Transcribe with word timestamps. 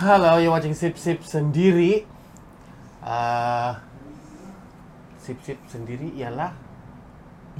Hello, 0.00 0.40
you're 0.40 0.48
watching 0.48 0.72
Sip 0.72 0.96
Sip 0.96 1.20
sendiri. 1.20 2.08
Uh, 3.04 3.76
Sip 5.20 5.36
Sip 5.44 5.60
sendiri 5.68 6.08
ialah 6.16 6.56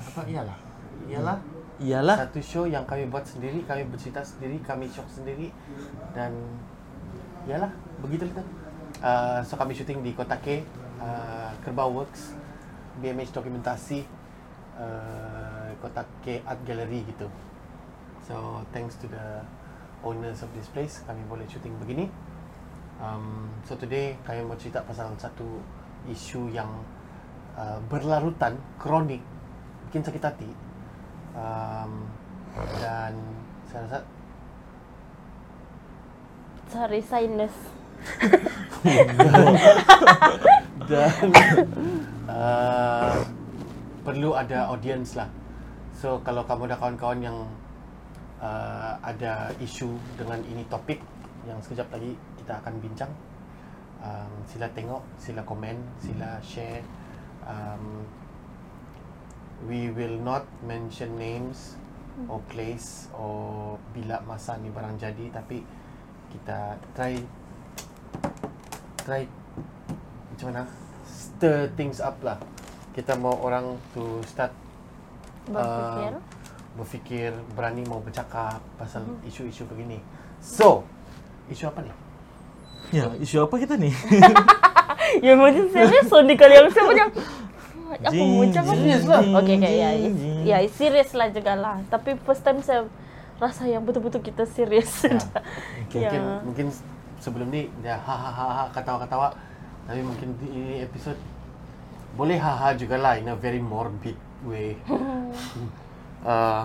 apa 0.00 0.24
ialah? 0.24 0.56
Ialah 1.04 1.36
Iyalah. 1.84 2.16
satu 2.24 2.40
show 2.40 2.64
yang 2.64 2.88
kami 2.88 3.12
buat 3.12 3.28
sendiri, 3.28 3.60
kami 3.68 3.84
bercerita 3.92 4.24
sendiri, 4.24 4.56
kami 4.64 4.88
shock 4.88 5.04
sendiri 5.12 5.52
dan 6.16 6.32
ialah 7.44 7.76
begitu 8.00 8.32
kita. 8.32 8.40
Uh, 9.04 9.44
so 9.44 9.60
kami 9.60 9.76
syuting 9.76 10.00
di 10.00 10.16
Kota 10.16 10.40
K, 10.40 10.64
uh, 10.96 11.52
Kerbau 11.60 11.92
Works, 11.92 12.32
BMH 13.04 13.36
Dokumentasi, 13.36 14.00
uh, 14.80 15.76
Kota 15.76 16.08
K 16.24 16.40
Art 16.48 16.64
Gallery 16.64 17.04
gitu. 17.04 17.28
So 18.24 18.64
thanks 18.72 18.96
to 18.96 19.12
the 19.12 19.44
owners 20.00 20.40
of 20.40 20.48
this 20.56 20.72
place, 20.72 21.04
kami 21.04 21.20
boleh 21.28 21.44
syuting 21.44 21.76
begini. 21.76 22.29
Um, 23.00 23.48
so 23.64 23.72
today 23.80 24.12
kami 24.28 24.44
mau 24.44 24.52
cerita 24.60 24.84
pasal 24.84 25.08
satu 25.16 25.64
isu 26.12 26.52
yang 26.52 26.68
uh, 27.56 27.80
berlarutan, 27.88 28.60
kronik, 28.76 29.24
bikin 29.88 30.04
sakit 30.04 30.20
hati. 30.20 30.50
Um, 31.32 32.04
dan 32.76 33.16
saya 33.72 33.88
rasa 33.88 34.00
Sorry, 36.68 37.00
sinus. 37.00 37.56
dan 40.92 41.26
uh, 42.28 43.16
perlu 44.04 44.36
ada 44.36 44.68
audience 44.68 45.16
lah. 45.16 45.32
So 45.96 46.20
kalau 46.20 46.44
kamu 46.44 46.68
ada 46.68 46.76
kawan-kawan 46.76 47.20
yang 47.24 47.48
uh, 48.44 48.92
ada 49.00 49.56
isu 49.56 49.88
dengan 50.20 50.44
ini 50.52 50.68
topik 50.68 51.00
yang 51.48 51.56
sekejap 51.64 51.88
lagi 51.96 52.12
kita 52.50 52.66
akan 52.66 52.82
bincang, 52.82 53.12
um, 54.02 54.32
sila 54.42 54.66
tengok, 54.74 55.06
sila 55.22 55.46
komen, 55.46 55.78
sila 56.02 56.42
share. 56.42 56.82
Um, 57.46 58.02
we 59.70 59.94
will 59.94 60.18
not 60.18 60.42
mention 60.66 61.14
names 61.14 61.78
or 62.26 62.42
place 62.50 63.06
or 63.14 63.78
bila 63.94 64.18
masa 64.26 64.58
ni 64.58 64.66
barang 64.66 64.98
jadi 64.98 65.30
tapi 65.30 65.62
kita 66.34 66.74
try 66.98 67.22
try 69.06 69.22
macam 70.34 70.46
mana? 70.50 70.62
Stir 71.06 71.70
things 71.78 72.02
up 72.02 72.18
lah. 72.26 72.42
Kita 72.90 73.14
mau 73.14 73.38
orang 73.46 73.78
to 73.94 74.26
start 74.26 74.50
Berpikir. 75.46 76.18
uh, 76.18 76.22
berfikir. 76.74 77.30
berani 77.54 77.86
mau 77.86 78.02
bercakap 78.02 78.58
pasal 78.74 79.06
isu-isu 79.22 79.70
begini. 79.70 80.02
So 80.42 80.82
isu 81.46 81.70
apa 81.70 81.86
ni 81.86 82.09
Ya, 82.88 83.12
isu 83.20 83.44
apa 83.44 83.54
kita 83.60 83.76
nih? 83.76 83.92
ya 85.26 85.32
macam 85.36 85.64
serius 85.68 86.06
so 86.08 86.24
di 86.24 86.34
kali 86.34 86.56
yang 86.56 86.72
saya 86.72 86.84
macam 86.88 87.08
aku 88.00 88.24
cakap 88.50 88.74
serious 88.76 89.04
lah. 89.04 89.22
Oke 89.36 89.54
okay, 89.58 89.72
ya, 89.76 89.90
ya 90.46 90.56
serius 90.70 91.10
lah 91.12 91.28
juga 91.28 91.52
lah. 91.54 91.76
Tapi 91.92 92.16
first 92.24 92.42
time 92.42 92.64
saya 92.64 92.88
rasa 93.40 93.68
yang 93.68 93.82
betul-betul 93.84 94.20
kita 94.20 94.44
serius. 94.48 95.04
Ya. 95.04 95.18
Okay. 95.90 96.06
Ya. 96.06 96.14
mungkin 96.14 96.22
mungkin 96.46 96.66
sebelum 97.18 97.50
ni 97.50 97.66
dia 97.82 97.98
hahaha 97.98 98.70
ketawa-ketawa 98.70 99.34
tapi 99.90 100.06
mungkin 100.06 100.38
di 100.38 100.46
ini 100.54 100.74
episod 100.86 101.18
boleh 102.14 102.38
haha 102.38 102.78
juga 102.78 102.94
lah 102.94 103.18
in 103.18 103.26
a 103.26 103.34
very 103.34 103.58
morbid 103.58 104.14
way 104.46 104.78
uh, 106.22 106.62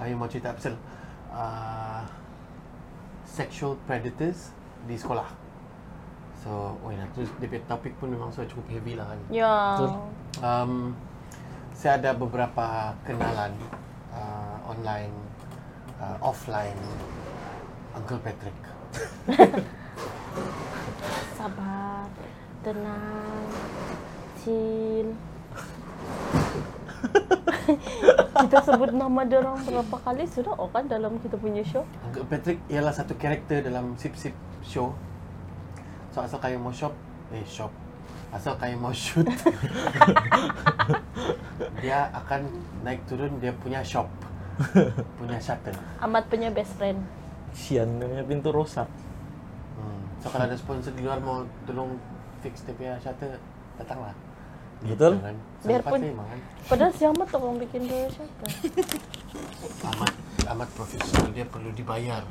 kami 0.00 0.16
mau 0.16 0.32
cerita 0.32 0.56
pasal 0.56 0.80
uh, 1.28 2.08
sexual 3.28 3.76
predators 3.84 4.48
di 4.86 4.96
sekolah 4.96 5.28
so 6.40 6.78
oh 6.78 6.90
ya 6.94 7.02
tu 7.10 7.26
dia 7.42 7.50
punya 7.50 7.64
topik 7.66 7.92
pun 7.98 8.14
memang 8.14 8.30
sudah 8.30 8.46
cukup 8.46 8.66
heavy 8.70 8.94
lah 8.94 9.06
kan 9.10 9.18
ya. 9.34 9.56
Betul. 9.74 9.90
um, 10.46 10.72
saya 11.76 12.00
ada 12.00 12.16
beberapa 12.16 12.96
kenalan 13.04 13.52
uh, 14.16 14.56
online, 14.64 15.12
uh, 16.00 16.16
offline, 16.24 16.80
Uncle 17.92 18.16
Patrick. 18.24 18.56
Sabar, 21.36 22.08
tenang, 22.64 23.44
chill. 24.40 25.12
kita 28.46 28.58
sebut 28.62 28.90
nama 28.94 29.20
dia 29.26 29.42
orang 29.42 29.58
berapa 29.64 29.96
kali 30.02 30.24
sudah 30.28 30.54
oh 30.56 30.70
kan 30.70 30.86
dalam 30.86 31.18
kita 31.20 31.34
punya 31.40 31.62
show. 31.66 31.82
Patrick 32.30 32.62
ialah 32.70 32.94
satu 32.94 33.16
karakter 33.18 33.66
dalam 33.66 33.98
Sip 33.98 34.14
Sip 34.14 34.34
Show. 34.62 34.94
So 36.14 36.24
asal 36.24 36.40
kayu 36.40 36.56
mau 36.56 36.72
shop, 36.72 36.94
eh 37.34 37.44
shop. 37.44 37.68
Asal 38.34 38.58
kayu 38.58 38.76
mau 38.76 38.90
shoot, 38.90 39.24
dia 41.80 42.10
akan 42.10 42.48
naik 42.82 43.00
turun 43.06 43.38
dia 43.38 43.54
punya 43.54 43.80
shop, 43.86 44.10
punya 45.16 45.38
shuttle. 45.38 45.76
Amat 46.02 46.26
punya 46.26 46.50
best 46.50 46.74
friend. 46.74 47.00
Sian, 47.54 48.02
namanya 48.02 48.26
pintu 48.26 48.50
rosak. 48.50 48.90
Hmm. 49.78 50.00
So 50.20 50.28
kalau 50.28 50.50
ada 50.50 50.58
sponsor 50.58 50.92
di 50.92 51.06
luar 51.06 51.22
mau 51.22 51.46
tolong 51.64 51.96
fix 52.42 52.66
dia 52.66 52.74
punya 52.74 52.98
shuttle, 52.98 53.38
datanglah. 53.78 54.12
Betul. 54.84 55.12
kan? 55.18 55.36
Biarpun-. 55.62 56.04
Padahal 56.66 56.92
si 56.92 57.02
Amat 57.04 57.28
orang 57.32 57.56
bikin 57.58 57.82
dia 57.86 58.04
siapa? 58.10 58.44
amat 59.86 60.12
amat 60.46 60.68
profesional 60.74 61.28
dia 61.30 61.44
perlu 61.46 61.70
dibayar. 61.72 62.22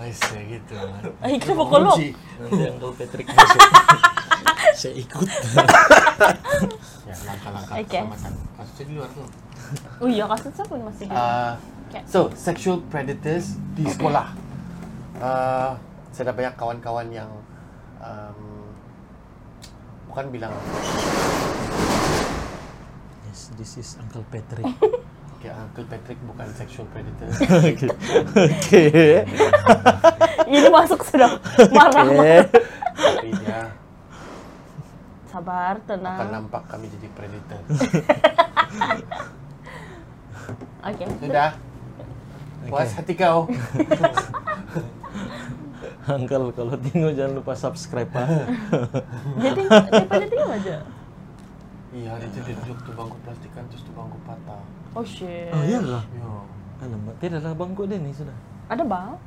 Aisyah 0.00 0.40
gitu. 0.48 0.76
Ay, 1.20 1.36
kenapa 1.36 1.64
kalau? 1.68 1.92
Uji. 1.92 2.16
Nanti 2.40 2.62
Uncle 2.72 2.92
Patrick 2.96 3.26
masuk. 3.28 3.60
Saya 4.72 4.94
ikut. 4.96 5.28
Ya, 7.04 7.14
langkah-langkah 7.26 7.74
Okay. 7.84 8.00
keselamatan. 8.00 8.32
Kasusnya 8.56 8.84
di 8.86 8.92
luar 8.96 9.10
tuh. 9.12 9.26
Oh 10.00 10.08
iya 10.08 10.24
kasusnya 10.24 10.64
pun 10.64 10.78
masih 10.88 11.04
di 11.04 11.12
Uh, 11.12 11.52
Okay. 11.90 12.02
so, 12.06 12.30
sexual 12.38 12.78
predators 12.86 13.58
di 13.74 13.82
sekolah. 13.82 14.30
Uh, 15.18 15.74
saya 16.14 16.30
ada 16.30 16.34
banyak 16.38 16.54
kawan-kawan 16.54 17.10
yang 17.10 17.26
um, 17.98 18.59
bukan 20.10 20.26
bilang 20.34 20.50
Yes, 23.30 23.54
this 23.54 23.78
is 23.78 23.94
Uncle 24.02 24.26
Patrick. 24.26 24.66
kayak 25.40 25.56
Uncle 25.56 25.86
Patrick 25.86 26.18
bukan 26.26 26.50
sexual 26.52 26.84
predator. 26.90 27.30
Oke. 27.62 27.86
Oke. 28.36 28.84
Ini 30.50 30.68
masuk 30.68 31.00
sudah 31.06 31.38
marah. 31.70 32.42
Tapi 32.92 33.28
dia 33.38 33.70
Sabar, 35.30 35.78
akan 35.78 35.86
tenang. 35.86 36.28
nampak 36.28 36.66
kami 36.66 36.90
jadi 36.90 37.08
predator. 37.14 37.62
Oke. 40.82 41.04
Sudah. 41.22 41.50
Puas 42.66 42.90
hati 42.98 43.14
kau. 43.14 43.46
Uncle, 46.16 46.48
kalau 46.56 46.74
tengok 46.80 47.12
jangan 47.12 47.32
lupa 47.36 47.52
subscribe 47.52 48.10
ah. 48.16 48.26
Jadi 49.44 49.62
daripada 49.68 50.26
diam 50.26 50.50
aja. 50.50 50.76
Iya, 51.90 52.10
dia 52.22 52.28
jadi 52.30 52.54
duduk 52.54 52.78
tuh 52.86 52.94
bangku 52.94 53.18
plastikan 53.26 53.66
terus 53.66 53.82
tuh 53.82 53.90
bangku 53.98 54.14
patah. 54.22 54.62
Oh 54.94 55.02
shit. 55.02 55.50
Oh 55.50 55.62
iya? 55.66 55.82
Yo, 55.82 56.46
Alamak, 56.78 57.18
tidak 57.18 57.42
ada 57.42 57.50
bangku 57.50 57.82
dia 57.90 57.98
nih 57.98 58.14
sudah. 58.14 58.36
Ada 58.70 58.86
bang? 58.86 59.18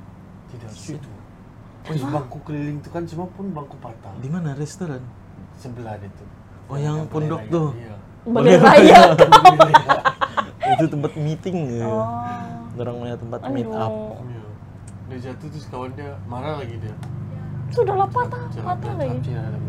tidak 0.53 0.71
situ. 0.71 1.09
Oh, 1.83 2.09
bangku 2.13 2.37
keliling 2.47 2.79
tuh 2.79 2.91
kan 2.93 3.03
semua 3.03 3.27
pun 3.27 3.51
bangku 3.51 3.75
patah. 3.83 4.13
Di 4.23 4.29
mana 4.31 4.55
restoran? 4.55 5.03
Sebelah 5.59 5.99
dia 5.99 6.07
tuh. 6.15 6.27
Oh, 6.71 6.79
yang 6.79 7.03
Ada 7.03 7.11
pondok 7.11 7.41
tuh. 7.51 7.69
raya. 7.75 7.83
Iya. 7.83 7.95
Boleh 8.23 8.55
raya. 8.55 8.99
Itu 10.79 10.85
tempat 10.87 11.11
meeting 11.19 11.57
ya. 11.83 11.87
Oh. 11.91 12.79
Orang 12.79 12.95
punya 13.03 13.15
tempat 13.19 13.41
meet 13.51 13.67
up. 13.67 13.91
Aduh. 13.91 14.23
Iya. 14.23 14.42
Dia 15.13 15.29
jatuh 15.29 15.45
terus 15.45 15.69
kawan 15.69 15.93
dia 15.93 16.17
marah 16.25 16.57
lagi 16.57 16.73
dia. 16.81 16.89
Sudahlah 17.69 18.09
patah, 18.09 18.49
Jangan 18.49 18.81
patah 18.81 18.93
lagi. 18.97 19.29
Ada. 19.29 19.61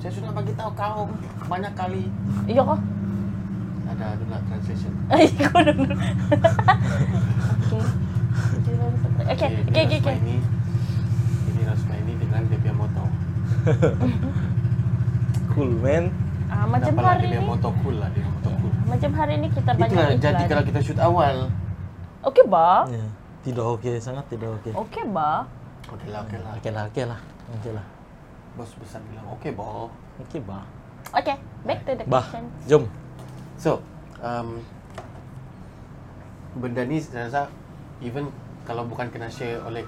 Saya 0.00 0.12
sudah 0.16 0.32
bagi 0.32 0.56
tahu 0.56 0.72
kau 0.72 1.04
banyak 1.44 1.72
kali. 1.76 2.08
Iya 2.48 2.64
kah? 2.64 2.80
Ada 3.92 4.16
not 4.32 4.40
translation. 4.48 4.92
Dulu. 8.64 8.86
Oke. 9.28 9.46
Oke, 9.68 9.80
oke, 9.84 9.96
oke. 10.00 10.12
Ini 10.24 10.36
ini 11.52 11.60
Rasma 11.68 11.94
ini 12.00 12.12
dengan 12.16 12.48
punya 12.48 12.72
moto. 12.72 13.04
Cool 15.52 15.74
man. 15.84 16.08
Ah, 16.48 16.64
macam 16.64 16.96
lah 16.96 17.20
hari 17.20 17.28
ini. 17.28 17.44
moto 17.44 17.68
cool 17.84 18.00
lah 18.00 18.08
dia 18.16 18.24
moto 18.24 18.48
cool. 18.56 18.72
Macam 18.88 19.10
hari 19.20 19.36
ini 19.36 19.52
kita 19.52 19.70
banyak 19.76 19.92
Itulah 19.92 20.16
jadi 20.16 20.42
kalau 20.48 20.64
kita 20.64 20.80
shoot 20.80 20.96
awal. 20.96 21.52
Oke, 22.24 22.40
Ba. 22.46 22.88
Ya, 22.88 23.04
tidak 23.42 23.64
oke, 23.64 23.90
sangat 23.98 24.24
tidak 24.28 24.50
oke. 24.58 24.70
Oke, 24.74 25.00
Ba. 25.08 25.46
Oke 25.88 26.06
lah, 26.12 26.20
oke 26.26 26.36
lah. 26.36 26.52
Oke 26.58 26.70
lah, 26.70 26.82
oke 26.86 27.02
lah. 27.08 27.20
Oke 27.48 27.70
lah. 27.72 27.86
Bos 28.58 28.74
besar 28.76 29.00
bilang 29.06 29.24
oke 29.30 29.48
boh. 29.54 29.88
Oke, 30.18 30.42
bah. 30.42 30.66
Oke, 31.14 31.32
back 31.64 31.80
to 31.86 31.94
the 31.94 32.04
Bah, 32.04 32.20
question. 32.26 32.44
jom. 32.66 32.84
So, 33.56 33.80
um, 34.18 34.60
benda 36.58 36.82
ni 36.82 36.98
saya 36.98 37.30
rasa 37.30 37.42
even 38.02 38.28
kalau 38.66 38.82
bukan 38.84 39.08
kena 39.08 39.30
share 39.30 39.62
oleh 39.62 39.86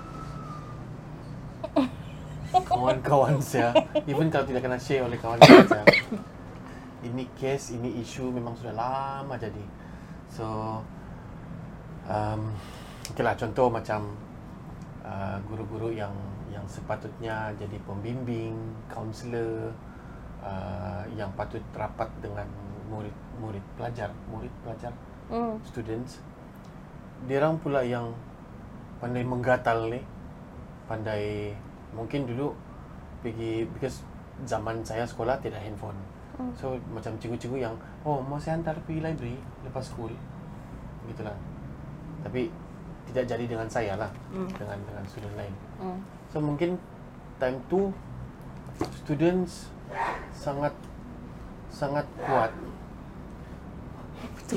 kawan-kawan 2.71 3.39
saya, 3.43 3.75
even 4.07 4.31
kalau 4.33 4.47
tidak 4.47 4.63
kena 4.65 4.79
share 4.79 5.05
oleh 5.05 5.19
kawan-kawan 5.19 5.67
saya, 5.67 5.85
ini 7.05 7.27
case, 7.37 7.75
ini 7.75 8.01
isu 8.01 8.31
memang 8.31 8.55
sudah 8.57 8.75
lama 8.75 9.35
jadi. 9.37 9.65
So, 10.31 10.47
um, 12.07 12.55
okay 13.11 13.25
lah, 13.27 13.35
contoh 13.35 13.67
macam 13.71 14.15
uh, 15.03 15.39
guru-guru 15.47 15.95
yang 15.95 16.13
yang 16.51 16.67
sepatutnya 16.67 17.55
jadi 17.59 17.79
pembimbing, 17.87 18.55
kaunselor, 18.91 19.71
uh, 20.43 21.03
yang 21.15 21.31
patut 21.39 21.63
rapat 21.75 22.11
dengan 22.19 22.47
murid-murid 22.91 23.63
pelajar, 23.79 24.11
murid 24.31 24.51
pelajar, 24.67 24.91
Hmm. 25.31 25.63
students, 25.63 26.19
dia 27.31 27.39
orang 27.39 27.63
pula 27.63 27.87
yang 27.87 28.11
pandai 28.99 29.23
menggatal 29.23 29.87
ni, 29.87 30.03
pandai 30.91 31.55
mungkin 31.95 32.27
dulu 32.27 32.51
pergi 33.23 33.63
because 33.71 34.03
zaman 34.43 34.83
saya 34.83 35.07
sekolah 35.07 35.39
tidak 35.39 35.63
handphone. 35.63 35.95
Hmm. 36.35 36.51
So 36.59 36.75
macam 36.91 37.15
cikgu-cikgu 37.23 37.63
yang 37.63 37.79
oh 38.03 38.19
mau 38.19 38.43
saya 38.43 38.59
hantar 38.59 38.75
pergi 38.83 39.07
library 39.07 39.39
lepas 39.63 39.87
school. 39.87 40.11
Gitulah. 41.07 41.39
Tapi 42.27 42.51
tidak 43.11 43.27
jadi 43.27 43.45
dengan 43.45 43.67
saya 43.67 43.99
lah. 43.99 44.11
Hmm. 44.31 44.47
Dengan 44.55 44.79
dengan 44.87 45.05
student 45.11 45.35
lain. 45.35 45.55
Hmm. 45.83 45.99
So 46.31 46.39
mungkin 46.39 46.79
time 47.43 47.59
tu 47.67 47.91
students 49.03 49.69
sangat 50.33 50.73
sangat 51.69 52.07
kuat. 52.23 52.53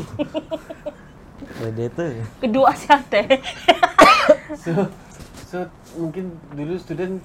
Predator. 1.59 2.11
Kedua 2.39 2.69
sihat 2.73 3.03
eh. 3.13 3.27
So 4.63 4.87
so 5.49 5.57
mungkin 5.99 6.31
dulu 6.55 6.79
student 6.79 7.19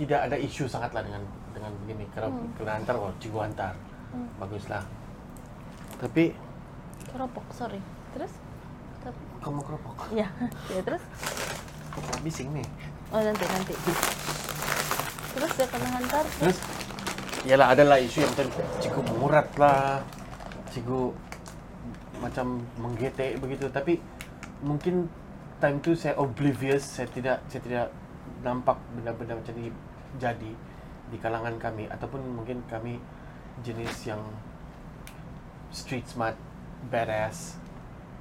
tidak 0.00 0.30
ada 0.30 0.36
isu 0.38 0.64
sangat 0.64 0.94
lah 0.96 1.02
dengan 1.04 1.22
dengan 1.52 1.72
begini. 1.84 2.06
Kalau 2.14 2.32
Hmm. 2.32 2.48
kena 2.56 2.80
hantar, 2.80 2.96
oh 2.96 3.12
cikgu 3.20 3.38
hantar. 3.44 3.74
Baguslah. 4.38 4.82
Tapi 6.00 6.32
Keropok, 7.12 7.44
sorry. 7.52 7.80
Terus? 8.16 8.32
Kamu 9.42 9.60
keropok. 9.66 10.08
Ya, 10.14 10.30
ya 10.70 10.80
terus? 10.86 11.02
Bising 12.22 12.54
nih. 12.54 12.66
Oh 13.10 13.20
nanti 13.20 13.44
nanti. 13.44 13.74
Terus 15.34 15.50
dia 15.58 15.66
kena 15.66 15.88
hantar. 15.98 16.24
Terus 16.38 16.58
Yalah 17.42 17.74
adalah 17.74 17.98
isu 17.98 18.22
yang 18.22 18.34
tadi 18.38 18.54
cikgu 18.78 19.02
murat 19.18 19.50
lah 19.58 19.98
Cikgu 20.70 21.10
macam 22.22 22.62
menggetek 22.78 23.42
begitu 23.42 23.66
Tapi 23.66 23.98
mungkin 24.62 25.10
time 25.58 25.82
tu 25.82 25.98
saya 25.98 26.14
oblivious 26.22 26.86
Saya 26.86 27.10
tidak 27.10 27.42
saya 27.50 27.62
tidak 27.66 27.86
nampak 28.46 28.78
benda-benda 28.94 29.42
macam 29.42 29.58
ni 29.58 29.74
jadi 30.22 30.54
di 31.10 31.18
kalangan 31.18 31.58
kami 31.58 31.90
Ataupun 31.90 32.22
mungkin 32.22 32.62
kami 32.70 33.02
jenis 33.66 34.06
yang 34.06 34.22
street 35.74 36.06
smart, 36.06 36.38
badass 36.94 37.58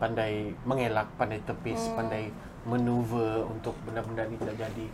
Pandai 0.01 0.49
mengelak, 0.65 1.05
pandai 1.13 1.37
tepis, 1.45 1.93
Hmm. 1.93 2.01
pandai 2.01 2.33
maneuver 2.65 3.45
untuk 3.45 3.77
benda-benda 3.85 4.25
ni 4.25 4.33
tidak 4.41 4.57
jadi. 4.57 4.87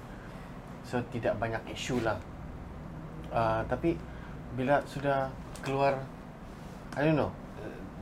So 0.83 0.99
tidak 1.07 1.39
banyak 1.39 1.63
isu 1.71 2.03
lah. 2.03 2.19
Uh, 3.31 3.63
tapi 3.71 3.95
bila 4.55 4.83
sudah 4.87 5.31
keluar 5.63 5.99
I 6.95 7.03
don't 7.03 7.19
know 7.19 7.31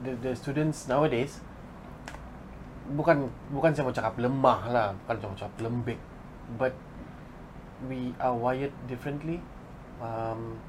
the, 0.05 0.13
the 0.21 0.31
students 0.37 0.85
nowadays 0.85 1.41
bukan 2.93 3.25
bukan 3.49 3.73
saya 3.73 3.89
mau 3.89 3.95
cakap 3.97 4.13
lemah 4.21 4.69
lah 4.69 4.87
bukan 5.01 5.15
saya 5.17 5.27
mau 5.33 5.39
cakap 5.41 5.55
lembek 5.65 5.99
but 6.61 6.77
we 7.89 8.13
are 8.21 8.37
wired 8.37 8.71
differently. 8.85 9.41
Um, 9.97 10.61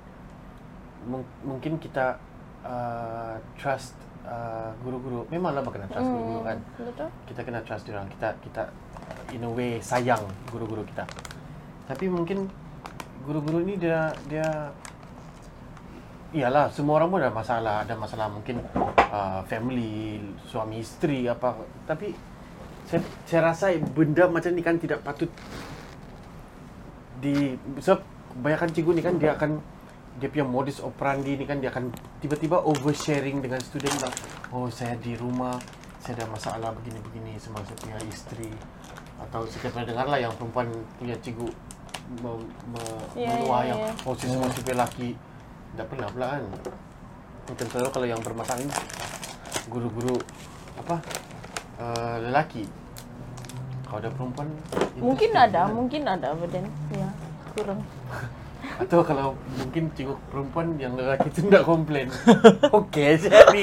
mung- 1.04 1.36
mungkin 1.44 1.76
kita 1.76 2.16
uh, 2.64 3.36
trust 3.60 3.94
uh, 4.26 4.70
guru-guru. 4.82 5.25
Memanglah 5.31 5.62
kena 5.64 5.87
trust 5.88 6.08
guru-guru 6.11 6.40
kan? 6.43 6.58
Hmm, 6.58 6.87
Betul. 6.90 7.08
kita 7.31 7.40
kena 7.46 7.61
trust 7.62 7.84
dia 7.87 7.93
orang. 7.96 8.08
Kita 8.12 8.28
kita 8.43 8.62
in 9.32 9.46
a 9.46 9.50
way 9.50 9.78
sayang 9.81 10.23
guru-guru 10.50 10.82
kita. 10.87 11.05
Tapi 11.87 12.05
mungkin 12.11 12.50
guru-guru 13.25 13.62
ni 13.62 13.78
dia 13.78 14.11
dia 14.26 14.70
iyalah 16.34 16.69
semua 16.75 17.00
orang 17.00 17.08
pun 17.08 17.19
ada 17.23 17.32
masalah. 17.32 17.87
Ada 17.87 17.94
masalah 17.94 18.26
mungkin 18.28 18.61
uh, 19.11 19.40
family 19.46 20.20
suami 20.44 20.82
isteri 20.82 21.31
apa. 21.31 21.55
Tapi 21.87 22.12
saya, 22.87 23.02
saya 23.26 23.40
rasa 23.50 23.67
benda 23.94 24.31
macam 24.31 24.50
ni 24.55 24.62
kan 24.62 24.79
tidak 24.79 25.02
patut 25.02 25.31
di 27.19 27.56
sebab 27.81 28.05
kebanyakan 28.37 28.69
cikgu 28.76 28.93
ni 28.93 29.02
kan 29.02 29.14
dia 29.17 29.32
akan 29.32 29.58
dia 30.16 30.28
punya 30.32 30.46
modus 30.48 30.80
operandi 30.80 31.36
ni 31.36 31.44
kan 31.44 31.60
dia 31.60 31.68
akan 31.68 31.92
tiba-tiba 32.20 32.60
oversharing 32.64 33.44
dengan 33.44 33.60
student 33.60 33.96
lah. 34.00 34.12
Oh 34.52 34.66
saya 34.72 34.96
di 34.96 35.12
rumah 35.16 35.56
saya 36.00 36.22
ada 36.22 36.26
masalah 36.30 36.70
begini-begini 36.80 37.34
sama 37.36 37.60
saya 37.66 37.76
punya 37.82 37.98
isteri 38.06 38.50
atau 39.16 39.42
saya 39.48 39.72
pernah 39.72 39.86
dengar 39.88 40.06
lah 40.06 40.18
yang 40.20 40.32
perempuan 40.38 40.68
punya 41.00 41.16
cikgu 41.18 41.48
me, 42.22 42.30
me, 42.70 42.82
Ya, 43.18 43.32
meluah 43.34 43.62
ya, 43.64 43.68
yang 43.74 43.80
ya. 43.80 43.92
oh 44.06 44.14
si 44.14 44.30
semua 44.30 44.46
si 44.52 44.60
lelaki 44.62 45.08
tak 45.74 45.88
pernah 45.90 46.06
pula 46.12 46.26
kan 46.38 46.42
macam 47.50 47.66
tahu 47.66 47.88
kalau 47.90 48.06
yang 48.06 48.20
bermasalah 48.22 48.60
ni 48.62 48.70
guru-guru 49.66 50.14
apa 50.78 51.00
uh, 51.80 52.16
lelaki 52.22 52.69
kalau 53.86 53.98
ada 53.98 54.10
perempuan 54.14 54.48
Mungkin 54.96 55.30
ada, 55.36 55.69
kan? 55.69 55.76
mungkin 55.76 56.02
ada 56.08 56.32
badan. 56.32 56.66
Ya, 56.88 57.08
kurang. 57.52 57.80
Atau 58.76 59.00
kalau 59.00 59.32
mungkin 59.56 59.88
cikgu 59.97 60.17
perempuan 60.29 60.76
yang 60.76 60.97
lelaki 60.97 61.32
tu 61.32 61.49
tak 61.49 61.64
komplain. 61.64 62.08
Okey 62.79 63.17
jadi. 63.20 63.62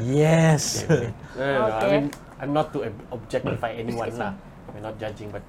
Yes. 0.00 0.84
Okay. 0.88 1.12
No. 1.36 1.68
I 1.68 1.84
mean, 1.92 2.06
I'm 2.40 2.52
not 2.56 2.72
to 2.72 2.88
ob- 2.88 3.06
objectify 3.20 3.76
anyone 3.76 4.12
lah. 4.16 4.32
We're 4.72 4.84
not 4.84 4.96
judging, 5.00 5.28
but 5.32 5.44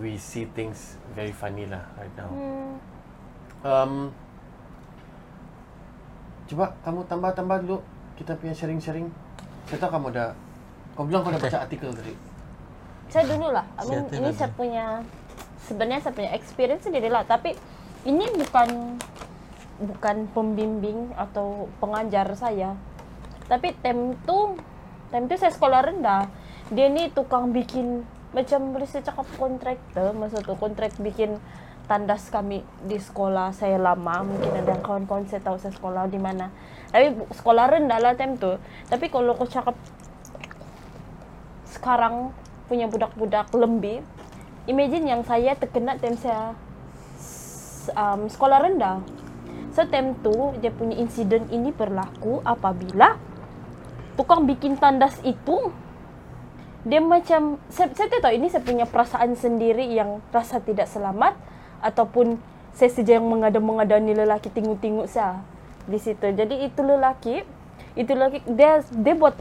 we 0.00 0.16
see 0.18 0.48
things 0.52 0.96
very 1.12 1.32
funny 1.32 1.68
lah 1.68 1.82
right 1.96 2.14
now. 2.16 2.30
Hmm. 2.30 2.74
Um, 3.64 3.92
coba 6.44 6.76
kamu 6.84 7.00
tambah-tambah 7.08 7.56
dulu 7.64 7.78
kita 8.20 8.36
punya 8.36 8.52
sharing-sharing. 8.52 9.08
Saya 9.64 9.78
tahu 9.80 9.90
kamu 9.96 10.06
ada, 10.12 10.36
kau 10.92 11.08
bilang 11.08 11.24
kau 11.24 11.32
dah 11.32 11.40
baca 11.40 11.58
artikel 11.64 11.88
tadi. 11.96 12.12
Saya 13.08 13.24
dulu 13.28 13.48
lah. 13.52 13.64
I 13.80 13.82
mean, 13.88 14.04
ini 14.12 14.30
saya 14.36 14.50
punya 14.52 15.00
sebenarnya 15.64 16.04
saya 16.04 16.14
punya 16.16 16.30
experience 16.36 16.84
sendiri 16.84 17.08
lah. 17.08 17.24
Tapi 17.24 17.56
ini 18.04 18.24
bukan 18.36 19.00
bukan 19.80 20.16
pembimbing 20.30 21.12
atau 21.16 21.66
pengajar 21.82 22.30
saya. 22.38 22.78
Tapi 23.50 23.74
tem 23.80 24.16
tu 24.24 24.56
tem 25.10 25.24
tu 25.26 25.34
saya 25.36 25.52
sekolah 25.52 25.80
rendah. 25.84 26.30
Dia 26.72 26.88
ni 26.88 27.12
tukang 27.12 27.52
bikin 27.52 28.04
macam 28.34 28.74
boleh 28.74 28.90
cakap 28.90 29.26
kontraktor 29.38 30.10
masa 30.10 30.42
tu 30.42 30.58
kontrak 30.58 30.90
bikin 30.98 31.38
tandas 31.86 32.32
kami 32.34 32.66
di 32.82 32.98
sekolah 32.98 33.54
saya 33.54 33.78
lama 33.78 34.26
mungkin 34.26 34.50
ada 34.58 34.74
kawan-kawan 34.82 35.28
saya 35.30 35.44
tahu 35.44 35.60
saya 35.62 35.70
sekolah 35.70 36.10
di 36.10 36.18
mana 36.18 36.50
tapi 36.90 37.14
sekolah 37.30 37.78
rendah 37.78 38.02
lah 38.02 38.18
time 38.18 38.34
tu 38.34 38.58
tapi 38.90 39.06
kalau 39.12 39.38
kau 39.38 39.46
cakap 39.46 39.78
sekarang 41.70 42.34
punya 42.66 42.88
budak-budak 42.88 43.52
lembih 43.54 44.00
imagine 44.70 45.08
yang 45.08 45.22
saya 45.26 45.56
terkena 45.56 45.96
time 46.00 46.16
saya 46.16 46.56
um, 47.92 48.26
sekolah 48.28 48.64
rendah 48.64 49.00
so 49.74 49.84
time 49.88 50.16
tu 50.22 50.32
dia 50.62 50.70
punya 50.72 50.96
insiden 51.00 51.48
ini 51.52 51.74
berlaku 51.74 52.40
apabila 52.46 53.18
tukang 54.14 54.46
bikin 54.46 54.78
tandas 54.78 55.18
itu 55.26 55.72
dia 56.84 57.00
macam 57.00 57.56
saya, 57.72 57.88
saya 57.96 58.12
tak 58.12 58.28
tahu 58.28 58.32
ini 58.36 58.52
saya 58.52 58.60
punya 58.60 58.84
perasaan 58.84 59.32
sendiri 59.40 59.88
yang 59.88 60.20
rasa 60.28 60.60
tidak 60.60 60.84
selamat 60.84 61.32
ataupun 61.80 62.36
saya 62.76 62.90
saja 62.92 63.16
yang 63.16 63.24
mengada-mengadani 63.24 64.12
lelaki 64.12 64.52
tengok-tengok 64.52 65.08
saya 65.08 65.40
di 65.88 65.96
situ. 65.96 66.28
Jadi 66.34 66.68
itu 66.68 66.80
lelaki, 66.84 67.40
itu 67.96 68.12
lelaki 68.12 68.44
dia 68.52 68.84
dia 68.92 69.14
buat 69.16 69.32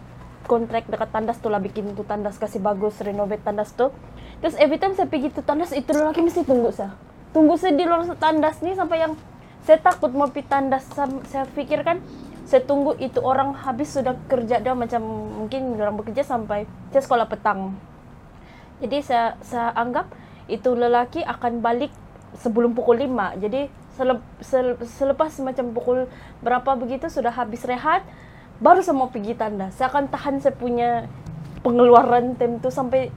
kontrak 0.45 0.87
dekat 0.87 1.09
tandas 1.09 1.39
tu 1.39 1.47
lah 1.47 1.59
bikin 1.59 1.95
tu 1.95 2.03
tandas 2.03 2.35
kasih 2.37 2.59
bagus 2.59 2.99
renovate 2.99 3.43
tandas 3.43 3.71
tu. 3.73 3.89
Terus 4.43 4.55
every 4.59 4.77
time 4.77 4.93
saya 4.93 5.07
pergi 5.07 5.31
tu 5.31 5.41
tandas 5.43 5.71
itu 5.71 5.89
lelaki 5.91 6.19
mesti 6.19 6.43
tunggu 6.43 6.69
saya. 6.71 6.95
Tunggu 7.31 7.57
saya 7.57 7.73
di 7.73 7.83
luar 7.87 8.05
tandas 8.19 8.61
ni 8.61 8.75
sampai 8.75 9.07
yang 9.07 9.13
saya 9.63 9.79
takut 9.79 10.11
mau 10.11 10.27
pergi 10.27 10.51
tandas 10.51 10.83
saya 11.27 11.47
fikir 11.55 11.81
kan 11.87 12.03
saya 12.43 12.59
tunggu 12.67 12.99
itu 12.99 13.23
orang 13.23 13.55
habis 13.55 13.95
sudah 13.95 14.19
kerja 14.27 14.59
dia 14.59 14.75
macam 14.75 15.01
mungkin 15.43 15.79
orang 15.79 15.95
bekerja 15.95 16.27
sampai 16.27 16.67
saya 16.91 17.01
sekolah 17.01 17.25
petang. 17.31 17.73
Jadi 18.83 18.99
saya 18.99 19.39
saya 19.41 19.71
anggap 19.73 20.11
itu 20.51 20.75
lelaki 20.75 21.23
akan 21.23 21.63
balik 21.63 21.89
sebelum 22.35 22.75
pukul 22.75 22.99
5. 22.99 23.39
Jadi 23.39 23.71
selep, 23.95 24.19
sel, 24.43 24.75
selepas 24.83 25.31
macam 25.39 25.71
pukul 25.71 26.09
berapa 26.43 26.75
begitu 26.75 27.07
sudah 27.07 27.31
habis 27.31 27.63
rehat 27.63 28.03
baru 28.61 28.81
saya 28.85 28.95
mau 28.97 29.09
pergi 29.09 29.33
tanda. 29.33 29.71
Saya 29.73 29.89
akan 29.89 30.11
tahan 30.11 30.35
saya 30.41 30.53
punya 30.53 31.09
pengeluaran 31.63 32.35
tem 32.35 32.59
tu 32.59 32.67
sampai 32.67 33.09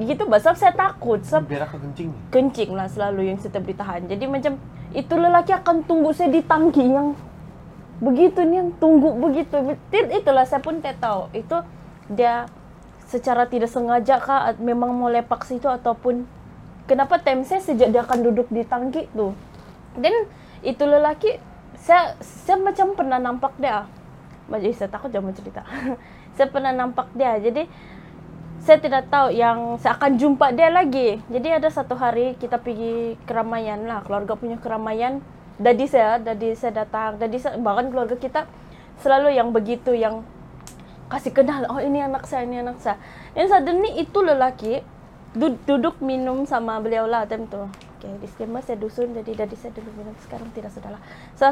gitu 0.00 0.24
bah 0.26 0.40
sebab 0.40 0.56
saya 0.56 0.72
takut. 0.74 1.20
Sebab 1.22 1.48
Biar 1.48 1.64
aku 1.68 1.78
kencing 1.80 2.10
kencing 2.32 2.70
lah 2.72 2.88
selalu 2.88 3.32
yang 3.32 3.38
saya 3.38 3.60
bertahan 3.60 4.08
jadi 4.08 4.24
macam 4.26 4.56
itu 4.92 5.14
lelaki 5.16 5.52
akan 5.56 5.88
tunggu 5.88 6.12
saya 6.12 6.28
di 6.28 6.44
tangki 6.44 6.84
yang 6.84 7.16
begitu 8.02 8.42
nih 8.42 8.56
yang 8.64 8.70
tunggu 8.76 9.14
begitu. 9.16 9.56
Itulah 9.92 10.44
saya 10.44 10.60
pun 10.60 10.80
tidak 10.80 11.00
tahu. 11.00 11.30
Itu 11.32 11.62
dia 12.12 12.50
secara 13.06 13.46
tidak 13.48 13.70
sengaja 13.70 14.18
kah? 14.18 14.56
Memang 14.58 14.92
mau 14.96 15.08
lepak 15.08 15.44
situ 15.44 15.68
ataupun 15.68 16.24
kenapa 16.86 17.20
time 17.22 17.46
saya 17.46 17.62
sejak 17.62 17.88
dia 17.88 18.02
akan 18.02 18.18
duduk 18.26 18.50
di 18.50 18.66
tangki 18.66 19.06
tuh 19.14 19.32
dan 19.96 20.26
itu 20.64 20.82
lelaki 20.84 21.38
saya 21.78 22.14
saya 22.20 22.58
macam 22.58 22.94
pernah 22.94 23.18
nampak 23.18 23.54
dia 23.58 23.86
Macam 24.52 24.68
saya 24.76 24.92
takut 24.92 25.08
jangan 25.08 25.32
cerita 25.32 25.64
saya 26.36 26.46
pernah 26.52 26.76
nampak 26.76 27.08
dia 27.16 27.40
jadi 27.40 27.64
saya 28.62 28.78
tidak 28.78 29.10
tahu 29.10 29.34
yang 29.34 29.74
saya 29.82 29.98
akan 29.98 30.22
jumpa 30.22 30.54
dia 30.54 30.70
lagi. 30.70 31.18
Jadi 31.26 31.48
ada 31.50 31.66
satu 31.66 31.98
hari 31.98 32.38
kita 32.38 32.62
pergi 32.62 33.18
keramaian 33.26 33.90
lah, 33.90 34.06
keluarga 34.06 34.38
punya 34.38 34.54
keramaian. 34.54 35.18
Dadi 35.58 35.90
saya, 35.90 36.22
dadi 36.22 36.54
saya 36.54 36.86
datang, 36.86 37.18
dadi 37.18 37.42
saya, 37.42 37.58
bahkan 37.58 37.90
keluarga 37.90 38.14
kita 38.14 38.46
selalu 39.02 39.34
yang 39.34 39.50
begitu 39.50 39.90
yang 39.98 40.22
kasih 41.10 41.34
kenal, 41.34 41.66
oh 41.68 41.82
ini 41.82 42.06
anak 42.06 42.24
saya, 42.24 42.46
ini 42.46 42.62
anak 42.62 42.78
saya. 42.78 43.02
Dan 43.34 43.50
suddenly 43.50 43.98
itu 43.98 44.18
lelaki 44.22 44.80
du- 45.34 45.60
duduk 45.66 45.98
minum 45.98 46.46
sama 46.46 46.78
beliau 46.78 47.10
lah 47.10 47.26
time 47.26 47.50
tu. 47.50 47.66
Okay, 47.98 48.14
disclaimer 48.18 48.62
saya 48.62 48.78
dusun 48.78 49.14
jadi 49.14 49.46
dadi 49.46 49.54
saya 49.58 49.74
dulu 49.74 49.90
minum 49.94 50.14
sekarang 50.22 50.50
tidak 50.54 50.70
sudahlah. 50.70 51.02
So 51.34 51.50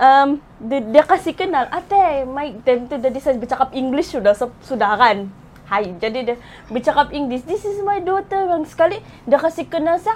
um, 0.00 0.40
dia, 0.60 0.80
dia 0.80 1.04
kasih 1.04 1.34
kenal, 1.36 1.68
ate, 1.68 2.24
Mike 2.24 2.64
time 2.64 2.84
tu 2.88 2.96
dadi 3.00 3.20
saya 3.20 3.36
bercakap 3.36 3.72
English 3.72 4.12
sudah 4.12 4.32
sudah 4.64 4.90
kan. 4.96 5.28
Hai, 5.66 5.98
jadi 5.98 6.18
dia 6.22 6.36
bercakap 6.70 7.10
English. 7.10 7.42
This 7.42 7.66
is 7.66 7.82
my 7.82 7.98
daughter. 7.98 8.46
Yang 8.46 8.70
sekali 8.70 9.02
dia 9.26 9.38
kasih 9.38 9.66
kenal 9.66 9.98
saya. 9.98 10.14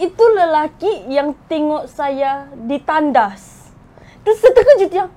Itu 0.00 0.24
lelaki 0.32 1.10
yang 1.12 1.36
tengok 1.50 1.90
saya 1.90 2.48
di 2.56 2.80
tandas. 2.80 3.68
Terus 4.24 4.38
saya 4.40 4.52
terkejut 4.56 4.92
yang 4.94 5.08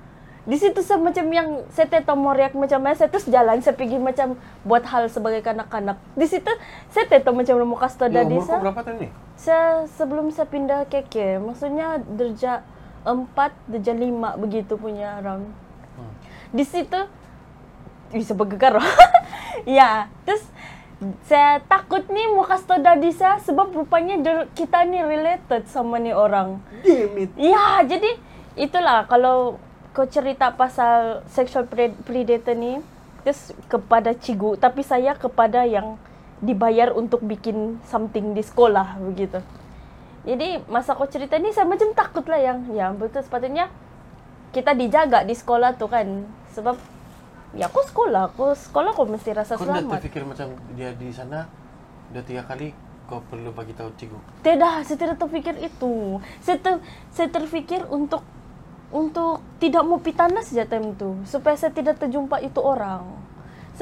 di 0.42 0.58
situ 0.58 0.82
saya 0.82 0.98
macam 0.98 1.22
yang 1.30 1.62
saya 1.70 1.86
tahu 2.02 2.18
mau 2.18 2.34
react 2.34 2.58
macam 2.58 2.82
mana. 2.82 2.98
Saya 2.98 3.08
terus 3.08 3.30
jalan, 3.30 3.62
saya 3.62 3.78
pergi 3.78 3.96
macam 3.96 4.34
buat 4.66 4.82
hal 4.84 5.06
sebagai 5.08 5.40
kanak-kanak. 5.40 5.96
Di 6.18 6.26
situ 6.26 6.50
saya 6.90 7.06
tahu 7.08 7.32
macam 7.32 7.54
mau 7.64 7.78
kasih 7.78 7.96
tahu 7.96 8.10
umur 8.10 8.42
kau 8.42 8.46
saya. 8.50 8.60
berapa 8.60 8.80
tahun 8.82 8.96
nih? 9.06 9.10
Saya 9.38 9.66
sebelum 9.96 10.26
saya 10.34 10.50
pindah 10.50 10.84
KK, 10.90 11.40
maksudnya 11.40 12.02
derja 12.02 12.66
4, 13.04 13.70
derja 13.70 13.92
5 13.94 14.42
begitu 14.42 14.74
punya 14.78 15.18
round. 15.20 15.46
Hmm. 15.98 16.12
Di 16.54 16.64
situ 16.66 17.00
bisa 18.12 18.32
bergegar. 18.36 18.78
ya, 19.78 20.06
terus 20.22 20.44
saya 21.26 21.58
takut 21.66 22.06
nih 22.06 22.30
mau 22.30 22.46
kasih 22.46 22.66
tau 22.68 22.78
dadi 22.78 23.10
saya 23.10 23.42
sebab 23.42 23.74
rupanya 23.74 24.22
der- 24.22 24.46
kita 24.54 24.86
nih 24.86 25.02
related 25.02 25.66
sama 25.66 25.98
nih 25.98 26.14
orang. 26.14 26.62
Damn 26.86 27.18
it. 27.18 27.30
Ya, 27.34 27.82
jadi 27.82 28.10
itulah 28.54 29.10
kalau 29.10 29.58
kau 29.92 30.06
cerita 30.06 30.54
pasal 30.54 31.26
sexual 31.28 31.66
pre- 31.66 31.96
predator 32.06 32.54
ni, 32.54 32.78
terus 33.26 33.50
kepada 33.66 34.14
cigu, 34.14 34.54
tapi 34.56 34.86
saya 34.86 35.18
kepada 35.18 35.66
yang 35.66 35.98
dibayar 36.42 36.90
untuk 36.94 37.22
bikin 37.22 37.78
something 37.86 38.34
di 38.34 38.42
sekolah 38.42 38.98
begitu. 38.98 39.38
Jadi 40.22 40.62
masa 40.70 40.94
kau 40.94 41.10
cerita 41.10 41.34
ni 41.42 41.50
saya 41.50 41.66
macam 41.66 41.90
takut 41.98 42.22
lah 42.30 42.38
yang 42.38 42.62
ya 42.70 42.94
betul 42.94 43.26
sepatutnya 43.26 43.66
kita 44.54 44.76
dijaga 44.76 45.26
di 45.26 45.34
sekolah 45.34 45.74
tu 45.74 45.90
kan 45.90 46.28
sebab 46.54 46.78
ya 47.58 47.66
aku 47.66 47.80
sekolah 47.82 48.30
aku 48.30 48.54
sekolah 48.54 48.94
aku 48.94 49.08
mesti 49.08 49.34
rasa 49.34 49.58
Kau 49.58 49.66
selamat. 49.66 49.98
terfikir 49.98 50.22
macam 50.22 50.54
dia 50.78 50.94
di 50.94 51.10
sana 51.10 51.48
dah 52.12 52.22
tiga 52.22 52.44
kali 52.44 52.70
kau 53.08 53.20
perlu 53.28 53.50
bagi 53.52 53.74
tahu 53.76 53.92
cikgu. 53.98 54.18
Tidak, 54.46 54.76
saya 54.88 54.96
tidak 54.96 55.16
terfikir 55.20 55.58
itu. 55.60 56.16
Saya 56.40 56.56
ter, 56.56 56.74
saya 57.12 57.28
terfikir 57.28 57.84
untuk 57.90 58.22
untuk 58.92 59.40
tidak 59.56 59.82
mau 59.88 60.00
pitanas 60.00 60.52
saja 60.52 60.68
time 60.68 60.92
itu 60.92 61.16
supaya 61.24 61.56
saya 61.56 61.72
tidak 61.72 61.96
terjumpa 62.00 62.40
itu 62.44 62.60
orang. 62.60 63.04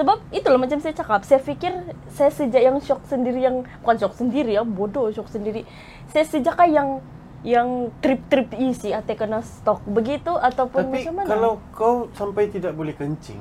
Sebab 0.01 0.33
itulah 0.33 0.57
macam 0.57 0.81
saya 0.81 0.97
cakap, 0.97 1.29
saya 1.29 1.45
fikir 1.45 1.77
saya 2.09 2.33
sejak 2.33 2.63
yang 2.65 2.81
shock 2.81 3.05
sendiri 3.05 3.45
yang 3.45 3.69
bukan 3.85 4.01
shock 4.01 4.17
sendiri 4.17 4.57
ya, 4.57 4.65
bodoh 4.65 5.13
shock 5.13 5.29
sendiri. 5.29 5.69
Saya 6.09 6.25
sejak 6.25 6.57
yang 6.73 7.05
yang 7.45 7.93
trip-trip 8.01 8.49
isi 8.57 8.97
atau 8.97 9.13
kena 9.13 9.45
stok 9.45 9.85
begitu 9.85 10.33
ataupun 10.33 10.89
Tapi 10.89 11.05
macam 11.05 11.13
mana. 11.21 11.29
kalau 11.29 11.53
kau 11.77 11.95
sampai 12.17 12.49
tidak 12.49 12.73
boleh 12.73 12.97
kencing, 12.97 13.41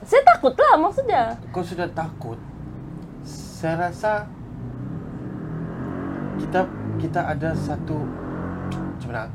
saya 0.00 0.24
takut 0.24 0.56
lah 0.56 0.80
maksudnya. 0.80 1.36
kau 1.52 1.60
sudah 1.60 1.88
takut. 1.92 2.40
Saya 3.28 3.88
rasa 3.88 4.24
kita 6.40 6.64
kita 6.96 7.20
ada 7.20 7.52
satu 7.52 8.00
macam 8.96 9.08
mana? 9.12 9.28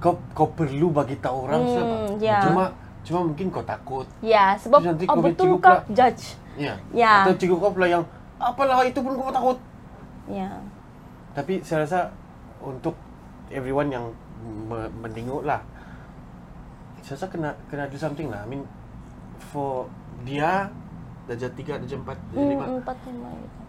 Kau 0.00 0.16
kau 0.32 0.48
perlu 0.48 0.88
bagi 0.88 1.20
tahu 1.20 1.36
orang 1.48 1.60
Hmm, 1.68 2.16
ya. 2.16 2.40
Cuma 2.48 2.72
cuma 3.04 3.20
mungkin 3.22 3.46
kau 3.48 3.60
takut. 3.60 4.08
Ya, 4.18 4.56
sebab 4.56 4.80
Terus 4.80 4.88
nanti 4.90 5.04
kau 5.04 5.20
betul 5.20 5.48
pula. 5.56 5.84
judge? 5.88 6.24
Ya. 6.56 6.74
Ya. 6.90 7.22
Atau 7.22 7.36
cikgu 7.36 7.56
kau 7.58 7.70
pula 7.70 7.86
yang 7.86 8.02
apalah 8.36 8.80
itu 8.82 8.98
pun 8.98 9.12
kau 9.12 9.28
takut. 9.28 9.58
Ya. 10.24 10.48
Tapi 11.32 11.60
saya 11.60 11.84
rasa 11.84 12.00
untuk 12.58 12.96
everyone 13.48 13.88
yang 13.88 14.08
me- 14.64 14.92
menengok 14.98 15.44
lah, 15.44 15.60
saya 17.00 17.14
rasa 17.14 17.26
kena 17.28 17.50
kena 17.68 17.84
do 17.86 17.96
something 17.96 18.26
lah. 18.26 18.40
I 18.40 18.48
mean, 18.48 18.64
for 19.42 19.84
dia 20.22 20.72
darjah 21.24 21.48
3, 21.48 21.76
darjah 21.78 21.98
4, 21.98 22.16
darjah 22.30 22.40
Hmm, 22.40 22.52
5 22.56 22.80
empat 22.80 22.96
lima 23.04 23.28
gitu. 23.34 23.60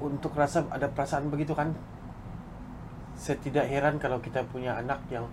untuk 0.00 0.32
rasa 0.32 0.64
ada 0.66 0.86
perasaan 0.86 1.28
begitu 1.28 1.52
kan. 1.52 1.70
Saya 3.14 3.36
tidak 3.38 3.68
heran 3.68 4.00
kalau 4.00 4.16
kita 4.16 4.40
punya 4.44 4.74
anak 4.74 4.98
yang 5.06 5.28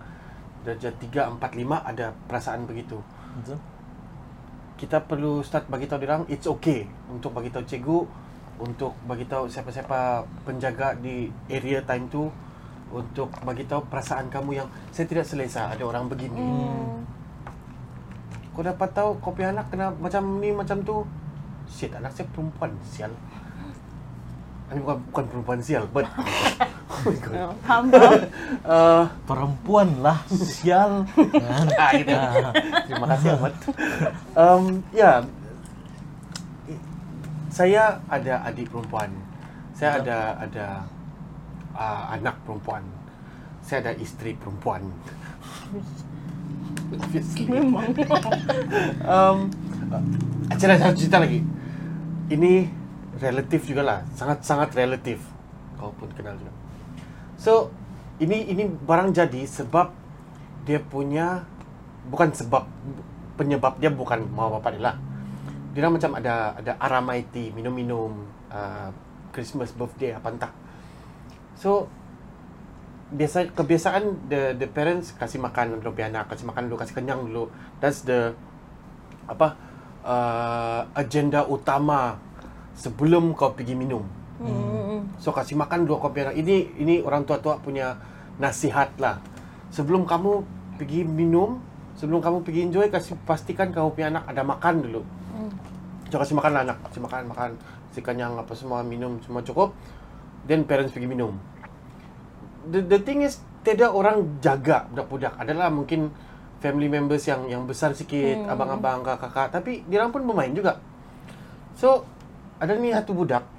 darjah 0.66 0.92
3, 0.94 1.38
4, 1.38 1.40
5 1.40 1.90
ada 1.90 2.06
perasaan 2.26 2.66
begitu. 2.66 2.98
Betul. 3.42 3.58
Kita 4.78 5.02
perlu 5.02 5.42
start 5.42 5.66
bagi 5.66 5.90
tahu 5.90 5.98
dia 6.02 6.14
orang 6.14 6.24
it's 6.30 6.46
okay 6.46 6.86
untuk 7.10 7.34
bagi 7.34 7.50
tahu 7.50 7.66
cikgu, 7.66 7.98
untuk 8.62 8.94
bagi 9.06 9.26
tahu 9.26 9.50
siapa-siapa 9.50 10.22
penjaga 10.46 10.94
di 10.98 11.30
area 11.50 11.82
time 11.82 12.06
tu 12.10 12.30
untuk 12.88 13.28
bagi 13.44 13.68
tahu 13.68 13.84
perasaan 13.86 14.32
kamu 14.32 14.64
yang 14.64 14.68
saya 14.90 15.04
tidak 15.04 15.26
selesa 15.28 15.68
ada 15.68 15.84
orang 15.84 16.08
begini. 16.08 16.40
Hmm. 16.40 17.04
Kau 18.56 18.64
dapat 18.64 18.90
tahu 18.90 19.20
kau 19.20 19.30
punya 19.36 19.52
anak 19.54 19.70
kena 19.70 19.92
macam 19.94 20.40
ni 20.40 20.50
macam 20.50 20.80
tu. 20.82 21.04
Shit, 21.68 21.92
anak 21.92 22.16
saya 22.16 22.24
perempuan 22.32 22.72
sial. 22.80 23.12
Ini 24.72 24.80
bukan 24.80 24.98
bukan 25.12 25.24
perempuan 25.28 25.60
sial, 25.60 25.84
but 25.92 26.08
oh 26.98 27.06
my 27.06 27.16
god. 27.22 27.54
Faham. 27.62 27.84
Uh, 28.66 29.04
Perempuan 29.24 29.88
lah, 30.02 30.18
sial. 30.30 31.06
Kan? 31.14 31.66
ah, 31.80 31.90
gitu. 31.94 32.16
Terima 32.90 33.06
kasih 33.14 33.28
amat. 33.38 33.54
Um, 34.34 34.62
ya, 34.90 35.22
saya 37.48 38.02
ada 38.10 38.34
adik 38.46 38.70
perempuan. 38.70 39.10
Saya 39.74 40.02
ada 40.02 40.18
ada 40.42 40.66
uh, 41.78 42.02
anak 42.18 42.36
perempuan. 42.42 42.82
Saya 43.62 43.86
ada 43.86 43.92
isteri 43.98 44.34
perempuan. 44.34 44.82
Obviously. 46.94 47.46
Memang. 47.46 47.94
um, 49.06 49.38
satu 50.54 50.96
cerita 50.98 51.22
lagi. 51.22 51.40
Ini 52.28 52.68
relatif 53.18 53.66
juga 53.66 53.82
lah, 53.82 53.98
sangat-sangat 54.14 54.74
relatif. 54.76 55.18
Kau 55.78 55.94
pun 55.94 56.10
kenal 56.14 56.34
juga. 56.38 56.57
So, 57.38 57.70
ini 58.18 58.50
ini 58.50 58.66
barang 58.66 59.14
jadi 59.14 59.46
sebab 59.46 59.94
dia 60.66 60.82
punya 60.82 61.46
bukan 62.10 62.34
sebab 62.34 62.66
penyebab 63.38 63.78
dia 63.78 63.88
bukan 63.88 64.26
mau 64.34 64.50
bapak 64.58 64.76
dia 64.76 64.92
lah. 64.92 64.96
Dia 65.72 65.86
orang 65.86 66.02
macam 66.02 66.12
ada 66.18 66.58
ada 66.58 66.72
aramaiti 66.82 67.54
minum-minum 67.54 68.26
uh, 68.50 68.90
Christmas 69.30 69.70
birthday 69.70 70.18
apa 70.18 70.28
entah. 70.34 70.52
So 71.54 71.86
biasa 73.08 73.54
kebiasaan 73.56 74.28
the 74.28 74.58
the 74.58 74.68
parents 74.68 75.14
kasih 75.16 75.40
makan 75.40 75.80
dulu 75.80 75.94
anak, 76.02 76.28
kasih 76.28 76.44
makan 76.50 76.68
dulu, 76.68 76.76
kasih 76.82 76.94
kenyang 76.98 77.22
dulu. 77.30 77.48
That's 77.78 78.02
the 78.02 78.34
apa 79.30 79.54
uh, 80.02 80.82
agenda 80.98 81.46
utama 81.46 82.18
sebelum 82.74 83.32
kau 83.38 83.54
pergi 83.54 83.78
minum. 83.78 84.02
Hmm. 84.42 84.87
So 85.18 85.34
kasih 85.34 85.58
makan 85.58 85.88
dua 85.88 85.98
kopi 85.98 86.22
anak. 86.22 86.36
Ini 86.38 86.78
ini 86.78 86.94
orang 87.02 87.26
tua-tua 87.26 87.58
punya 87.58 87.98
nasihat 88.38 88.94
lah. 89.02 89.18
Sebelum 89.74 90.06
kamu 90.06 90.46
pergi 90.78 91.02
minum, 91.02 91.58
sebelum 91.98 92.22
kamu 92.22 92.46
pergi 92.46 92.70
enjoy, 92.70 92.86
kasih 92.92 93.18
pastikan 93.26 93.74
kamu 93.74 93.92
punya 93.96 94.08
anak 94.14 94.24
ada 94.30 94.42
makan 94.46 94.74
dulu. 94.86 95.02
Hmm. 95.34 95.50
So 96.08 96.22
kasih 96.22 96.38
makan 96.38 96.50
lah 96.54 96.62
anak, 96.70 96.78
kasih 96.88 97.00
makan 97.02 97.22
makan, 97.34 97.50
kasih 97.90 98.02
kenyang 98.06 98.34
apa 98.38 98.52
semua 98.54 98.86
minum 98.86 99.18
semua 99.26 99.42
cukup. 99.42 99.74
Then 100.46 100.64
parents 100.64 100.94
pergi 100.94 101.10
minum. 101.10 101.34
The, 102.70 102.84
the 102.86 103.00
thing 103.02 103.26
is 103.26 103.42
tidak 103.66 103.90
orang 103.90 104.38
jaga 104.38 104.86
budak-budak. 104.94 105.34
Adalah 105.34 105.68
mungkin 105.68 106.14
family 106.62 106.86
members 106.86 107.26
yang 107.26 107.50
yang 107.50 107.66
besar 107.66 107.90
sikit, 107.92 108.38
Hmm. 108.38 108.54
abang-abang, 108.54 109.02
kakak-kakak. 109.02 109.58
Tapi 109.58 109.82
dia 109.90 110.06
pun 110.06 110.22
bermain 110.22 110.54
juga. 110.54 110.78
So 111.74 112.06
ada 112.62 112.78
ni 112.78 112.94
satu 112.94 113.14
budak 113.14 113.57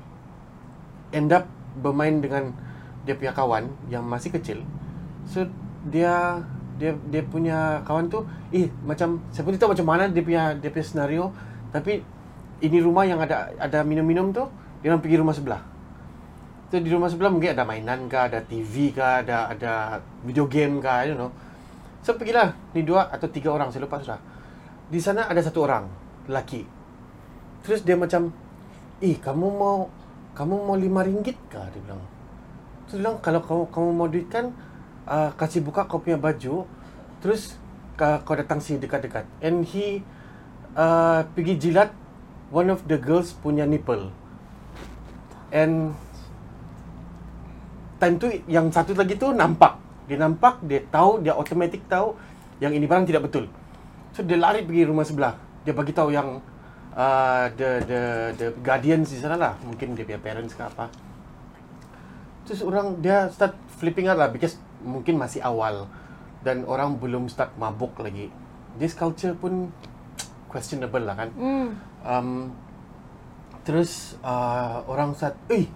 end 1.14 1.32
up 1.34 1.46
bermain 1.80 2.20
dengan 2.20 2.52
dia 3.06 3.16
punya 3.16 3.34
kawan 3.34 3.70
yang 3.88 4.06
masih 4.06 4.34
kecil. 4.34 4.62
So 5.26 5.46
dia 5.88 6.42
dia 6.80 6.96
dia 7.12 7.22
punya 7.28 7.84
kawan 7.84 8.08
tu 8.08 8.24
eh 8.56 8.72
macam 8.88 9.20
saya 9.36 9.44
pun 9.44 9.56
tahu 9.56 9.76
macam 9.76 9.88
mana 9.88 10.08
dia 10.08 10.24
punya 10.24 10.56
dia 10.56 10.72
punya 10.72 10.86
senario 10.88 11.28
tapi 11.76 12.00
ini 12.64 12.78
rumah 12.80 13.04
yang 13.04 13.20
ada 13.20 13.52
ada 13.60 13.84
minum-minum 13.84 14.32
tu 14.32 14.48
dia 14.80 14.92
orang 14.92 15.04
pergi 15.04 15.20
rumah 15.20 15.36
sebelah. 15.36 15.62
So 16.70 16.78
di 16.78 16.90
rumah 16.94 17.10
sebelah 17.10 17.34
mungkin 17.34 17.52
ada 17.58 17.66
mainan 17.66 18.06
kah, 18.06 18.30
ada 18.30 18.46
TV 18.46 18.94
kah, 18.94 19.26
ada 19.26 19.50
ada 19.50 19.74
video 20.22 20.46
game 20.46 20.78
kah, 20.78 21.02
I 21.02 21.12
don't 21.12 21.20
know. 21.20 21.34
So 22.06 22.16
pergilah 22.16 22.56
ni 22.78 22.86
dua 22.86 23.10
atau 23.10 23.28
tiga 23.28 23.52
orang 23.52 23.74
saya 23.74 23.84
lupa 23.90 24.00
sudah. 24.00 24.22
Di 24.88 25.02
sana 25.02 25.26
ada 25.28 25.42
satu 25.42 25.66
orang 25.66 25.90
lelaki. 26.30 26.64
Terus 27.66 27.84
dia 27.84 27.98
macam, 27.98 28.32
"Eh, 29.04 29.18
kamu 29.18 29.48
mau 29.50 29.90
kamu 30.40 30.56
mau 30.64 30.80
lima 30.80 31.04
ringgit 31.04 31.36
kah?" 31.52 31.68
Dia 31.76 31.84
bilang. 31.84 32.00
Terus 32.88 32.96
dia 32.96 33.02
bilang, 33.04 33.18
"Kalau 33.20 33.44
kamu 33.44 33.64
kamu 33.76 33.90
mau 33.92 34.08
duit 34.08 34.32
kan, 34.32 34.56
uh, 35.04 35.36
kasih 35.36 35.60
buka 35.60 35.84
kau 35.84 36.00
punya 36.00 36.16
baju, 36.16 36.64
terus 37.20 37.60
uh, 38.00 38.24
kau 38.24 38.40
datang 38.40 38.64
sini 38.64 38.80
dekat-dekat." 38.80 39.28
And 39.44 39.68
he 39.68 40.00
uh, 40.80 41.28
pergi 41.36 41.60
jilat 41.60 41.92
one 42.50 42.72
of 42.72 42.88
the 42.88 42.96
girls 42.96 43.36
punya 43.36 43.68
nipple. 43.68 44.16
And 45.52 45.92
time 48.00 48.16
tu 48.16 48.32
yang 48.48 48.72
satu 48.72 48.96
lagi 48.96 49.20
tu 49.20 49.36
nampak. 49.36 49.76
Dia 50.10 50.18
nampak, 50.18 50.66
dia 50.66 50.82
tahu, 50.90 51.22
dia 51.22 51.38
automatic 51.38 51.86
tahu 51.86 52.18
yang 52.58 52.74
ini 52.74 52.90
barang 52.90 53.06
tidak 53.06 53.30
betul. 53.30 53.46
So 54.16 54.26
dia 54.26 54.42
lari 54.42 54.66
pergi 54.66 54.90
rumah 54.90 55.06
sebelah. 55.06 55.38
Dia 55.62 55.74
bagi 55.76 55.94
tahu 55.94 56.10
yang 56.10 56.42
uh, 57.00 57.48
the 57.56 57.70
the 57.88 58.02
the 58.36 58.48
guardians 58.60 59.16
di 59.16 59.18
sana 59.24 59.40
lah. 59.40 59.54
Mungkin 59.64 59.96
dia 59.96 60.04
punya 60.04 60.20
parents 60.20 60.52
ke 60.52 60.64
apa. 60.68 60.92
Terus 62.44 62.60
orang 62.68 63.00
dia 63.00 63.32
start 63.32 63.56
flipping 63.80 64.12
out 64.12 64.20
lah 64.20 64.28
because 64.28 64.60
mungkin 64.84 65.16
masih 65.16 65.40
awal 65.40 65.88
dan 66.44 66.68
orang 66.68 67.00
belum 67.00 67.32
start 67.32 67.56
mabuk 67.56 67.96
lagi. 68.04 68.28
This 68.76 68.96
culture 68.96 69.32
pun 69.36 69.72
questionable 70.50 71.04
lah 71.06 71.16
kan. 71.16 71.30
Hmm. 71.36 71.70
Um, 72.02 72.30
terus 73.62 74.18
uh, 74.26 74.82
orang 74.90 75.14
start, 75.14 75.38
eh, 75.54 75.70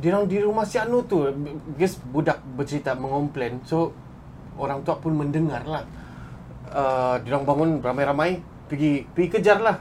dia 0.00 0.16
orang 0.16 0.30
di 0.30 0.40
rumah 0.40 0.64
si 0.64 0.80
Anu 0.80 1.04
tu, 1.04 1.28
because 1.74 2.00
budak 2.08 2.40
bercerita 2.56 2.96
mengomplain, 2.96 3.60
so 3.68 3.92
orang 4.56 4.80
tua 4.80 4.96
pun 4.96 5.12
mendengar 5.12 5.60
lah. 5.68 5.84
Uh, 6.72 7.20
dia 7.20 7.36
orang 7.36 7.44
bangun 7.44 7.70
ramai-ramai, 7.84 8.40
pergi 8.64 9.04
pergi 9.12 9.28
kejar 9.28 9.60
lah. 9.60 9.76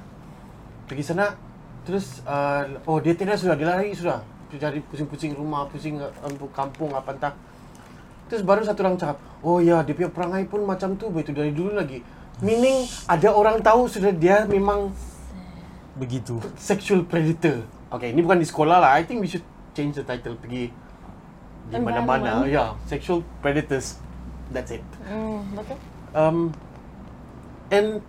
Pergi 0.92 1.08
sana, 1.08 1.40
terus 1.88 2.20
uh, 2.28 2.68
oh 2.84 3.00
dia 3.00 3.16
tidak 3.16 3.40
sudah, 3.40 3.56
dia 3.56 3.64
lari 3.64 3.96
sudah. 3.96 4.20
Cari 4.52 4.84
pusing-pusing 4.84 5.32
rumah, 5.40 5.64
pusing 5.72 5.96
uh, 5.96 6.12
kampung 6.52 6.92
apa 6.92 7.16
entah. 7.16 7.32
Terus 8.28 8.44
baru 8.44 8.68
satu 8.68 8.84
orang 8.84 9.00
cakap, 9.00 9.24
oh 9.40 9.64
ya 9.64 9.80
dia 9.88 9.96
punya 9.96 10.12
perangai 10.12 10.44
pun 10.52 10.68
macam 10.68 11.00
tu, 11.00 11.08
begitu 11.08 11.32
dari 11.32 11.56
dulu 11.56 11.80
lagi. 11.80 12.04
Meaning 12.44 12.84
ada 13.08 13.32
orang 13.32 13.64
tahu 13.64 13.88
sudah 13.88 14.12
dia 14.12 14.44
memang 14.44 14.92
Begitu. 15.96 16.44
sexual 16.60 17.08
predator. 17.08 17.64
Okay, 17.88 18.12
ini 18.12 18.20
bukan 18.20 18.44
di 18.44 18.48
sekolah 18.52 18.84
lah. 18.84 18.92
I 19.00 19.08
think 19.08 19.24
we 19.24 19.32
should 19.32 19.48
change 19.72 19.96
the 19.96 20.04
title 20.04 20.36
pergi 20.36 20.76
di 21.72 21.76
mana-mana. 21.80 22.44
Ya, 22.44 22.52
yeah, 22.52 22.70
sexual 22.84 23.24
predators. 23.40 23.96
That's 24.52 24.76
it. 24.76 24.84
Hmm, 25.08 25.56
betul. 25.56 25.80
Um, 26.12 26.52
and 27.72 28.04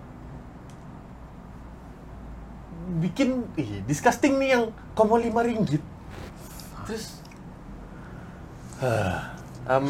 bikin 3.00 3.46
eh, 3.58 3.82
disgusting 3.86 4.38
ni 4.38 4.52
yang 4.52 4.70
mau 4.96 5.18
lima 5.18 5.42
ringgit. 5.42 5.82
Terus 6.86 7.22
um, 9.68 9.86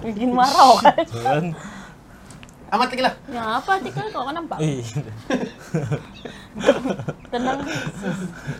Bikin 0.06 0.30
marah 0.32 0.72
kan. 0.80 1.06
Kan? 1.06 1.46
amat 2.66 2.88
lagi 2.92 3.02
lah. 3.02 3.14
Ya 3.30 3.42
apa 3.62 3.78
Tika 3.78 4.02
kau 4.10 4.26
kan 4.26 4.34
nampak? 4.34 4.58
Eh, 4.58 4.82
Tenang. 7.32 7.62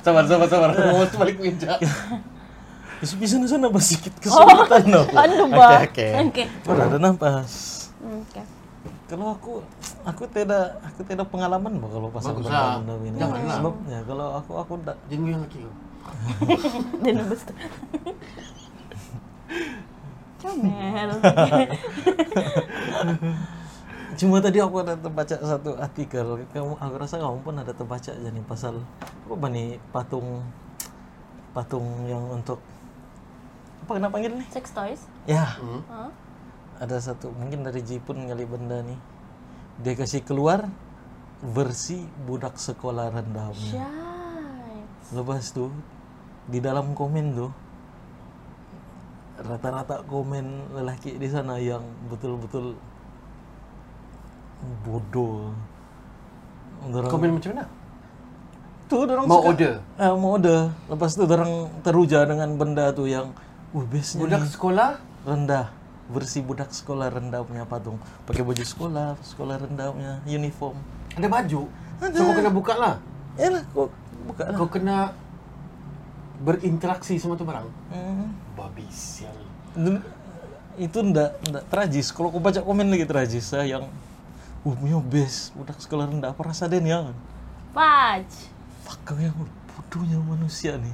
Sabar, 0.07 0.25
sabar, 0.31 0.47
sabar. 0.47 0.71
Mau 0.79 1.03
balik 1.19 1.37
meja. 1.43 1.75
bisa 2.97 3.13
bisa 3.21 3.37
sana 3.45 3.69
apa 3.69 3.77
sedikit 3.77 4.17
kesulitan 4.25 4.89
oh. 4.97 5.05
Ba? 5.53 5.85
Oke, 5.85 6.17
oke. 6.17 6.33
Oke. 6.33 6.45
Ada 6.65 6.97
nafas. 6.97 7.53
Hmm, 8.01 8.25
Oke. 8.25 8.56
Kalau 9.07 9.39
aku 9.39 9.63
aku 10.03 10.27
tidak 10.35 10.83
aku 10.83 11.01
tidak 11.07 11.31
pengalaman 11.31 11.79
bah 11.79 11.87
kalau 11.87 12.11
lah. 12.51 12.83
benda 12.83 12.95
ini. 13.07 13.19
Janganlah. 13.23 13.57
Sebab 13.63 13.75
ya 13.87 14.01
kalau 14.03 14.27
aku 14.35 14.53
aku 14.59 14.73
tidak 14.83 14.97
Jangan 15.07 15.47
yang. 15.47 15.71
Dia 17.03 17.13
nembus 17.15 17.43
tu. 17.47 17.55
Comel. 20.43 21.11
Cuma 24.17 24.41
tadi 24.41 24.59
aku 24.59 24.77
ada 24.83 24.99
terbaca 24.99 25.37
satu 25.39 25.77
artikel. 25.79 26.27
Kamu 26.51 26.75
aku 26.81 26.95
rasa 26.99 27.23
kamu 27.23 27.39
pun 27.47 27.55
ada 27.63 27.71
terbaca 27.71 28.11
jadi 28.11 28.41
pasal 28.43 28.81
apa 29.27 29.35
bani 29.39 29.77
patung 29.95 30.43
patung 31.55 31.85
yang 32.11 32.25
untuk 32.33 32.59
apa 33.87 33.91
kena 34.03 34.11
panggil 34.11 34.35
nih? 34.35 34.47
Sex 34.51 34.75
toys. 34.75 35.07
Ya, 35.31 35.47
Hmm. 35.63 36.11
Ada 36.77 36.97
satu 36.97 37.33
mungkin 37.33 37.63
dari 37.63 37.81
Jepun 37.81 38.25
kali 38.25 38.45
benda 38.45 38.81
nih. 38.81 38.99
Dia 39.79 39.93
kasih 39.93 40.21
keluar 40.21 40.69
versi 41.39 42.01
budak 42.23 42.57
sekolah 42.57 43.11
rendah. 43.11 43.53
Lepas 45.09 45.53
tuh 45.53 45.71
di 46.47 46.59
dalam 46.59 46.93
komen 46.93 47.27
tuh 47.35 47.51
rata-rata 49.37 50.01
komen 50.03 50.73
lelaki 50.73 51.15
di 51.15 51.29
sana 51.29 51.57
yang 51.57 51.81
betul-betul 52.09 52.73
bodoh. 54.83 55.53
Orang, 56.87 57.11
Komen 57.11 57.31
macam 57.37 57.51
mana? 57.53 57.67
tuh 58.87 59.03
orang 59.03 59.27
Mau 59.27 59.43
suka- 59.43 59.49
order? 59.51 59.73
Eh, 59.99 60.13
mau 60.15 60.31
order. 60.33 60.61
Lepas 60.87 61.11
itu 61.13 61.25
orang 61.27 61.53
teruja 61.83 62.23
dengan 62.23 62.49
benda 62.55 62.95
tuh 62.95 63.07
yang 63.07 63.35
bestnya 63.75 64.23
Budak 64.23 64.41
nih, 64.41 64.51
sekolah 64.55 64.91
rendah 65.27 65.67
versi 66.07 66.39
budak 66.43 66.71
sekolah 66.71 67.11
rendah 67.11 67.43
punya 67.43 67.67
patung 67.67 67.99
pakai 68.25 68.47
baju 68.47 68.63
sekolah 68.63 69.19
sekolah 69.23 69.57
rendah 69.59 69.91
punya 69.91 70.13
uniform 70.27 70.79
ada 71.17 71.29
baju. 71.33 71.63
So 72.13 72.21
kau 72.29 72.35
kena 72.37 72.53
buka 72.53 72.75
lah. 72.77 72.95
ya 73.41 73.49
lah 73.53 73.63
kok 73.73 73.89
buka 74.29 74.43
lah 74.49 74.57
Kau 74.61 74.69
kena 74.69 74.97
berinteraksi 76.45 77.17
sama 77.17 77.41
tu 77.41 77.49
barang. 77.49 77.65
Hmm. 77.89 78.29
Babi 78.53 78.85
sial. 78.93 79.33
Itu 80.77 81.01
ndak 81.01 81.41
ndak 81.49 81.65
tragis 81.73 82.13
kalau 82.13 82.29
aku 82.29 82.39
baca 82.45 82.61
komen 82.61 82.93
lagi 82.93 83.09
tragis 83.09 83.49
saya 83.49 83.65
yang 83.65 83.89
uh 84.69 85.01
best 85.01 85.57
budak 85.57 85.81
sekolah 85.81 86.05
rendah 86.05 86.37
apa 86.37 86.43
rasa 86.45 86.69
den 86.69 86.85
ya 86.85 87.09
Faj. 87.73 88.29
fuck 88.85 89.01
kau 89.05 89.17
yang 89.17 89.37
bodohnya 89.73 90.19
manusia 90.21 90.77
nih 90.77 90.93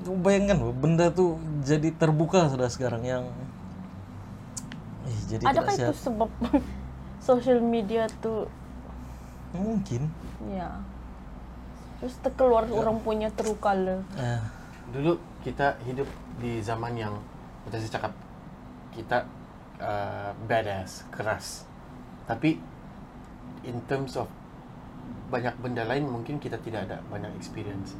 Bayangkan 0.00 0.56
loh, 0.56 0.72
benda 0.72 1.12
tuh 1.12 1.36
jadi 1.60 1.92
terbuka 1.92 2.48
sudah 2.48 2.72
sekarang 2.72 3.04
yang 3.04 3.24
eh, 5.04 5.18
jadi 5.28 5.44
Adakah 5.44 5.72
itu 5.76 5.94
sebab 5.96 6.30
social 7.28 7.60
media 7.60 8.08
tuh? 8.24 8.48
Mungkin. 9.52 10.08
Ya 10.48 10.80
terus 12.00 12.16
terkeluar 12.24 12.64
orang 12.72 12.96
punya 13.04 13.28
true 13.28 13.60
color. 13.60 14.00
eh, 14.16 14.40
Dulu 14.90 15.20
kita 15.44 15.76
hidup 15.84 16.08
di 16.40 16.64
zaman 16.64 16.96
yang 16.96 17.12
macam 17.68 17.78
saya 17.78 17.92
cakap. 17.92 18.12
Kita 18.90 19.22
uh, 19.78 20.32
badass, 20.48 21.06
keras. 21.12 21.68
Tapi 22.24 22.56
in 23.62 23.76
terms 23.86 24.16
of 24.16 24.26
banyak 25.30 25.54
benda 25.62 25.86
lain 25.86 26.08
mungkin 26.10 26.42
kita 26.42 26.58
tidak 26.58 26.88
ada 26.90 27.04
banyak 27.06 27.30
experience. 27.38 27.94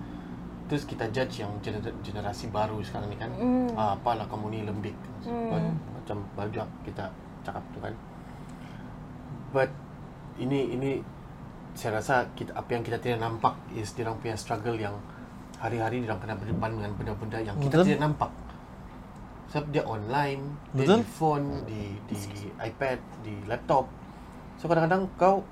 Terus 0.70 0.86
kita 0.86 1.10
judge 1.10 1.42
yang 1.42 1.50
gener- 1.58 1.98
generasi 2.06 2.46
baru 2.54 2.78
sekarang 2.78 3.10
ni 3.10 3.18
kan. 3.18 3.30
Mm. 3.34 3.74
Ah, 3.74 3.98
apalah 3.98 4.22
kamu 4.30 4.54
ni 4.54 4.58
lembik. 4.62 4.94
Mm. 5.26 5.74
Macam 5.98 6.22
banyak 6.38 6.68
kita 6.86 7.10
cakap 7.42 7.64
tu 7.74 7.82
kan. 7.82 7.90
But 9.50 9.74
ini 10.38 10.78
ini 10.78 11.02
saya 11.74 11.98
rasa 11.98 12.30
kita 12.38 12.54
apa 12.54 12.70
yang 12.70 12.86
kita 12.86 13.02
tidak 13.02 13.18
nampak 13.18 13.58
is 13.74 13.90
dia 13.98 14.06
orang 14.06 14.22
punya 14.22 14.38
struggle 14.38 14.78
yang 14.78 14.94
hari-hari 15.58 16.02
dia 16.02 16.14
orang 16.14 16.22
kena 16.22 16.34
berdepan 16.38 16.70
dengan 16.78 16.92
benda-benda 16.94 17.38
yang 17.42 17.56
kita 17.58 17.82
Betul. 17.82 17.86
tidak 17.90 18.02
nampak. 18.06 18.30
Sebab 19.50 19.66
dia 19.74 19.82
online, 19.82 20.42
dia 20.70 20.86
di 20.86 21.02
phone, 21.02 21.66
di 21.66 21.98
di 22.06 22.46
iPad, 22.62 22.98
di 23.26 23.34
laptop. 23.50 23.90
So 24.62 24.70
kadang-kadang 24.70 25.10
kau 25.18 25.42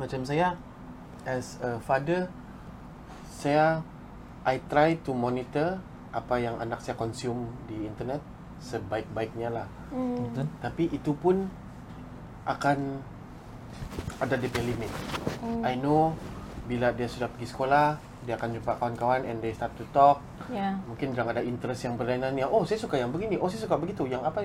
macam 0.00 0.24
saya 0.24 0.56
as 1.28 1.60
a 1.60 1.76
father 1.76 2.32
saya 3.40 3.80
I 4.44 4.60
try 4.68 5.00
to 5.00 5.16
monitor 5.16 5.80
apa 6.12 6.36
yang 6.36 6.60
anak 6.60 6.84
saya 6.84 7.00
consume 7.00 7.48
di 7.64 7.88
internet 7.88 8.20
sebaik-baiknya 8.60 9.48
lah. 9.48 9.66
Hmm. 9.88 10.36
Tapi 10.60 10.92
itu 10.92 11.16
pun 11.16 11.48
akan 12.44 13.00
ada 14.20 14.36
dia 14.36 14.52
punya 14.52 14.64
limit. 14.68 14.92
Hmm. 15.40 15.64
I 15.64 15.80
know 15.80 16.12
bila 16.68 16.92
dia 16.92 17.08
sudah 17.08 17.32
pergi 17.32 17.48
sekolah, 17.48 17.96
dia 18.28 18.36
akan 18.36 18.60
jumpa 18.60 18.76
kawan-kawan 18.76 19.24
and 19.24 19.40
they 19.40 19.56
start 19.56 19.72
to 19.80 19.84
talk 19.96 20.20
Ya. 20.50 20.74
mungkin 20.82 21.14
jangan 21.14 21.38
ada 21.38 21.46
interest 21.46 21.86
yang 21.86 21.94
berlainan 21.94 22.34
yang 22.34 22.50
oh 22.50 22.66
saya 22.66 22.74
suka 22.82 22.98
yang 22.98 23.14
begini 23.14 23.38
oh 23.38 23.46
saya 23.46 23.70
suka 23.70 23.78
begitu 23.78 24.10
yang 24.10 24.18
apa 24.26 24.42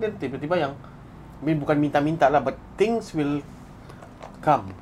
dan 0.00 0.12
tiba-tiba 0.16 0.56
yang 0.56 0.72
bukan 1.44 1.76
minta-minta 1.76 2.32
lah 2.32 2.40
but 2.40 2.56
things 2.80 3.12
will 3.12 3.44
come 4.40 4.72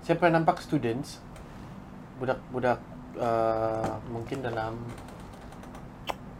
saya 0.00 0.16
pernah 0.16 0.40
nampak 0.40 0.64
students 0.64 1.20
budak-budak 2.20 2.78
uh, 3.16 3.96
mungkin 4.12 4.44
dalam 4.44 4.76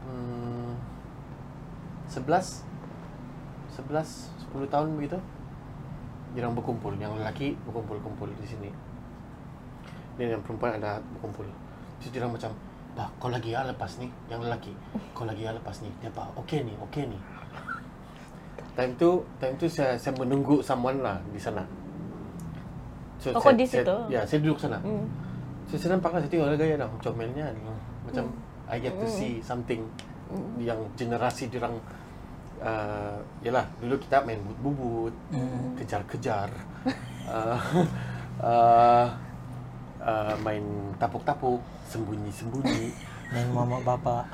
hmm, 0.04 0.76
11 2.12 2.68
11 3.80 3.88
10 4.52 4.68
tahun 4.68 4.88
begitu 5.00 5.18
jarang 6.34 6.54
berkumpul. 6.54 6.94
Yang 6.98 7.18
lelaki 7.18 7.58
berkumpul-kumpul 7.66 8.28
di 8.38 8.46
sini. 8.46 8.70
Dan 10.18 10.36
yang 10.38 10.42
perempuan 10.44 10.76
ada 10.78 11.00
berkumpul. 11.16 11.46
Terus 12.02 12.10
dia 12.14 12.26
macam 12.26 12.52
Bah, 12.90 13.06
kau 13.22 13.30
lagi 13.30 13.54
ya 13.54 13.62
lepas 13.62 14.02
ni. 14.02 14.10
Yang 14.26 14.50
lelaki 14.50 14.72
Kau 15.14 15.22
lagi 15.22 15.46
ya 15.46 15.54
lepas 15.54 15.78
ni. 15.78 15.90
Dia 16.02 16.10
apa 16.10 16.26
Okey 16.42 16.66
ni 16.66 16.74
Okey 16.90 17.06
ni. 17.06 17.18
Time 18.74 18.92
tu 18.98 19.22
Time 19.38 19.54
tu 19.54 19.66
saya, 19.70 19.94
saya 19.94 20.10
menunggu 20.18 20.58
someone 20.58 20.98
lah 20.98 21.16
Di 21.30 21.38
sana. 21.38 21.62
So, 23.22 23.30
Oh, 23.30 23.38
saya, 23.38 23.46
kau 23.46 23.52
di 23.54 23.66
saya, 23.68 23.82
situ? 23.86 23.96
Ya 24.10 24.20
saya 24.26 24.38
duduk 24.42 24.58
sana. 24.58 24.78
Hmm. 24.82 25.06
Lah 26.10 26.20
Saya 26.20 26.30
tengok 26.30 26.46
lah 26.50 26.56
gaya 26.58 26.74
dah 26.76 26.88
Comelnya 26.98 27.46
Macam 28.06 28.24
I 28.70 28.78
get 28.78 28.94
to 28.94 29.06
Hmm. 29.06 29.14
see 29.14 29.38
something 29.40 29.82
Yang 30.58 30.80
generasi 30.96 31.46
orang 31.54 31.78
uh, 32.58 33.18
Yalah 33.42 33.66
Dulu 33.78 33.94
kita 33.98 34.22
main 34.22 34.40
bubut-bubut 34.42 35.14
Hmm. 35.30 35.74
Kejar-kejar 35.78 36.50
uh, 37.30 37.58
uh, 38.42 39.06
uh, 40.00 40.34
Main 40.42 40.64
tapuk-tapuk 40.98 41.60
Sembunyi-sembunyi 41.86 42.90
Main 43.34 43.48
mama 43.54 43.78
bapak. 43.78 44.26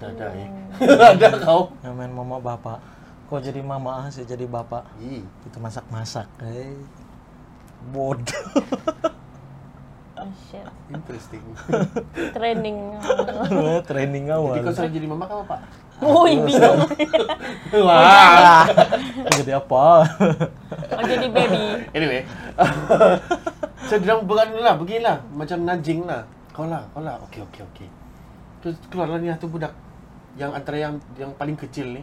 Dah 0.00 0.08
ada 0.08 0.28
eh 0.32 0.48
Hmm. 0.76 1.00
Ada 1.16 1.40
kau 1.40 1.72
Yang 1.80 1.94
main 1.96 2.12
mama 2.12 2.36
bapak. 2.36 2.80
Kau 3.26 3.42
jadi 3.42 3.58
mama, 3.58 4.04
ah, 4.04 4.06
saya 4.06 4.22
jadi 4.22 4.46
bapak. 4.46 4.86
Ih, 5.02 5.26
Itu 5.42 5.58
masak-masak. 5.58 6.30
Eh. 6.46 6.78
Bodoh. 7.90 8.46
Oh 10.26 10.34
shit. 10.50 10.66
Interesting 10.90 11.44
Training. 12.36 12.98
Training 13.86 14.24
Jadi 14.26 14.34
awal. 14.34 14.58
kau 14.58 14.74
selalu 14.74 14.92
jadi 14.98 15.06
mama 15.06 15.24
kau 15.30 15.40
apa? 15.46 15.56
Woi, 16.02 16.34
bingung. 16.42 16.82
Wah 17.86 18.66
jadi 19.38 19.52
apa? 19.56 19.86
Oh, 20.92 21.02
jadi 21.06 21.26
baby. 21.30 21.62
Anyway 21.94 22.26
dia 23.86 24.12
orang 24.12 24.26
beranu 24.26 24.58
lah 24.58 24.74
Beginilah 24.74 25.16
Macam 25.30 25.62
nudging 25.62 26.10
lah 26.10 26.26
Kau 26.50 26.66
lah 26.66 26.82
Kau 26.90 27.00
lah 27.06 27.22
Okay 27.30 27.40
okay 27.46 27.62
okay 27.62 27.88
Terus 28.58 28.76
keluarlah 28.90 29.22
ni 29.22 29.30
satu 29.30 29.46
budak 29.46 29.70
Yang 30.34 30.50
antara 30.58 30.76
yang 30.76 30.94
Yang 31.14 31.30
paling 31.38 31.54
kecil 31.54 31.86
ni 31.94 32.02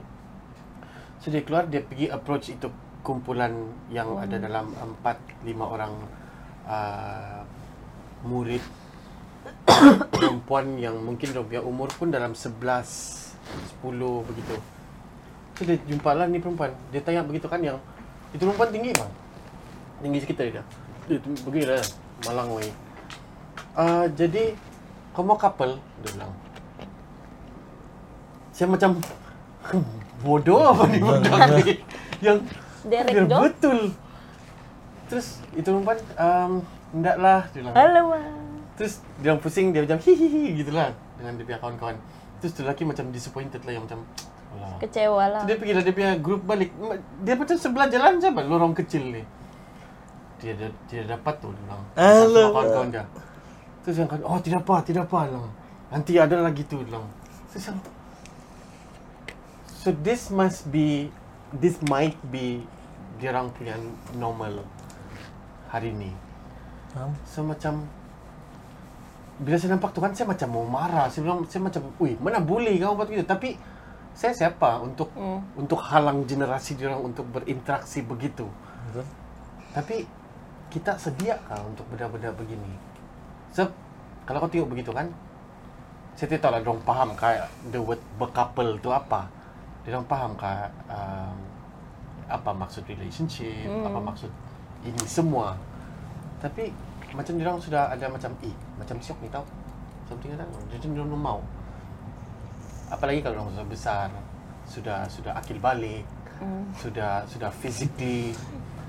So 1.20 1.28
dia 1.28 1.44
keluar 1.44 1.68
Dia 1.68 1.84
pergi 1.84 2.08
approach 2.08 2.56
itu 2.56 2.72
Kumpulan 3.04 3.52
Yang 3.92 4.16
Oh. 4.16 4.24
ada 4.24 4.40
dalam 4.40 4.72
Empat 4.80 5.20
Lima 5.44 5.68
orang 5.68 5.92
uh, 6.64 7.44
Murid 8.24 8.64
Perempuan 10.12 10.80
yang 10.80 10.96
mungkin 11.04 11.28
dia 11.36 11.44
punya 11.44 11.62
umur 11.64 11.92
pun 11.92 12.08
dalam 12.08 12.32
11 12.32 12.62
10 13.84 14.28
begitu. 14.30 14.56
So 15.54 15.62
dia 15.68 15.78
jumpa 15.86 16.16
lah 16.16 16.26
ni 16.26 16.40
perempuan. 16.40 16.72
Dia 16.90 17.04
tanya 17.04 17.22
begitu 17.22 17.46
kan 17.52 17.60
yang 17.60 17.78
Itu 18.32 18.48
perempuan 18.48 18.72
tinggi 18.72 18.96
bang? 18.96 19.12
Tinggi 20.02 20.20
sekitar 20.24 20.46
dia. 20.50 20.64
Dia 21.06 21.20
tu 21.20 21.36
begini 21.46 21.70
lah 21.70 21.84
Malang 22.26 22.56
weh. 22.56 22.72
Uh, 23.76 24.08
Jadi 24.16 24.56
Kau 25.14 25.22
mau 25.22 25.38
couple? 25.38 25.78
Dia 26.02 26.10
bilang. 26.18 26.34
Saya 28.50 28.68
macam 28.70 28.98
Bodoh 30.26 30.74
apa 30.74 30.84
ni 30.90 30.98
budak 31.06 31.40
ni? 31.62 31.84
Yang 32.24 32.38
Derek 32.88 33.28
betul. 33.28 33.80
Terus 35.12 35.44
Itu 35.54 35.70
perempuan 35.76 36.00
um, 36.18 36.52
Enggak 36.94 37.18
lah 37.18 37.42
Dia 37.52 37.60
bilang 37.66 37.76
Alamak. 37.76 38.24
Terus 38.78 38.94
dia 39.20 39.34
orang 39.34 39.42
pusing 39.42 39.74
Dia 39.74 39.82
macam 39.82 40.00
hihihi 40.00 40.44
gitu 40.62 40.72
lah 40.72 40.94
Dengan 41.18 41.34
dia 41.36 41.46
punya 41.46 41.60
kawan-kawan 41.60 41.98
Terus 42.38 42.52
tu 42.54 42.62
lelaki 42.62 42.86
macam 42.86 43.10
disappointed 43.10 43.62
lah 43.66 43.74
Yang 43.74 43.84
macam 43.90 44.00
Alah 44.54 44.78
Kecewa 44.78 45.24
lah. 45.34 45.42
So, 45.44 45.48
dia 45.50 45.58
pergi 45.58 45.74
lah 45.74 45.84
dia 45.84 45.94
punya 45.96 46.12
grup 46.22 46.42
balik. 46.46 46.70
Dia 47.26 47.34
macam 47.34 47.56
sebelah 47.58 47.88
jalan 47.90 48.22
je 48.22 48.28
apa 48.30 48.42
lorong 48.46 48.74
kecil 48.78 49.04
ni. 49.10 49.24
Dia 50.38 50.54
dia, 50.54 50.70
dia 50.90 51.02
dapat 51.08 51.42
tu 51.42 51.50
dia 51.50 51.62
bilang. 51.66 51.82
Sama 51.98 52.42
kawan-kawan 52.54 52.90
dia. 52.94 53.04
Terus 53.84 53.96
yang 54.00 54.08
kawan, 54.08 54.24
oh 54.24 54.40
tidak 54.40 54.60
apa, 54.64 54.76
tidak 54.86 55.04
apa 55.10 55.20
lah. 55.28 55.50
Nanti 55.90 56.12
ada 56.22 56.36
lagi 56.38 56.62
tu 56.70 56.78
dia 56.82 56.88
bilang. 56.94 57.06
Terus 57.50 57.74
yang 57.74 57.80
So 59.84 59.92
this 59.92 60.32
must 60.32 60.72
be 60.72 61.12
this 61.52 61.76
might 61.92 62.16
be 62.32 62.64
dia 63.20 63.36
orang 63.36 63.52
punya 63.52 63.76
normal 64.16 64.64
hari 65.68 65.92
ni. 65.92 66.12
Faham? 66.94 67.12
So 67.26 67.42
macam 67.42 67.84
bila 69.42 69.58
saya 69.58 69.74
nampak 69.76 69.92
tu 69.92 70.00
kan 70.00 70.14
saya 70.14 70.30
macam 70.30 70.48
mau 70.54 70.66
marah. 70.66 71.10
Saya 71.10 71.26
bilang 71.26 71.42
saya 71.50 71.66
macam, 71.66 71.82
"Ui, 72.00 72.14
mana 72.22 72.38
boleh 72.40 72.78
kau 72.78 72.94
buat 72.94 73.10
gitu?" 73.10 73.26
Tapi 73.26 73.58
saya 74.14 74.30
siapa 74.32 74.78
untuk 74.78 75.10
Hmm. 75.18 75.42
untuk 75.58 75.82
halang 75.82 76.22
generasi 76.30 76.78
orang 76.86 77.02
untuk 77.02 77.26
berinteraksi 77.34 78.06
begitu. 78.06 78.46
Betul? 78.94 79.06
Tapi 79.74 80.06
kita 80.70 81.02
sedia 81.02 81.42
kah 81.50 81.58
untuk 81.66 81.86
benda-benda 81.90 82.30
begini? 82.34 82.78
Sebab 83.58 83.74
kalau 84.30 84.46
kau 84.46 84.50
tengok 84.54 84.70
begitu 84.70 84.94
kan, 84.94 85.10
saya 86.14 86.30
tidak 86.30 86.42
tahu 86.46 86.54
lah 86.54 86.62
dong 86.62 86.80
faham 86.86 87.10
kayak 87.18 87.50
the 87.74 87.82
word 87.82 88.02
bercouple 88.22 88.78
tu 88.78 88.94
apa. 88.94 89.26
Dia 89.82 89.98
orang 89.98 90.06
faham 90.06 90.32
kah 90.38 90.70
um, 90.88 91.38
apa 92.30 92.54
maksud 92.54 92.86
relationship, 92.86 93.66
Hmm. 93.66 93.90
apa 93.90 94.00
maksud 94.00 94.30
ini 94.86 95.04
semua. 95.10 95.58
Tapi 96.44 96.76
macam 97.14 97.34
dia 97.38 97.48
orang 97.48 97.62
sudah 97.62 97.88
ada 97.88 98.06
macam 98.12 98.36
eh 98.44 98.52
macam 98.76 99.00
siok 99.00 99.18
ni 99.24 99.30
tau. 99.32 99.46
Something. 100.06 100.36
Jadi 100.36 100.86
dia 100.92 101.00
orang 101.00 101.16
mau. 101.16 101.40
Apalagi 102.92 103.24
kalau 103.24 103.48
orang 103.48 103.56
sudah 103.56 103.66
besar, 103.66 104.12
sudah 104.68 105.08
sudah 105.08 105.32
akil 105.34 105.58
balik, 105.58 106.04
Hmm. 106.34 106.68
sudah 106.76 107.24
sudah 107.24 107.48
physically 107.54 108.36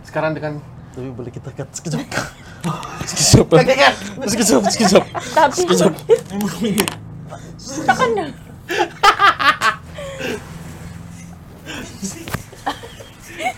sekarang 0.03 0.35
dengan 0.35 0.59
Tapi 0.91 1.11
boleh 1.11 1.31
kita 1.31 1.51
cut 1.51 1.69
sekejap. 1.71 2.03
sekejap. 3.05 3.95
Sekejap, 4.25 4.63
sekejap. 4.67 5.03
Tapi 5.35 5.61
Sekejap. 5.63 5.93
takkan 7.83 8.11
dah. 8.15 8.31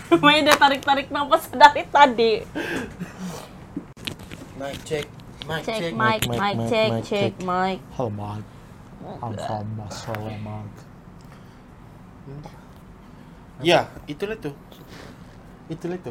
Main 0.17 0.43
dia 0.43 0.57
tarik-tarik 0.57 1.07
nafas 1.09 1.45
dari 1.53 1.85
tadi. 1.85 2.41
Mic 4.57 4.73
check. 4.89 5.05
Mic 5.45 5.61
Check 5.61 5.81
check. 5.85 5.93
mic, 5.93 6.25
mic, 6.25 6.41
mic, 6.41 6.55
mic, 6.57 6.65
check, 6.65 6.89
mic, 6.89 7.03
check 7.05 7.33
mic. 7.45 7.77
Halo, 7.93 8.09
Mark. 8.09 8.41
Alhamdulillah, 9.05 9.89
salam, 9.93 10.33
Mark. 10.41 10.73
Ya, 13.61 13.85
itulah 14.09 14.33
tu. 14.41 14.49
Itulah 15.69 16.01
tu. 16.01 16.09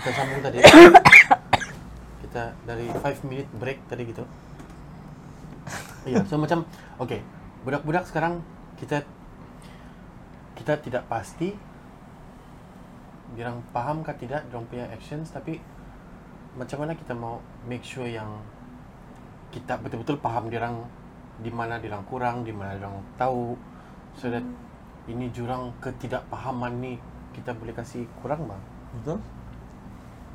Kita 0.00 0.10
sambung 0.16 0.40
tadi. 0.40 0.64
Kita 2.24 2.56
dari 2.64 2.88
5 2.88 3.28
minute 3.28 3.52
break 3.60 3.92
tadi 3.92 4.02
gitu. 4.08 4.24
Ya, 6.08 6.24
so 6.24 6.40
macam 6.40 6.64
okay, 6.96 7.20
budak-budak 7.68 8.08
sekarang 8.08 8.40
kita 8.80 9.04
kita 10.56 10.80
tidak 10.80 11.04
pasti 11.12 11.52
dia 13.36 13.52
orang 13.52 13.60
faham 13.68 14.00
ke 14.00 14.16
tidak 14.16 14.48
dia 14.48 14.56
orang 14.56 14.68
punya 14.68 14.86
actions 14.88 15.28
tapi 15.28 15.60
macam 16.54 16.86
mana 16.86 16.92
kita 16.94 17.12
mau 17.14 17.42
make 17.66 17.82
sure 17.82 18.06
yang 18.06 18.30
kita 19.50 19.78
betul-betul 19.78 20.18
faham 20.18 20.50
dia 20.50 20.62
orang 20.62 20.86
di 21.42 21.50
mana 21.50 21.78
dia 21.82 21.90
orang 21.90 22.06
kurang, 22.06 22.36
di 22.46 22.54
mana 22.54 22.78
dia 22.78 22.86
orang 22.86 23.02
tahu 23.18 23.58
so 24.14 24.30
that 24.30 24.42
ini 25.10 25.28
jurang 25.34 25.74
ketidakpahaman 25.82 26.78
ni 26.78 26.92
kita 27.34 27.50
boleh 27.54 27.74
kasih 27.74 28.06
kurang 28.22 28.46
bang. 28.46 28.62
Betul? 29.02 29.18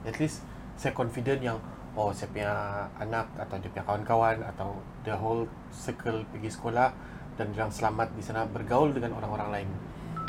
At 0.04 0.16
least 0.20 0.44
saya 0.76 0.92
confident 0.92 1.40
yang 1.40 1.58
oh 1.96 2.12
saya 2.12 2.32
punya 2.32 2.54
anak 3.00 3.28
atau 3.40 3.56
dia 3.60 3.72
punya 3.72 3.86
kawan-kawan 3.88 4.38
atau 4.44 4.76
the 5.04 5.16
whole 5.16 5.48
circle 5.72 6.24
pergi 6.32 6.52
sekolah 6.52 6.92
dan 7.40 7.52
dia 7.56 7.64
orang 7.64 7.74
selamat 7.74 8.08
di 8.16 8.24
sana 8.24 8.44
bergaul 8.44 8.92
dengan 8.92 9.16
orang-orang 9.20 9.50
lain. 9.64 9.70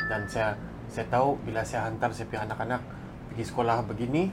Dan 0.07 0.27
saya 0.31 0.55
saya 0.91 1.07
tahu 1.07 1.39
bila 1.43 1.63
saya 1.63 1.87
hantar 1.87 2.11
saya 2.11 2.27
punya 2.27 2.47
anak-anak 2.47 2.81
pergi 3.31 3.43
sekolah 3.47 3.83
begini, 3.87 4.27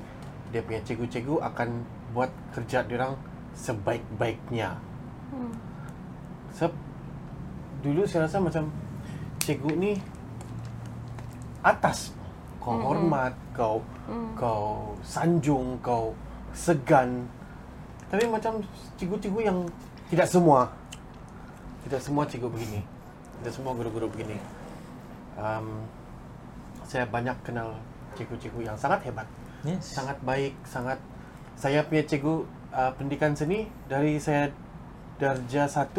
dia 0.50 0.60
punya 0.64 0.80
cikgu-cikgu 0.84 1.40
akan 1.52 1.68
buat 2.16 2.30
kerja 2.56 2.84
orang 2.84 3.14
sebaik-baiknya. 3.52 4.78
Hmm. 5.34 5.52
Sebab 6.56 6.72
dulu 7.84 8.02
saya 8.08 8.26
rasa 8.26 8.40
macam 8.40 8.72
cikgu 9.44 9.70
ni 9.76 9.92
atas 11.62 12.16
kau 12.58 12.76
hormat, 12.80 13.32
kau 13.52 13.80
Mm. 14.08 14.32
kau 14.40 14.96
sanjung, 15.04 15.76
kau 15.84 16.16
segan. 16.56 17.28
Tapi 18.08 18.24
macam 18.24 18.64
cikgu-cikgu 18.96 19.40
yang 19.52 19.58
tidak 20.08 20.24
semua. 20.24 20.72
Tidak 21.84 22.00
semua 22.00 22.24
cikgu 22.24 22.48
begini. 22.48 22.80
Tidak 23.40 23.52
semua 23.52 23.76
guru-guru 23.76 24.08
begini. 24.08 24.40
Um, 25.36 25.84
saya 26.88 27.04
banyak 27.04 27.36
kenal 27.44 27.76
cikgu-cikgu 28.16 28.72
yang 28.72 28.76
sangat 28.80 29.04
hebat. 29.04 29.28
Yes. 29.66 29.90
Sangat 29.90 30.22
baik, 30.22 30.54
sangat 30.62 31.02
saya 31.58 31.82
punya 31.82 32.06
cikgu 32.06 32.46
uh, 32.70 32.92
pendidikan 32.94 33.34
seni 33.34 33.66
dari 33.90 34.22
saya 34.22 34.54
darjah 35.18 35.66
1 35.66 35.90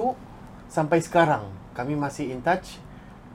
sampai 0.71 1.03
sekarang 1.03 1.51
kami 1.75 1.95
masih 1.95 2.31
in 2.31 2.39
touch. 2.39 2.79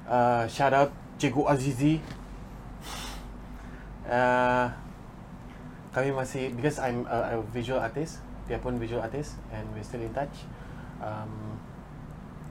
Uh, 0.09 0.45
shout 0.49 0.73
out 0.73 0.93
Cikgu 1.21 1.45
Azizi. 1.49 2.01
Uh, 4.05 4.69
kami 5.97 6.13
masih 6.13 6.53
because 6.53 6.77
I'm 6.77 7.09
a, 7.09 7.37
a 7.37 7.45
visual 7.53 7.81
artist, 7.81 8.21
dia 8.45 8.61
pun 8.61 8.77
visual 8.77 9.01
artist 9.01 9.41
and 9.53 9.65
we 9.73 9.81
still 9.81 10.03
in 10.03 10.13
touch. 10.13 10.45
Um, 11.01 11.57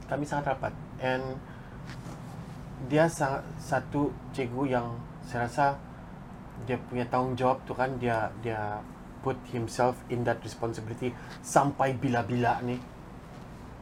kami 0.09 0.25
sangat 0.25 0.53
rapat 0.53 0.73
and 1.01 1.38
dia 2.89 3.05
sangat 3.05 3.45
satu 3.62 4.09
cikgu 4.33 4.77
yang 4.77 4.88
saya 5.25 5.45
rasa 5.45 5.77
dia 6.63 6.78
punya 6.89 7.04
tanggungjawab 7.10 7.60
tu 7.68 7.74
kan 7.76 7.92
dia 8.00 8.32
dia 8.39 8.80
put 9.24 9.36
himself 9.56 9.96
in 10.12 10.24
that 10.28 10.39
responsibility 10.44 11.16
sampai 11.39 11.96
bila-bila 11.96 12.60
ni. 12.62 12.76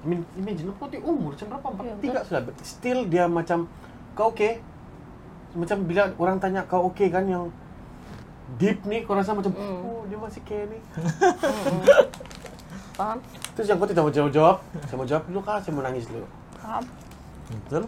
I 0.02 0.06
mean, 0.06 0.26
imagine 0.34 0.74
kau 0.82 0.90
dia 0.90 0.98
umur 1.02 1.34
macam 1.38 1.48
berapa? 1.50 1.68
Ya, 1.86 1.94
Tiga 2.02 2.20
sudah. 2.26 2.42
but 2.42 2.58
Still 2.66 3.06
dia 3.06 3.30
macam 3.30 3.70
kau 4.18 4.34
okay? 4.34 4.62
Macam 5.54 5.86
bila 5.86 6.10
orang 6.18 6.38
tanya 6.42 6.66
kau 6.66 6.90
okay 6.90 7.10
kan 7.14 7.26
yang 7.30 7.54
deep 8.58 8.82
ni 8.86 9.06
kau 9.06 9.14
rasa 9.14 9.32
macam 9.38 9.54
Mm. 9.54 9.78
oh 9.86 10.02
dia 10.10 10.18
masih 10.18 10.42
care 10.42 10.66
ni. 10.70 10.80
Faham? 12.98 13.18
Terus 13.58 13.68
yang 13.70 13.78
kau 13.78 13.88
tidak 13.90 14.04
mau 14.04 14.14
jawab-jawab, 14.14 14.58
saya 14.90 14.96
mau 14.98 15.08
jawab 15.08 15.24
dulu 15.30 15.40
kah? 15.42 15.58
Saya 15.62 15.72
mau 15.74 15.84
nangis 15.86 16.06
dulu. 16.10 16.26
Faham? 16.60 16.84
Betul. 17.68 17.84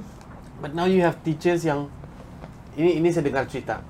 But 0.62 0.72
now 0.74 0.86
you 0.88 1.02
have 1.04 1.18
teachers 1.22 1.66
yang 1.66 1.90
ini 2.74 2.98
ini 2.98 3.10
saya 3.14 3.26
dengar 3.26 3.46
cerita 3.46 3.82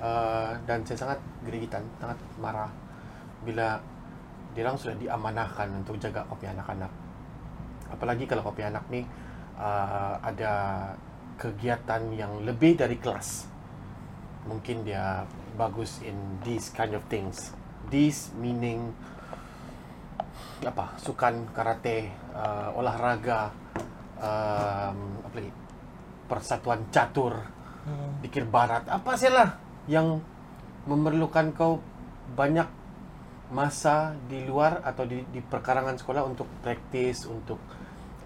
uh, 0.00 0.56
dan 0.64 0.82
saya 0.84 0.98
sangat 1.06 1.18
gerigitan, 1.44 1.84
sangat 2.00 2.18
marah 2.40 2.70
bila 3.44 3.78
dia 4.56 4.64
orang 4.64 4.80
sudah 4.80 4.96
diamanahkan 4.96 5.68
untuk 5.84 6.00
jaga 6.00 6.24
kopi 6.24 6.48
anak-anak. 6.48 6.88
Apalagi 7.92 8.24
kalau 8.24 8.42
kopi 8.42 8.64
anak 8.64 8.88
ni 8.88 9.04
uh, 9.60 10.16
ada 10.24 10.52
kegiatan 11.36 12.08
yang 12.16 12.40
lebih 12.42 12.80
dari 12.80 12.96
kelas. 12.96 13.44
Mungkin 14.48 14.86
dia 14.86 15.26
bagus 15.58 16.00
in 16.00 16.40
these 16.40 16.72
kind 16.72 16.96
of 16.96 17.04
things. 17.12 17.52
These 17.92 18.32
meaning 18.40 18.96
apa? 20.64 20.96
Sukan 20.96 21.52
karate, 21.52 22.08
uh, 22.32 22.72
olahraga, 22.72 23.52
um, 24.16 25.20
apa 25.20 25.34
lagi? 25.36 25.52
Persatuan 26.26 26.88
catur, 26.90 27.38
Hmm. 27.86 28.18
pikir 28.18 28.42
barat, 28.50 28.82
apa 28.90 29.14
sajalah 29.14 29.65
yang 29.86 30.18
memerlukan 30.86 31.54
kau 31.54 31.78
banyak 32.34 32.66
masa 33.50 34.18
di 34.26 34.42
luar 34.42 34.82
atau 34.82 35.06
di, 35.06 35.22
di 35.30 35.38
perkarangan 35.38 35.98
sekolah 35.98 36.26
untuk 36.26 36.50
praktis, 36.62 37.26
untuk 37.30 37.58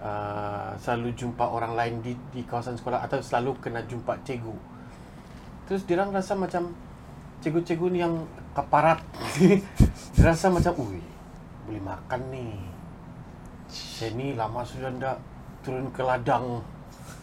uh, 0.01 0.73
selalu 0.81 1.12
jumpa 1.12 1.44
orang 1.44 1.77
lain 1.77 1.94
di, 2.01 2.16
di 2.33 2.42
kawasan 2.44 2.81
sekolah 2.81 3.05
atau 3.05 3.20
selalu 3.20 3.61
kena 3.61 3.85
jumpa 3.85 4.16
cikgu. 4.25 4.57
Terus 5.68 5.85
dia 5.85 6.01
orang 6.01 6.16
rasa 6.16 6.35
macam 6.35 6.73
cikgu-cikgu 7.44 7.87
ni 7.92 8.01
yang 8.01 8.25
kaparat. 8.57 9.05
dia 10.16 10.25
rasa 10.25 10.49
macam, 10.49 10.73
ui, 10.81 11.05
boleh 11.68 11.83
makan 11.85 12.20
ni. 12.33 12.49
Saya 13.70 14.16
ni 14.16 14.35
lama 14.35 14.64
sudah 14.64 14.90
ndak 14.90 15.20
turun 15.62 15.92
ke 15.92 16.01
ladang. 16.01 16.64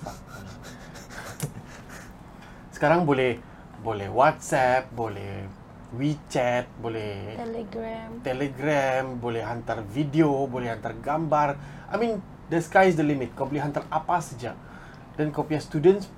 Sekarang 2.78 3.04
boleh 3.04 3.42
boleh 3.88 4.12
WhatsApp, 4.12 4.92
boleh 4.92 5.48
WeChat, 5.96 6.68
boleh 6.84 7.40
Telegram. 7.40 8.10
Telegram, 8.20 9.04
boleh 9.16 9.40
hantar 9.40 9.80
video, 9.88 10.44
boleh 10.44 10.76
hantar 10.76 10.92
gambar. 11.00 11.56
I 11.88 11.96
mean, 11.96 12.20
the 12.52 12.60
sky 12.60 12.92
is 12.92 13.00
the 13.00 13.06
limit. 13.08 13.32
Kau 13.32 13.48
boleh 13.48 13.64
hantar 13.64 13.88
apa 13.88 14.20
saja. 14.20 14.60
Dan 15.16 15.32
kau 15.32 15.48
punya 15.48 15.64
students, 15.64 16.12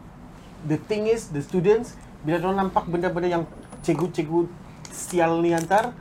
the 0.66 0.82
thing 0.90 1.06
is, 1.06 1.30
the 1.30 1.46
students, 1.46 1.94
bila 2.26 2.42
mereka 2.42 2.58
nampak 2.58 2.84
benda-benda 2.90 3.30
yang 3.30 3.44
cikgu-cikgu 3.86 4.50
sial 4.90 5.38
ni 5.46 5.54
hantar, 5.54 5.94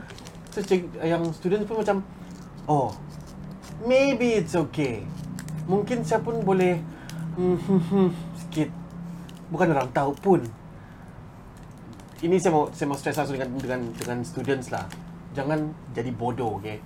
so 0.49 0.65
cik, 0.65 0.89
yang 1.05 1.21
students 1.37 1.69
pun 1.69 1.85
macam, 1.85 2.01
oh, 2.65 2.89
maybe 3.85 4.41
it's 4.41 4.57
okay. 4.57 5.05
Mungkin 5.69 6.01
saya 6.01 6.17
pun 6.25 6.41
boleh, 6.41 6.81
hmm, 7.37 7.57
hmm, 7.61 7.81
hmm, 7.93 8.09
sikit. 8.41 8.73
Bukan 9.53 9.69
orang 9.69 9.93
tahu 9.93 10.17
pun 10.17 10.41
ini 12.19 12.35
saya 12.35 12.51
mau 12.51 12.67
saya 12.75 12.87
mau 12.91 12.97
stress 12.99 13.15
langsung 13.15 13.39
dengan 13.39 13.49
dengan 13.55 13.81
dengan 13.95 14.19
students 14.27 14.69
lah. 14.75 14.85
Jangan 15.31 15.71
jadi 15.95 16.11
bodoh, 16.11 16.59
okay? 16.59 16.83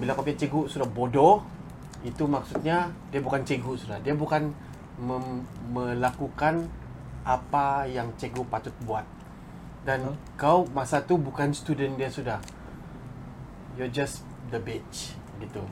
Bila 0.00 0.16
kau 0.16 0.24
punya 0.24 0.38
cikgu 0.38 0.60
sudah 0.70 0.88
bodoh, 0.88 1.44
itu 2.00 2.24
maksudnya 2.24 2.88
dia 3.12 3.20
bukan 3.20 3.44
cikgu 3.44 3.72
sudah. 3.76 3.98
Dia 4.00 4.16
bukan 4.16 4.52
mem- 5.00 5.44
melakukan 5.72 6.68
apa 7.24 7.84
yang 7.84 8.08
cikgu 8.16 8.46
patut 8.48 8.72
buat. 8.84 9.04
Dan 9.84 10.12
Betul. 10.12 10.16
kau 10.40 10.58
masa 10.72 11.04
tu 11.04 11.20
bukan 11.20 11.52
student 11.52 11.96
dia 12.00 12.08
sudah. 12.08 12.40
You're 13.76 13.92
just 13.92 14.24
the 14.52 14.60
bitch 14.60 15.16
gitu. 15.40 15.64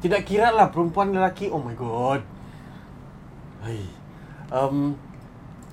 Tidak 0.00 0.24
kira 0.24 0.52
lah 0.52 0.68
perempuan 0.68 1.12
lelaki, 1.12 1.48
oh 1.48 1.60
my 1.60 1.76
god. 1.76 2.24
Hai. 3.64 3.84
Um, 4.48 4.96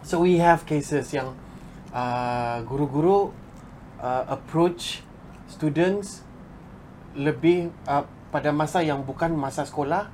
so 0.03 0.23
we 0.23 0.39
have 0.39 0.67
cases 0.67 1.11
yang 1.15 1.35
uh, 1.97 2.62
guru-guru 2.62 3.33
uh, 3.97 4.23
approach 4.29 5.01
students 5.49 6.21
lebih 7.17 7.73
uh, 7.89 8.05
pada 8.29 8.53
masa 8.53 8.86
yang 8.86 9.01
bukan 9.01 9.33
masa 9.33 9.65
sekolah 9.65 10.13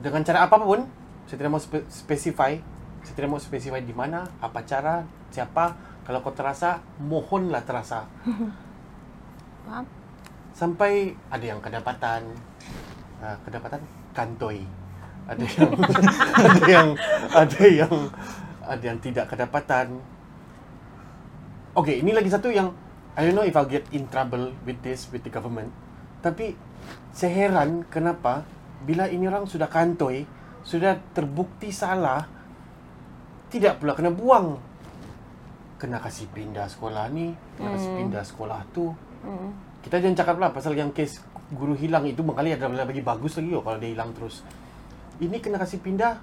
dengan 0.00 0.24
cara 0.24 0.48
apa 0.48 0.56
pun 0.56 0.88
saya 1.28 1.36
tidak 1.36 1.52
mau 1.52 1.60
spe- 1.60 1.84
specify 1.92 2.56
saya 3.04 3.14
tidak 3.20 3.36
mau 3.36 3.40
specify 3.40 3.84
di 3.84 3.92
mana 3.92 4.24
apa 4.40 4.64
cara 4.64 5.04
siapa. 5.28 5.76
Kalau 6.04 6.20
kau 6.20 6.36
terasa 6.36 6.84
mohonlah 7.00 7.64
terasa. 7.64 8.08
Faham? 9.64 9.84
sampai 10.54 11.10
ada 11.28 11.44
yang 11.44 11.58
kedapatan. 11.58 12.22
Uh, 13.18 13.36
kedapatan? 13.44 13.80
Kantoi. 14.14 14.62
Ada 15.24 15.44
yang 15.44 15.72
ada 16.48 16.64
yang 16.68 16.88
ada 17.32 17.64
yang 17.64 17.94
ada 18.64 18.84
yang 18.84 18.98
tidak 19.00 19.26
kedapatan 19.28 20.00
Okay, 21.74 22.06
ini 22.06 22.14
lagi 22.14 22.30
satu 22.30 22.54
yang 22.54 22.70
I 23.18 23.26
don't 23.26 23.34
know 23.34 23.42
if 23.42 23.50
I'll 23.58 23.66
get 23.66 23.82
in 23.90 24.06
trouble 24.06 24.54
with 24.62 24.78
this 24.86 25.10
with 25.10 25.26
the 25.26 25.32
government. 25.34 25.74
Tapi 26.22 26.54
saya 27.10 27.50
heran 27.50 27.82
kenapa 27.90 28.46
bila 28.86 29.10
ini 29.10 29.26
orang 29.26 29.50
sudah 29.50 29.66
kantoi, 29.66 30.22
sudah 30.62 30.94
terbukti 31.18 31.74
salah, 31.74 32.30
tidak 33.50 33.82
pula 33.82 33.98
kena 33.98 34.14
buang. 34.14 34.54
Kena 35.74 35.98
kasih 35.98 36.30
pindah 36.30 36.70
sekolah 36.70 37.10
ni, 37.10 37.34
kena 37.58 37.74
kasih 37.74 37.90
Hmm. 37.90 37.98
pindah 38.06 38.22
sekolah 38.22 38.60
tu. 38.70 38.94
Hmm. 39.26 39.50
Kita 39.82 39.98
jangan 39.98 40.14
cakap 40.14 40.36
lah 40.38 40.54
pasal 40.54 40.78
yang 40.78 40.94
kes 40.94 41.26
guru 41.50 41.74
hilang 41.74 42.06
itu 42.06 42.22
bangkali 42.22 42.54
ada 42.54 42.70
lagi 42.70 43.02
bagus 43.02 43.34
lagi 43.34 43.50
oh 43.50 43.66
kalau 43.66 43.82
dia 43.82 43.90
hilang 43.90 44.14
terus. 44.14 44.46
Ini 45.18 45.42
kena 45.42 45.58
kasih 45.58 45.82
pindah 45.82 46.22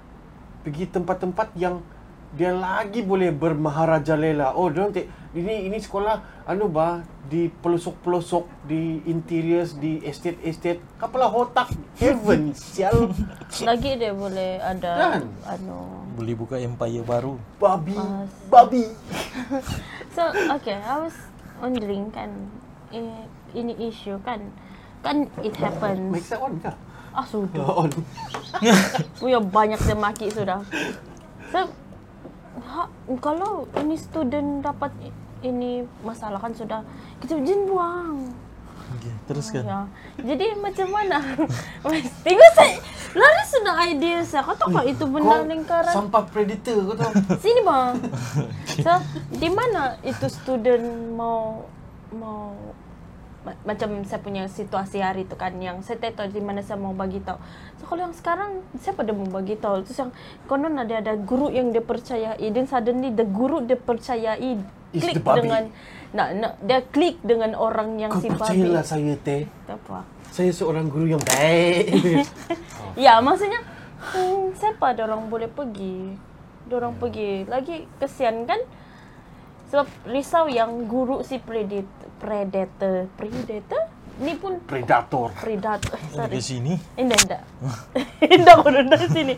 pergi 0.64 0.88
tempat-tempat 0.88 1.52
yang 1.60 1.84
dia 2.32 2.50
lagi 2.50 3.04
boleh 3.04 3.28
bermaharaja 3.28 4.16
lela. 4.16 4.56
Oh, 4.56 4.72
dia 4.72 4.84
nanti 4.84 5.04
ini 5.32 5.68
ini 5.68 5.76
sekolah 5.76 6.44
anu 6.44 6.68
ba 6.68 7.00
di 7.22 7.48
pelosok-pelosok 7.48 8.66
di 8.66 9.00
interiors 9.06 9.76
di 9.76 10.02
estate-estate 10.02 10.80
kepala 10.98 11.28
otak 11.28 11.72
heaven 11.96 12.52
sial 12.58 13.08
Lagi 13.62 13.96
dia 13.96 14.12
boleh 14.12 14.60
ada 14.60 15.16
Kan? 15.16 15.22
anu. 15.46 16.04
Boleh 16.12 16.34
buka 16.34 16.56
empire 16.56 17.00
baru. 17.00 17.36
babi 17.56 17.96
Ah, 17.96 18.24
babi 18.48 18.84
So, 20.16 20.28
okay, 20.52 20.76
I 20.76 21.00
was 21.00 21.16
wondering 21.56 22.12
kan, 22.12 22.28
eh, 22.90 23.24
ini 23.52 23.72
issue 23.78 24.20
kan, 24.20 24.44
kan 25.00 25.24
it 25.40 25.56
happens. 25.56 26.12
make 26.12 26.28
that 26.28 26.40
on 26.40 26.60
kah 26.60 26.76
Ah, 27.12 27.24
sudah. 27.24 27.60
on 27.80 27.88
Punya 29.16 29.40
banyak 29.40 29.76
dia 29.78 29.92
maki 29.92 30.28
sudah. 30.28 30.60
So, 31.48 31.68
ha, 32.60 32.84
kalau 33.18 33.64
ini 33.78 33.96
student 33.96 34.60
dapat 34.60 34.92
ini 35.40 35.82
masalah 36.02 36.38
kan 36.38 36.52
sudah, 36.52 36.80
kita 37.18 37.40
jen 37.40 37.66
buang. 37.66 38.30
Okay, 38.92 39.14
teruskan. 39.24 39.64
Ya. 39.64 39.80
Jadi 40.20 40.52
macam 40.60 40.88
mana? 40.92 41.16
Tengok 42.26 42.50
saya, 42.52 42.76
lari 43.16 43.42
sudah 43.48 43.74
idea 43.88 44.20
saya. 44.20 44.44
Kau 44.44 44.52
tahu 44.52 44.68
tak 44.68 44.84
itu 44.84 45.04
benda 45.08 45.40
Kau 45.40 45.48
lingkaran? 45.48 45.92
sampah 45.96 46.22
predator 46.28 46.76
kau 46.92 46.96
tahu 47.00 47.12
Sini 47.42 47.60
bang. 47.64 47.92
So, 48.84 48.92
di 49.32 49.48
mana 49.48 49.96
itu 50.04 50.28
student 50.28 50.84
mau 51.16 51.64
mau 52.12 52.52
ma- 52.52 52.81
macam 53.42 54.06
saya 54.06 54.22
punya 54.22 54.46
situasi 54.46 55.02
hari 55.02 55.26
itu 55.26 55.34
kan 55.34 55.54
yang 55.58 55.82
saya 55.82 55.98
tahu 55.98 56.30
di 56.30 56.38
mana 56.38 56.62
saya 56.62 56.78
mau 56.78 56.94
bagi 56.94 57.18
tahu. 57.18 57.38
So 57.82 57.90
kalau 57.90 58.06
yang 58.06 58.14
sekarang 58.14 58.62
saya 58.78 58.94
pada 58.94 59.10
mau 59.10 59.26
bagi 59.26 59.58
tahu 59.58 59.82
terus 59.82 59.98
yang 59.98 60.14
konon 60.46 60.78
ada 60.78 61.02
ada 61.02 61.18
guru 61.18 61.50
yang 61.50 61.74
dia 61.74 61.82
percayai 61.82 62.46
dan 62.54 62.64
suddenly 62.70 63.10
the 63.10 63.26
guru 63.26 63.66
dia 63.66 63.74
percayai 63.74 64.62
Is 64.92 65.00
klik 65.00 65.24
dengan 65.24 65.72
nak 66.12 66.28
nak 66.36 66.52
dia 66.60 66.84
klik 66.92 67.16
dengan 67.24 67.56
orang 67.56 67.96
yang 67.96 68.12
Kau 68.12 68.20
si 68.20 68.28
babi. 68.28 68.38
percayalah 68.38 68.84
saya 68.84 69.14
teh. 69.24 69.48
Apa? 69.66 70.04
Saya 70.28 70.50
seorang 70.52 70.86
guru 70.88 71.16
yang 71.18 71.22
baik. 71.24 71.86
Ya, 72.92 73.24
maksudnya 73.24 73.64
hmm, 74.12 74.52
siapa 74.52 74.92
ada 74.92 75.08
orang 75.08 75.32
boleh 75.32 75.48
pergi? 75.48 76.12
Orang 76.68 77.00
pergi. 77.00 77.48
Lagi 77.48 77.88
kesian 77.96 78.44
kan? 78.44 78.60
Sebab 79.72 79.88
risau 80.04 80.52
yang 80.52 80.84
guru 80.84 81.24
si 81.24 81.40
predator, 81.40 81.88
predator, 82.20 83.08
predator? 83.16 83.88
Ni 84.20 84.36
pun 84.36 84.60
Predator. 84.68 85.32
predator. 85.32 85.96
Eh, 85.96 86.12
Di 86.12 86.12
sorry. 86.12 86.40
sini. 86.44 86.72
Indah, 87.00 87.16
indah. 87.16 87.42
indah 88.36 88.54
aku 88.60 88.68
dari 88.68 89.08
sini. 89.08 89.34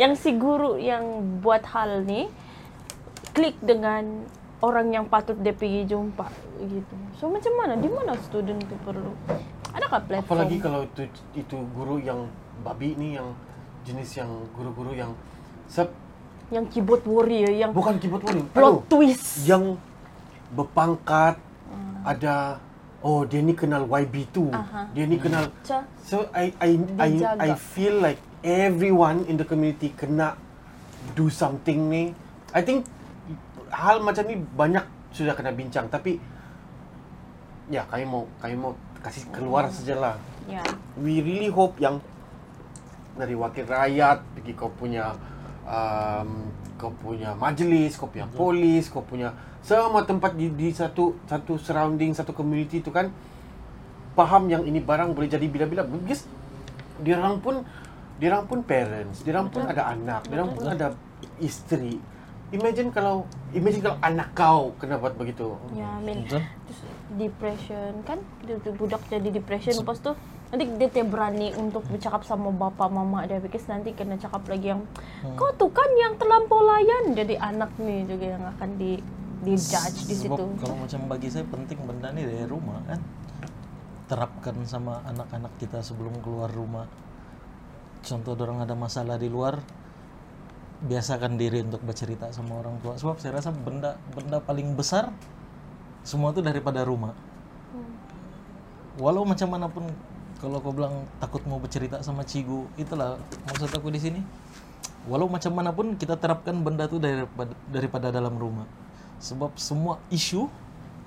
Yang 0.00 0.12
si 0.24 0.30
guru 0.40 0.80
yang 0.80 1.04
buat 1.44 1.68
hal 1.68 2.00
ni 2.08 2.32
klik 3.36 3.60
dengan 3.60 4.24
orang 4.64 4.88
yang 4.88 5.04
patut 5.04 5.36
dia 5.36 5.52
pergi 5.52 5.84
jumpa 5.84 6.32
gitu. 6.64 6.94
So 7.20 7.28
macam 7.28 7.52
mana? 7.52 7.76
Di 7.76 7.92
mana 7.92 8.16
student 8.24 8.64
tu 8.64 8.80
perlu? 8.88 9.12
Adakah 9.76 10.00
platform? 10.08 10.32
Apalagi 10.32 10.56
kalau 10.64 10.80
itu 10.88 11.04
itu 11.36 11.56
guru 11.76 12.00
yang 12.00 12.24
babi 12.64 12.96
ni 12.96 13.20
yang 13.20 13.36
jenis 13.84 14.16
yang 14.16 14.32
guru-guru 14.56 14.96
yang 14.96 15.12
sep 15.68 15.92
yang 16.52 16.64
keyboard 16.68 17.04
warrior 17.08 17.52
yang 17.52 17.70
bukan 17.72 17.96
keyboard 17.96 18.24
warrior. 18.24 18.46
plot 18.52 18.72
aduh, 18.72 18.78
twist. 18.88 19.48
yang 19.48 19.80
berpangkat 20.52 21.40
ada 22.04 22.60
oh 23.00 23.24
dia 23.24 23.40
ni 23.40 23.56
kenal 23.56 23.88
YB2. 23.88 24.36
Aha. 24.52 24.80
Dia 24.92 25.04
ni 25.08 25.16
kenal 25.16 25.48
Ca. 25.64 25.88
So 26.04 26.28
I 26.36 26.52
I 26.60 26.70
I. 27.00 27.10
I 27.40 27.50
feel 27.56 28.00
like 28.00 28.20
everyone 28.44 29.24
in 29.28 29.40
the 29.40 29.46
community 29.48 29.92
kena 29.96 30.36
do 31.16 31.32
something 31.32 31.88
ni. 31.88 32.12
I 32.52 32.60
think 32.60 32.84
hal 33.72 34.04
macam 34.04 34.24
ni 34.28 34.36
banyak 34.36 34.84
sudah 35.16 35.32
kena 35.32 35.50
bincang 35.50 35.88
tapi 35.88 36.20
ya 37.72 37.88
kami 37.88 38.04
mau 38.04 38.28
kami 38.40 38.54
mau 38.56 38.72
kasih 39.00 39.28
keluar 39.32 39.72
sajalah. 39.72 40.20
Ya. 40.44 40.64
We 41.00 41.24
really 41.24 41.48
hope 41.48 41.80
yang 41.80 42.04
dari 43.16 43.32
wakil 43.32 43.64
rakyat 43.64 44.20
pergi 44.36 44.52
kau 44.52 44.68
punya 44.72 45.16
um, 45.64 46.48
kau 46.76 46.92
punya 47.00 47.32
majlis, 47.36 47.96
kau 47.96 48.08
punya 48.08 48.28
polis, 48.28 48.88
kau 48.92 49.04
punya 49.04 49.32
semua 49.64 50.04
tempat 50.04 50.36
di, 50.36 50.52
di 50.52 50.68
satu 50.70 51.16
satu 51.24 51.56
surrounding 51.56 52.12
satu 52.12 52.36
community 52.36 52.84
tu 52.84 52.92
kan 52.92 53.08
faham 54.12 54.46
yang 54.52 54.62
ini 54.68 54.78
barang 54.78 55.16
boleh 55.16 55.28
jadi 55.28 55.46
bila-bila. 55.48 55.82
Because 55.88 56.28
dia 57.00 57.18
orang 57.18 57.40
pun 57.40 57.64
dia 58.20 58.30
orang 58.30 58.46
pun 58.46 58.62
parents, 58.62 59.26
dia 59.26 59.34
orang 59.34 59.50
pun 59.50 59.66
ada 59.66 59.90
anak, 59.90 60.28
dia 60.28 60.36
orang 60.38 60.50
pun 60.54 60.64
ada 60.68 60.86
isteri. 61.42 61.98
Imagine 62.54 62.94
kalau 62.94 63.26
imagine 63.50 63.82
kalau 63.82 63.98
anak 63.98 64.28
kau 64.36 64.76
kena 64.78 65.00
buat 65.00 65.18
begitu. 65.18 65.58
Ya, 65.74 65.98
I 65.98 66.04
mean, 66.06 66.22
depression 67.18 68.04
kan 68.06 68.22
budak 68.78 69.02
jadi 69.10 69.28
depression 69.34 69.74
lepas 69.82 69.98
tu 69.98 70.14
nanti 70.54 70.70
dia 70.78 70.86
tidak 70.86 71.10
berani 71.10 71.50
untuk 71.58 71.82
bercakap 71.90 72.22
sama 72.22 72.54
bapa 72.54 72.86
mama 72.86 73.26
dia 73.26 73.42
because 73.42 73.66
nanti 73.66 73.90
kena 73.90 74.14
cakap 74.14 74.46
lagi 74.46 74.70
yang 74.70 74.86
kau 75.34 75.50
tuh 75.58 75.66
kan 75.74 75.90
yang 75.98 76.14
terlampau 76.14 76.62
layan 76.62 77.10
jadi 77.10 77.42
anak 77.42 77.74
nih 77.82 78.06
juga 78.06 78.38
yang 78.38 78.44
akan 78.54 78.70
di 78.78 79.02
di 79.44 79.54
judge 79.60 80.08
di 80.08 80.14
Sebab 80.16 80.38
situ. 80.40 80.44
kalau 80.64 80.76
macam 80.80 81.00
bagi 81.06 81.28
saya 81.28 81.44
penting 81.44 81.78
benda 81.84 82.08
ni 82.16 82.24
dari 82.24 82.48
rumah 82.48 82.80
kan. 82.88 83.00
Terapkan 84.04 84.56
sama 84.68 85.00
anak-anak 85.08 85.52
kita 85.60 85.80
sebelum 85.80 86.16
keluar 86.24 86.48
rumah. 86.52 86.88
Contoh 88.04 88.36
orang 88.36 88.68
ada 88.68 88.76
masalah 88.76 89.16
di 89.16 89.32
luar, 89.32 89.56
biasakan 90.84 91.40
diri 91.40 91.64
untuk 91.64 91.80
bercerita 91.84 92.28
sama 92.32 92.60
orang 92.60 92.76
tua. 92.84 93.00
Sebab 93.00 93.16
saya 93.16 93.40
rasa 93.40 93.52
benda 93.52 93.96
benda 94.12 94.40
paling 94.44 94.76
besar 94.76 95.08
semua 96.04 96.36
itu 96.36 96.44
daripada 96.44 96.84
rumah. 96.84 97.16
Walau 99.00 99.24
macam 99.24 99.48
mana 99.48 99.66
pun 99.72 99.88
kalau 100.44 100.60
kau 100.60 100.76
bilang 100.76 101.08
takut 101.16 101.40
mau 101.48 101.56
bercerita 101.56 102.04
sama 102.04 102.20
cigu, 102.20 102.68
itulah 102.76 103.16
maksud 103.48 103.72
aku 103.72 103.88
di 103.88 103.96
sini. 103.96 104.20
Walau 105.08 105.28
macam 105.28 105.52
mana 105.56 105.72
pun 105.72 105.96
kita 105.96 106.20
terapkan 106.20 106.60
benda 106.60 106.84
itu 106.84 107.00
daripada, 107.00 107.52
daripada 107.72 108.08
dalam 108.12 108.36
rumah. 108.36 108.68
Sebab 109.24 109.56
semua 109.56 110.00
isu 110.12 110.48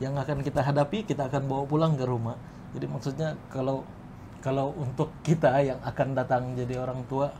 yang 0.02 0.18
akan 0.18 0.42
kita 0.42 0.62
hadapi 0.62 1.06
kita 1.06 1.30
akan 1.30 1.46
bawa 1.46 1.64
pulang 1.70 1.94
ke 1.94 2.06
rumah. 2.06 2.38
Jadi 2.74 2.86
maksudnya 2.90 3.38
kalau 3.54 3.86
kalau 4.42 4.74
untuk 4.78 5.10
kita 5.26 5.50
yang 5.62 5.82
akan 5.82 6.14
datang 6.14 6.54
jadi 6.54 6.78
orang 6.78 7.02
tua 7.10 7.34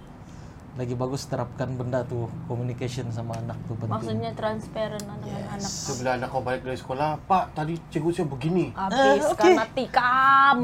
lagi 0.78 0.94
bagus 0.94 1.26
terapkan 1.26 1.74
benda 1.74 2.06
tuh 2.06 2.30
communication 2.46 3.10
sama 3.10 3.34
anak 3.42 3.58
tuh 3.66 3.74
penting. 3.78 3.94
Maksudnya 3.98 4.32
transparent 4.38 5.06
lah 5.10 5.18
dengan 5.22 5.44
anak. 5.58 5.70
So 5.70 5.98
bila 5.98 6.10
anak 6.18 6.30
kau 6.30 6.42
balik 6.46 6.62
dari 6.62 6.78
sekolah, 6.78 7.18
Pak 7.26 7.58
tadi 7.58 7.82
cikgu 7.90 8.10
saya 8.14 8.28
begini. 8.30 8.66
Habis 8.78 9.02
Eh, 9.02 9.18
oke. 9.26 9.38
karena 9.42 9.66
tikam. 9.74 10.58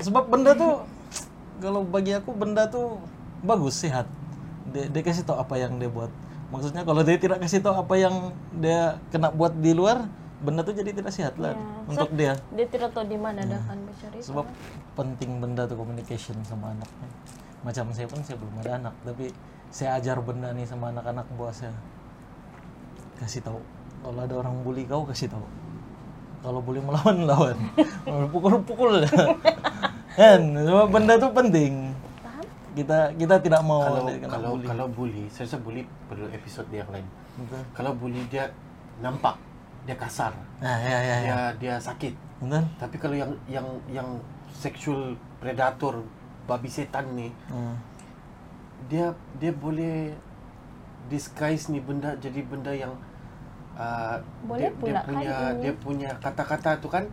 Sebab 0.00 0.26
benda 0.26 0.56
tuh 0.56 0.82
kalau 1.62 1.86
bagi 1.86 2.12
aku 2.16 2.34
benda 2.34 2.66
tuh 2.66 2.98
bagus 3.44 3.78
sehat. 3.78 4.08
Dia, 4.72 4.88
dia 4.90 5.02
kasih 5.04 5.22
tahu 5.22 5.38
apa 5.38 5.54
yang 5.60 5.76
dia 5.78 5.92
buat. 5.92 6.10
Maksudnya 6.50 6.82
kalau 6.82 7.02
dia 7.02 7.18
tidak 7.18 7.38
kasih 7.42 7.60
tahu 7.62 7.76
apa 7.78 7.94
yang 7.98 8.34
dia 8.58 8.98
kena 9.10 9.30
buat 9.30 9.54
di 9.58 9.74
luar, 9.74 10.06
benda 10.44 10.60
tuh 10.60 10.76
jadi 10.76 10.92
tidak 10.92 11.12
sehat 11.12 11.34
lah 11.40 11.56
Ya. 11.56 11.62
untuk 11.88 12.10
So, 12.10 12.16
dia. 12.16 12.32
Dia 12.56 12.66
tidak 12.68 12.90
tahu 12.96 13.04
di 13.08 13.18
mana 13.20 13.44
dia 13.44 13.60
akan 13.60 13.78
bercerita. 13.88 14.24
Sebab 14.24 14.46
penting 14.96 15.30
benda 15.40 15.68
tuh 15.68 15.76
communication 15.76 16.36
sama 16.44 16.72
anak. 16.72 16.88
Macam 17.64 17.92
saya 17.96 18.06
pun 18.08 18.20
saya 18.24 18.36
belum 18.40 18.60
ada 18.60 18.72
anak, 18.76 18.94
tapi 19.04 19.32
saya 19.72 19.96
ajar 20.00 20.20
benda 20.20 20.52
nih 20.52 20.68
sama 20.68 20.92
anak-anak 20.92 21.26
bahwa 21.36 21.52
saya 21.52 21.72
kasih 23.20 23.40
tahu. 23.40 23.60
Kalau 24.04 24.20
ada 24.20 24.34
orang 24.36 24.60
bully 24.64 24.84
kau 24.84 25.04
kasih 25.08 25.32
tahu. 25.32 25.44
Kalau 26.44 26.60
bully 26.60 26.76
melawan 26.78 27.24
lawan. 27.30 27.56
Pukul-pukul. 28.28 29.00
kan, 30.12 30.40
benda 30.86 31.16
tuh 31.16 31.32
penting. 31.32 31.96
Paham? 32.20 32.44
Kita 32.76 32.98
kita 33.16 33.34
tidak 33.40 33.62
mau 33.62 33.80
kalau 33.80 34.12
kalau 34.28 34.50
bully. 34.52 34.66
kalau 34.68 34.86
bully, 34.86 35.24
saya 35.26 35.48
rasa 35.48 35.58
bully 35.58 35.82
perlu 36.04 36.28
episod 36.28 36.68
dia 36.68 36.84
yang 36.84 36.92
lain. 36.92 37.06
Betul. 37.34 37.62
Kalau 37.72 37.92
bully 37.96 38.22
dia 38.28 38.52
nampak, 39.00 39.40
dia 39.82 39.96
kasar, 39.96 40.36
Nah, 40.60 40.76
ya 40.78 40.88
ya 40.94 41.00
ya. 41.00 41.16
dia 41.18 41.38
dia 41.56 41.74
sakit. 41.78 42.12
Betul? 42.38 42.62
Tapi 42.76 42.96
kalau 42.98 43.16
yang 43.16 43.32
yang 43.48 43.66
yang 43.88 44.08
sexual 44.52 45.16
predator 45.40 46.04
babi 46.44 46.68
setan 46.68 47.08
ni, 47.10 47.32
Hmm. 47.48 47.74
dia 48.86 49.10
dia 49.34 49.50
boleh 49.50 50.12
disguise 51.06 51.68
ni 51.68 51.80
benda 51.80 52.16
jadi 52.16 52.40
benda 52.42 52.68
yang 52.70 52.92
uh, 53.78 54.16
Boleh 54.46 54.70
dia, 54.70 54.78
pula 54.78 55.00
dia 55.00 55.08
punya 55.08 55.34
ini. 55.34 55.60
dia 55.62 55.72
punya 55.78 56.10
kata-kata 56.18 56.78
tu 56.78 56.88
kan 56.90 57.04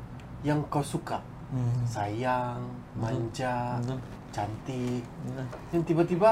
yang 0.42 0.62
kau 0.70 0.82
suka. 0.82 1.22
Hmm. 1.52 1.84
Sayang, 1.84 2.64
manja, 2.96 3.76
Betul. 3.84 4.00
cantik. 4.32 5.04
Betul. 5.04 5.46
Yang 5.76 5.84
tiba-tiba 5.92 6.30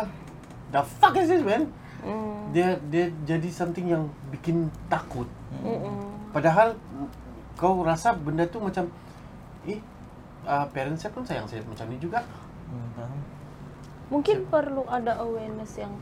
the 0.72 0.82
fuck 0.82 1.13
is 1.20 1.28
this 1.28 1.44
man? 1.44 1.68
Hmm. 2.00 2.56
Dia 2.56 2.80
dia 2.88 3.12
jadi 3.28 3.50
something 3.52 3.92
yang 3.92 4.08
bikin 4.32 4.72
takut. 4.88 5.28
Mm-mm. 5.60 6.32
Padahal 6.32 6.80
kau 7.60 7.84
rasa 7.84 8.15
benda 8.15 8.48
tu 8.48 8.63
macam 8.63 8.88
eh 9.68 9.84
uh, 10.48 10.63
parents 10.72 11.04
saya 11.04 11.12
pun 11.12 11.28
sayang 11.28 11.46
saya 11.46 11.60
macam 11.68 11.86
ni 11.92 12.00
juga. 12.00 12.24
Hmm. 12.72 13.12
Mungkin 14.10 14.48
perlu 14.50 14.88
ada 14.89 15.20
awareness 15.22 15.78
yang 15.78 15.94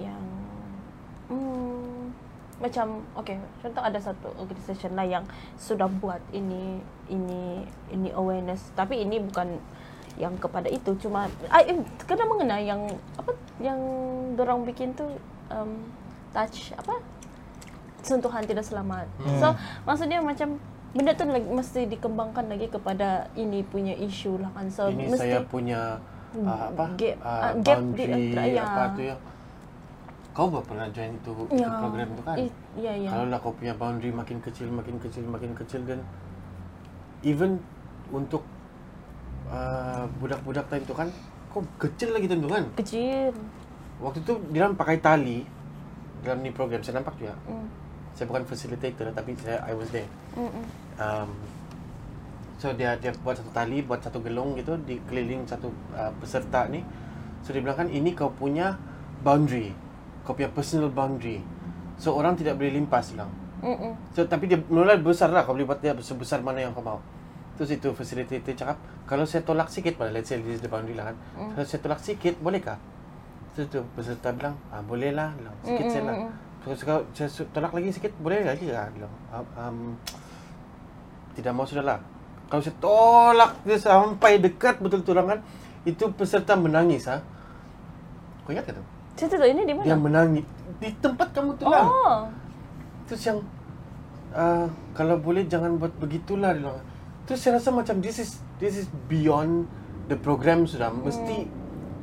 yang 0.00 0.22
hmm, 1.28 2.01
macam 2.62 3.02
okay 3.18 3.42
contoh 3.58 3.82
ada 3.82 3.98
satu 3.98 4.30
organisation 4.38 4.94
lah 4.94 5.02
yang 5.02 5.26
sudah 5.58 5.90
buat 5.90 6.22
ini 6.30 6.78
ini 7.10 7.66
ini 7.90 8.08
awareness. 8.14 8.70
Tapi 8.78 9.02
ini 9.02 9.18
bukan 9.18 9.58
yang 10.14 10.38
kepada 10.38 10.70
itu. 10.70 10.94
Cuma 11.02 11.26
eh, 11.50 11.82
kena 12.06 12.22
mengena 12.30 12.62
yang 12.62 12.86
apa 13.18 13.34
yang 13.58 13.80
dorang 14.38 14.62
bikin 14.62 14.94
tu 14.94 15.10
um, 15.50 15.82
touch 16.30 16.70
apa? 16.78 17.02
Sentuhan 18.06 18.46
tidak 18.46 18.62
selamat. 18.62 19.10
So 19.42 19.58
maksudnya 19.82 20.22
macam 20.22 20.62
benda 20.92 21.16
tu 21.16 21.24
lagi 21.24 21.48
mesti 21.48 21.88
dikembangkan 21.88 22.46
lagi 22.46 22.68
kepada 22.70 23.26
ini 23.34 23.66
punya 23.66 23.98
isu 23.98 24.38
lah 24.38 24.54
kan. 24.54 24.70
So 24.70 24.86
ini 24.86 25.10
mesti 25.10 25.18
saya 25.18 25.42
punya 25.42 25.98
uh, 26.38 26.70
apa? 26.70 26.94
Gap- 26.94 27.18
uh, 27.26 27.52
gap 27.58 27.78
di 27.96 28.04
boundary 28.06 28.12
antara- 28.14 28.54
ya. 28.54 28.62
apa 28.62 28.82
tu 28.94 29.02
ya. 29.02 29.16
Kau 30.32 30.48
ber- 30.48 30.64
pernah 30.64 30.88
join 30.88 31.12
itu, 31.12 31.30
itu 31.52 31.60
Ya, 31.60 31.68
program 31.76 32.08
tu 32.16 32.22
kan? 32.24 32.36
i- 32.40 32.54
ya, 32.74 32.92
ya. 32.96 33.10
Kalau 33.12 33.26
lah 33.28 33.38
kau 33.38 33.52
punya 33.52 33.76
boundary 33.76 34.08
makin 34.08 34.40
kecil, 34.40 34.72
makin 34.72 34.96
kecil, 34.96 35.24
makin 35.28 35.52
kecil 35.52 35.84
dan 35.84 36.00
even 37.20 37.60
untuk 38.08 38.40
uh, 39.48 40.08
budak-budak 40.16 40.64
tadi 40.66 40.84
tu 40.84 40.96
kan, 40.96 41.12
kau 41.52 41.60
kecil 41.76 42.16
lagi 42.16 42.26
tentu 42.28 42.48
kan? 42.48 42.64
kecil 42.76 43.32
Waktu 44.00 44.24
tu 44.24 44.40
dia 44.50 44.66
pakai 44.72 44.98
tali 44.98 45.44
dalam 46.24 46.40
ni 46.40 46.50
program 46.50 46.80
saya 46.80 46.98
nampak 46.98 47.14
juga. 47.20 47.36
mm. 47.46 47.66
Saya 48.12 48.26
bukan 48.26 48.44
facilitator 48.44 49.12
tapi 49.12 49.36
saya 49.36 49.60
I 49.62 49.76
was 49.76 49.92
there. 49.92 50.08
Mm-mm. 50.32 50.64
Um, 50.96 51.30
So 52.56 52.70
dia 52.70 52.94
dia 52.94 53.10
buat 53.26 53.34
satu 53.34 53.50
tali, 53.50 53.82
buat 53.82 53.98
satu 53.98 54.22
gelung 54.22 54.54
gitu 54.54 54.78
di 54.86 54.94
keliling 55.10 55.42
satu 55.50 55.66
uh, 55.92 56.14
peserta 56.22 56.70
ni. 56.70 56.78
So 57.42 57.50
dia 57.50 57.58
bilang 57.58 57.74
kan 57.74 57.88
ini 57.90 58.14
kau 58.14 58.30
punya 58.30 58.78
boundary. 59.26 59.74
Kau 60.22 60.38
punya 60.38 60.50
personal 60.50 60.90
boundary. 60.90 61.42
So 61.98 62.14
orang 62.14 62.38
tidak 62.38 62.58
boleh 62.58 62.78
limpas 62.78 63.14
bilang. 63.14 63.30
Mm-mm. 63.62 63.94
So 64.14 64.26
tapi 64.26 64.50
dia 64.50 64.58
mula 64.58 64.98
besar 64.98 65.30
lah 65.30 65.46
kau 65.46 65.54
boleh 65.54 65.66
buat 65.66 65.78
dia 65.78 65.94
sebesar 65.94 66.42
mana 66.42 66.62
yang 66.62 66.74
kau 66.74 66.82
mau. 66.82 66.98
Terus 67.54 67.78
itu 67.78 67.92
facilitator 67.92 68.56
cakap, 68.56 68.80
kalau 69.04 69.28
saya 69.28 69.44
tolak 69.44 69.68
sikit 69.68 70.00
pada 70.00 70.08
let's 70.08 70.32
say 70.32 70.40
this 70.40 70.58
is 70.58 70.62
the 70.64 70.70
boundary 70.72 70.96
lah 70.96 71.12
kan. 71.12 71.16
Mm. 71.36 71.50
Kalau 71.54 71.66
saya 71.68 71.80
tolak 71.84 72.00
sikit 72.00 72.34
bolehkah? 72.40 72.80
Terus 73.52 73.66
tu 73.68 73.84
peserta 73.92 74.32
bilang, 74.32 74.56
ah 74.72 74.80
boleh 74.80 75.12
lah. 75.12 75.30
Bilang, 75.36 75.52
sikit 75.60 75.84
saya 75.92 76.02
lah. 76.08 76.16
Terus 76.64 76.80
kalau 76.82 77.02
saya 77.12 77.28
tolak 77.52 77.72
lagi 77.76 77.88
sikit 77.92 78.12
boleh 78.18 78.40
lagi 78.48 78.66
lah. 78.72 78.88
Bilang, 78.90 79.12
um, 79.30 79.46
um, 79.60 79.78
tidak 81.36 81.52
mau 81.52 81.68
sudah 81.68 81.84
lah. 81.84 81.98
Kalau 82.48 82.64
saya 82.64 82.76
tolak 82.80 83.52
dia 83.68 83.76
sampai 83.76 84.40
dekat 84.40 84.80
betul-betul 84.80 85.20
kan, 85.20 85.44
itu 85.84 86.04
peserta 86.16 86.56
menangis 86.56 87.04
ha. 87.12 87.20
Kau 88.42 88.56
ingat 88.56 88.72
tak 88.72 88.80
tu? 88.80 88.84
Tak 89.12 89.28
tahu 89.28 89.44
ini 89.44 89.62
di 89.64 89.74
mana. 89.76 89.84
Dia 89.86 89.96
menangis 89.96 90.44
di 90.80 90.88
tempat 90.98 91.28
kamu 91.30 91.54
tu 91.56 91.64
lah. 91.68 91.84
Oh. 91.86 92.18
Terus 93.06 93.22
yang 93.22 93.38
uh, 94.32 94.66
kalau 94.92 95.20
boleh 95.20 95.44
jangan 95.46 95.76
buat 95.76 95.92
begitulah 95.96 96.56
dia. 96.56 96.72
Terus 97.28 97.38
saya 97.38 97.60
rasa 97.60 97.70
macam 97.70 98.02
this 98.02 98.18
is 98.18 98.30
this 98.58 98.74
is 98.74 98.86
beyond 99.06 99.68
the 100.10 100.16
program 100.16 100.66
sudah 100.66 100.90
mesti 100.90 101.46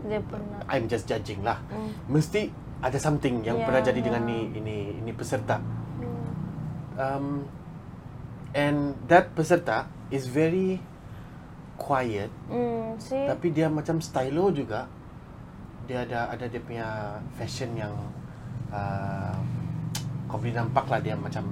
Dia 0.07 0.23
pernah. 0.23 0.63
I'm 0.71 0.87
just 0.87 1.05
judging 1.05 1.43
lah. 1.43 1.59
Hmm. 1.67 1.91
Mesti 2.07 2.47
ada 2.79 2.95
something 2.95 3.43
yang 3.43 3.59
Ya, 3.59 3.65
pernah 3.67 3.83
jadi 3.83 3.99
ya. 3.99 4.05
dengan 4.07 4.21
ni 4.23 4.47
ini 4.55 4.95
ini 4.95 5.11
peserta. 5.11 5.59
Hmm. 5.59 6.23
Um, 6.95 7.25
and 8.55 8.95
that 9.11 9.35
peserta 9.35 9.91
is 10.09 10.25
very 10.25 10.79
quiet 11.75 12.27
Hmm, 12.51 12.95
see. 12.99 13.23
tapi 13.23 13.51
dia 13.51 13.67
macam 13.67 13.99
stylo 13.99 14.51
juga. 14.51 14.87
Dia 15.89 16.05
ada 16.05 16.29
ada 16.29 16.45
dia 16.45 16.61
punya 16.61 17.17
fashion 17.33 17.73
yang 17.73 17.97
uh, 18.69 19.33
kau 20.29 20.37
boleh 20.37 20.53
nampak 20.53 20.85
lah 20.85 21.01
dia 21.01 21.17
macam 21.17 21.49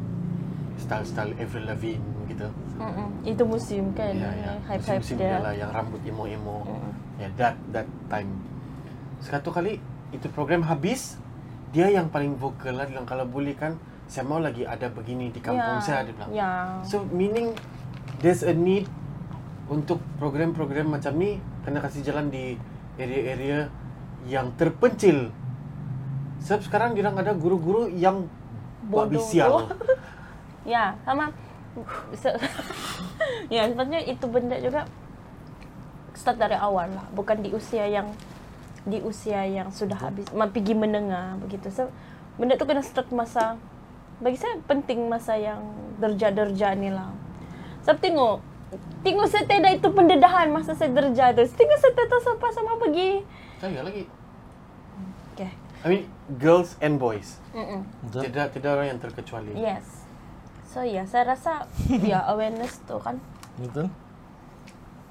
style-style 0.77 1.33
Avril 1.41 1.65
Lavigne 1.65 2.05
gitu. 2.29 2.45
Mm-mm. 2.77 3.07
Itu 3.25 3.43
musim 3.49 3.89
kan. 3.97 4.13
Ya, 4.13 4.29
ya. 4.29 4.53
Hype-hype 4.69 5.01
Musim-musim 5.01 5.17
dia. 5.17 5.29
dia 5.33 5.39
lah 5.41 5.53
yang 5.57 5.73
rambut 5.73 6.01
emo-emo. 6.05 6.69
Mm. 6.69 6.91
Ya, 7.17 7.27
that 7.41 7.55
that 7.73 7.89
time. 8.13 8.29
Sekatu 9.25 9.49
kali 9.49 9.81
itu 10.13 10.29
program 10.29 10.61
habis, 10.69 11.17
dia 11.73 11.89
yang 11.89 12.13
paling 12.13 12.38
vokal 12.38 12.77
lah 12.77 12.85
dia 12.85 12.93
bilang 12.93 13.09
kalau 13.09 13.25
boleh 13.25 13.57
kan 13.57 13.73
saya 14.05 14.23
mau 14.23 14.38
lagi 14.38 14.63
ada 14.63 14.88
begini 14.88 15.33
di 15.33 15.41
kampung 15.41 15.81
Ya, 15.81 15.83
saya 15.83 16.05
dia 16.05 16.13
bilang. 16.13 16.29
Ya. 16.29 16.49
So 16.85 17.03
meaning 17.09 17.57
there's 18.21 18.45
a 18.45 18.53
need 18.53 18.85
untuk 19.67 19.99
program-program 20.21 20.93
macam 20.93 21.17
ni 21.17 21.41
kena 21.65 21.81
kasih 21.81 22.05
jalan 22.05 22.29
di 22.29 22.55
area-area 23.01 23.67
yang 24.28 24.53
terpencil. 24.59 25.32
Sebab 26.43 26.61
sekarang 26.63 26.89
dia 26.93 27.07
ada 27.07 27.34
guru-guru 27.34 27.89
yang 27.91 28.28
Bodoh. 28.88 29.07
Ya, 30.67 30.99
sama. 31.07 31.32
Se- 32.11 32.36
ya, 33.55 33.71
sebenarnya 33.71 34.03
itu 34.03 34.28
benda 34.28 34.59
juga 34.59 34.84
start 36.11 36.36
dari 36.36 36.59
awal 36.59 36.91
lah, 36.91 37.07
bukan 37.15 37.39
di 37.39 37.55
usia 37.55 37.88
yang 37.88 38.11
di 38.84 38.99
usia 38.99 39.47
yang 39.47 39.71
sudah 39.71 39.95
habis, 39.95 40.28
ma- 40.36 40.51
pergi 40.51 40.75
menengah 40.75 41.39
begitu. 41.39 41.71
So, 41.71 41.88
benda 42.36 42.59
tu 42.59 42.67
kena 42.67 42.84
start 42.84 43.07
masa 43.15 43.55
bagi 44.19 44.36
saya 44.36 44.59
penting 44.67 45.07
masa 45.07 45.39
yang 45.39 45.63
derja-derja 46.03 46.75
ni 46.75 46.91
lah. 46.91 47.15
Sebab 47.88 48.03
tengok 48.03 48.36
Tengok 48.99 49.28
saya 49.32 49.47
tiada 49.47 49.71
itu 49.71 49.88
pendedahan 49.88 50.51
masa 50.51 50.75
saya 50.75 50.91
derja 50.91 51.32
tu. 51.32 51.43
Tengok 51.47 51.78
saya 51.80 51.91
tak 51.95 52.05
tahu 52.11 52.19
siapa 52.19 52.47
sama 52.51 52.75
pergi. 52.75 53.23
Saya 53.63 53.80
lagi. 53.80 54.03
I 55.82 55.88
mean 55.88 56.03
girls 56.38 56.73
and 56.80 56.97
boys. 56.97 57.38
Mm-mm. 57.51 57.86
Betul? 58.05 58.21
Tidak 58.30 58.47
tidak 58.53 58.69
orang 58.73 58.88
yang 58.89 58.99
terkecuali. 58.99 59.51
Yes. 59.53 60.05
So 60.67 60.82
ya, 60.82 61.05
saya 61.05 61.34
rasa 61.34 61.65
ya 61.89 62.21
awareness 62.32 62.82
tu 62.84 62.97
kan 62.99 63.17
Betul? 63.55 63.88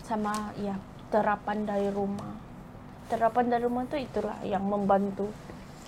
sama 0.02 0.54
ya 0.56 0.78
terapan 1.08 1.64
dari 1.64 1.90
rumah. 1.90 2.34
Terapan 3.06 3.44
dari 3.48 3.62
rumah 3.62 3.86
tu 3.86 3.96
itulah 3.96 4.38
yang 4.42 4.62
membantu. 4.62 5.30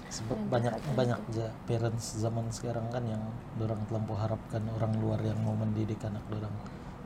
Sebab 0.09 0.35
Yang 0.35 0.49
banyak 0.49 0.75
banyak 0.97 1.21
ja 1.37 1.49
parents 1.69 2.17
zaman 2.17 2.49
sekarang 2.49 2.89
kan 2.89 3.05
yang 3.05 3.21
dorang 3.61 3.77
terlampau 3.87 4.17
harapkan 4.17 4.65
orang 4.73 4.97
luar 4.97 5.21
yang 5.21 5.37
mau 5.45 5.53
mendidik 5.53 6.01
anak 6.01 6.25
dorang 6.33 6.55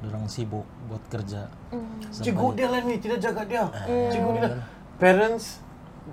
dorang 0.03 0.25
sibuk 0.27 0.63
buat 0.87 1.03
kerja. 1.09 1.51
Mm. 1.71 1.99
Sampai- 2.11 2.25
Cikgu 2.31 2.49
dia 2.55 2.67
lah 2.71 2.81
ni, 2.83 2.95
tidak 2.99 3.19
jaga 3.19 3.43
dia. 3.47 3.65
Hmm. 3.67 4.11
Cikgu 4.11 4.31
dia. 4.35 4.55
Parents, 4.99 5.45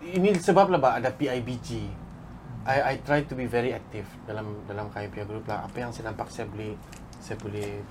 ini 0.04 0.36
sebab 0.36 0.70
lah 0.70 0.98
ada 0.98 1.10
PIBG. 1.10 1.70
I 2.70 2.78
I 2.94 2.96
try 3.02 3.26
to 3.26 3.34
be 3.34 3.50
very 3.50 3.74
active 3.74 4.06
dalam 4.24 4.62
dalam 4.70 4.92
KIPA 4.94 5.26
group 5.26 5.46
lah. 5.48 5.66
Apa 5.66 5.82
yang 5.82 5.92
saya 5.92 6.12
nampak 6.12 6.30
saya 6.30 6.46
boleh 6.46 6.78
saya 7.18 7.36
boleh 7.40 7.82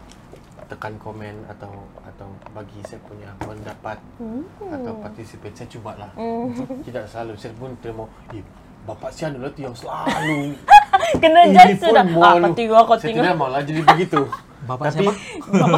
tekan 0.68 0.94
komen 1.00 1.48
atau 1.48 1.72
atau 2.04 2.28
bagi 2.52 2.78
saya 2.84 3.00
punya 3.02 3.30
pendapat 3.40 3.96
Hmm. 4.20 4.44
atau 4.68 4.92
participate 5.00 5.54
saya 5.56 5.68
cubalah. 5.72 6.10
Hmm. 6.14 6.52
Tidak 6.84 7.04
selalu 7.08 7.34
saya 7.34 7.54
pun 7.56 7.72
terima 7.80 8.04
eh, 8.30 8.44
Bapak 8.84 9.10
si 9.12 9.26
Anu 9.26 9.42
lah 9.42 9.50
tu 9.52 9.60
yang 9.60 9.74
selalu 9.76 10.56
Kena 11.22 11.44
judge 11.48 11.76
pun 11.80 11.92
sudah. 11.92 12.04
Ah, 12.20 12.34
kau 12.36 12.52
tengok, 12.52 12.82
kau 12.84 12.96
Saya 12.96 13.04
tengok. 13.12 13.24
tidak 13.24 13.36
malah 13.36 13.60
jadi 13.64 13.80
begitu. 13.84 14.20
Bapak 14.68 14.84
Tapi 14.92 15.04
siapa? 15.08 15.12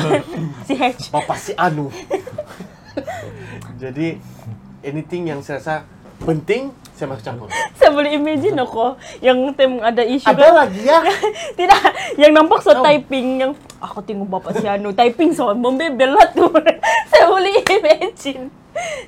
si 0.67 0.73
H. 0.75 0.85
Bapak 1.15 1.39
si 1.39 1.53
Anu. 1.55 1.87
Jadi 3.83 4.19
anything 4.83 5.31
yang 5.31 5.41
saya 5.41 5.61
rasa 5.61 5.75
penting 6.23 6.71
saya 6.93 7.17
masuk 7.17 7.25
campur. 7.25 7.49
Saya 7.81 7.97
boleh 7.97 8.13
imagine 8.13 8.61
aku 8.61 8.93
yang 9.25 9.41
tem 9.57 9.81
ada 9.81 10.05
isu 10.05 10.29
Ada 10.29 10.45
kan. 10.45 10.53
lagi 10.53 10.83
ya. 10.85 11.01
Tidak, 11.59 11.81
yang 12.21 12.37
nampak 12.37 12.61
so 12.61 12.77
Oh. 12.77 12.85
typing 12.85 13.41
yang 13.41 13.53
aku 13.81 14.05
tengok 14.05 14.29
bapak 14.29 14.61
si 14.61 14.69
Anu 14.69 14.93
typing 14.93 15.33
so 15.33 15.49
membebel 15.57 16.13
lah 16.13 16.29
tu. 16.29 16.45
Saya 17.11 17.25
boleh 17.25 17.65
imagine. 17.65 18.53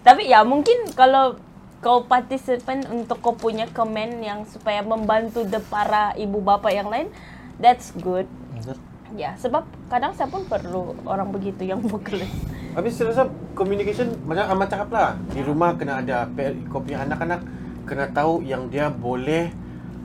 Tapi 0.01 0.33
ya 0.33 0.41
mungkin 0.41 0.89
kalau 0.97 1.37
kau 1.85 2.09
partisipan 2.09 2.89
untuk 2.89 3.21
kau 3.21 3.37
punya 3.37 3.69
komen 3.69 4.25
yang 4.25 4.49
supaya 4.49 4.81
membantu 4.81 5.45
the 5.45 5.61
para 5.61 6.17
ibu 6.17 6.41
bapa 6.41 6.73
yang 6.73 6.89
lain, 6.89 7.13
that's 7.61 7.93
good. 7.93 8.25
Betul? 8.57 8.81
Ya, 9.13 9.37
sebab 9.37 9.69
kadang 9.93 10.17
saya 10.17 10.29
pun 10.33 10.49
perlu 10.49 10.97
orang 11.05 11.29
begitu 11.29 11.69
yang 11.69 11.85
vokalis. 11.85 12.33
Habis 12.73 12.97
saya 12.97 13.13
rasa 13.13 13.25
communication 13.53 14.17
macam 14.25 14.49
Ahmad 14.49 14.73
cakap 14.73 14.89
lah. 14.89 15.11
Di 15.29 15.45
rumah 15.45 15.77
kena 15.77 16.01
ada 16.01 16.25
punya 16.73 17.05
anak-anak 17.05 17.45
kena 17.85 18.09
tahu 18.17 18.41
yang 18.41 18.73
dia 18.73 18.89
boleh 18.89 19.53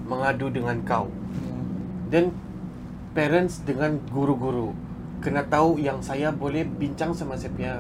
mengadu 0.03 0.51
dengan 0.51 0.76
kau. 0.84 1.08
Dan 2.12 2.36
parents 3.16 3.64
dengan 3.64 3.99
guru-guru 4.12 4.76
kena 5.24 5.47
tahu 5.47 5.82
yang 5.82 6.03
saya 6.03 6.30
boleh 6.30 6.68
bincang 6.68 7.16
sama 7.16 7.34
saya 7.34 7.49
punya 7.49 7.74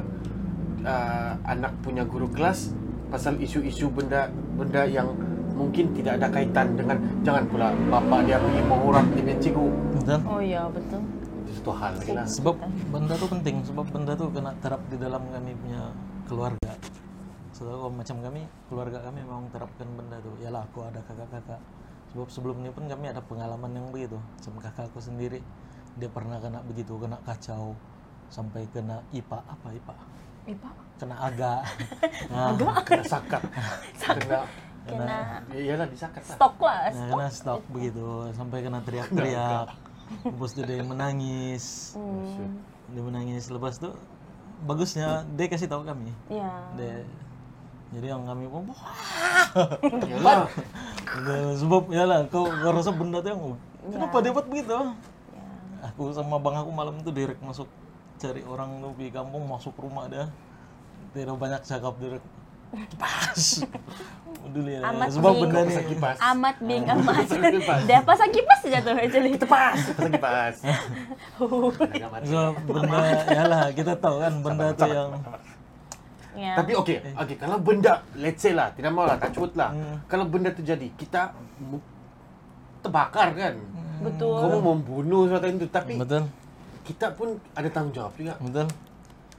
uh, 0.81 1.37
anak 1.45 1.75
punya 1.85 2.01
guru 2.01 2.25
kelas 2.33 2.73
pasal 3.13 3.37
isu-isu 3.37 3.93
benda 3.93 4.27
benda 4.57 4.83
yang 4.83 5.13
mungkin 5.53 5.93
tidak 5.93 6.21
ada 6.21 6.27
kaitan 6.29 6.77
dengan 6.77 6.97
jangan 7.21 7.45
pula 7.49 7.73
bapa 7.89 8.21
dia 8.25 8.37
pergi 8.37 8.61
mengurat 8.65 9.05
punya 9.09 9.35
cikgu. 9.41 9.67
Betul? 9.97 10.19
Oh 10.25 10.41
ya, 10.41 10.69
betul. 10.69 11.01
Itu 11.67 11.75
lagi 11.75 12.11
lah. 12.15 12.25
Sebab 12.27 12.55
benda 12.95 13.13
tu 13.19 13.27
penting, 13.27 13.55
sebab 13.67 13.85
benda 13.91 14.13
tu 14.15 14.25
kena 14.31 14.51
terap 14.63 14.79
di 14.87 14.95
dalam 14.95 15.19
kami 15.27 15.51
punya 15.59 15.91
keluarga. 16.31 16.71
So 17.51 17.67
kalau 17.67 17.91
macam 17.91 18.23
kami, 18.23 18.41
keluarga 18.71 19.03
kami 19.03 19.19
memang 19.27 19.51
terapkan 19.51 19.87
benda 19.99 20.17
tu. 20.23 20.31
Yalah 20.39 20.63
aku 20.63 20.87
ada 20.87 21.03
kakak-kakak. 21.03 21.59
Sebab 22.15 22.27
sebelumnya 22.31 22.71
pun 22.71 22.87
kami 22.87 23.11
ada 23.11 23.19
pengalaman 23.19 23.71
yang 23.75 23.87
begitu. 23.91 24.15
Sama 24.39 24.63
kakak 24.63 24.87
aku 24.87 25.03
sendiri, 25.03 25.43
dia 25.99 26.07
pernah 26.07 26.39
kena 26.39 26.63
begitu, 26.63 26.95
kena 26.95 27.19
kacau 27.27 27.75
sampai 28.31 28.63
kena 28.71 29.03
IPA 29.11 29.39
apa 29.43 29.67
IPA? 29.75 29.95
Ipa, 30.47 30.71
Kena 30.95 31.15
aga. 31.19 31.59
nah, 32.31 32.55
Kena 32.87 33.03
sakat. 33.03 33.43
Kena 33.99 34.47
kena 34.87 35.43
Ya 35.51 35.59
iyalah 35.59 35.87
disakat 35.91 36.23
lah. 36.23 36.35
stok 36.39 36.55
lah, 36.63 36.79
nah, 36.79 36.91
stok. 36.95 37.11
kena 37.11 37.27
stop 37.27 37.61
begitu 37.75 38.07
sampai 38.31 38.57
kena 38.63 38.79
teriak-teriak. 38.87 39.67
Terus 40.23 40.51
dia, 40.53 40.65
dia 40.65 40.81
menangis. 40.81 41.93
Hmm, 41.93 42.55
Dia 42.89 43.01
menangis 43.03 43.47
lepas 43.47 43.75
tu 43.75 43.91
bagusnya 44.63 45.27
dia 45.33 45.45
kasih 45.45 45.67
tahu 45.67 45.83
kami. 45.83 46.11
ya. 46.27 46.49
Dia 46.75 47.03
jadi 47.87 48.11
yang 48.11 48.27
kami 48.27 48.47
pun 48.47 48.67
wah 48.67 48.83
Iyalah. 50.11 50.51
Sebab 51.55 51.87
ya 51.87 52.03
lah 52.03 52.27
kau, 52.27 52.43
kau 52.43 52.71
rasa 52.71 52.91
benda 52.91 53.23
tu 53.23 53.31
yang 53.31 53.39
oh, 53.41 53.55
kenapa 53.87 54.19
dia 54.19 54.31
buat 54.31 54.43
begitu 54.45 54.75
Ya. 54.75 54.91
aku 55.87 56.09
sama 56.09 56.35
bang 56.35 56.57
aku 56.57 56.71
malam 56.73 56.99
tu 56.99 57.13
direct 57.13 57.37
masuk 57.39 57.69
cari 58.17 58.41
orang 58.43 58.81
tu 58.81 58.89
di 58.97 59.07
kampung 59.07 59.45
masuk 59.45 59.77
rumah 59.77 60.09
dia 60.09 60.25
tidak 61.13 61.37
banyak 61.37 61.61
cakap 61.61 61.93
direct 62.01 62.25
Pas. 62.99 63.41
Dulu 64.47 64.69
ya. 64.71 64.79
Amat 64.89 65.07
Sebab 65.11 65.31
bing. 65.31 65.41
benda 65.43 65.59
nih. 65.59 65.75
Pasang 65.75 65.87
kipas. 65.91 66.17
Amat 66.19 66.55
bing 66.63 66.83
amat. 66.87 67.23
Kipas. 67.27 67.81
Dia 67.89 67.99
pasang 68.03 68.31
kipas 68.31 68.59
saja 68.63 68.79
tuh 68.83 68.95
actually. 68.95 69.31
Pas, 69.37 69.75
pasang 69.75 70.11
kipas. 70.11 70.55
Sebab 72.27 72.53
benda, 72.65 72.99
ya 73.27 73.43
lah 73.47 73.63
kita 73.71 73.93
tahu 73.99 74.15
kan 74.23 74.33
benda 74.43 74.67
tuh 74.75 74.89
yang. 74.89 75.11
Ya. 76.37 76.53
Tapi 76.53 76.77
okey, 76.77 77.17
okey 77.17 77.35
kalau 77.41 77.57
benda 77.57 78.05
let's 78.13 78.45
say 78.45 78.53
lah, 78.53 78.69
tidak 78.77 78.93
mau 78.93 79.09
lah, 79.09 79.17
tak 79.17 79.33
cut 79.33 79.57
lah. 79.57 79.73
Hmm. 79.73 79.97
Kalau 80.05 80.29
benda 80.29 80.53
terjadi, 80.53 80.93
kita 80.93 81.33
terbakar 82.85 83.33
kan. 83.33 83.57
betul. 83.97 84.37
Kamu 84.37 84.57
membunuh 84.61 85.25
sesuatu 85.25 85.49
itu, 85.49 85.65
tapi 85.73 85.97
betul, 85.97 86.29
kita 86.85 87.17
pun 87.17 87.41
ada 87.57 87.65
tanggung 87.73 87.89
jawab 87.97 88.13
juga. 88.13 88.37
betul, 88.37 88.69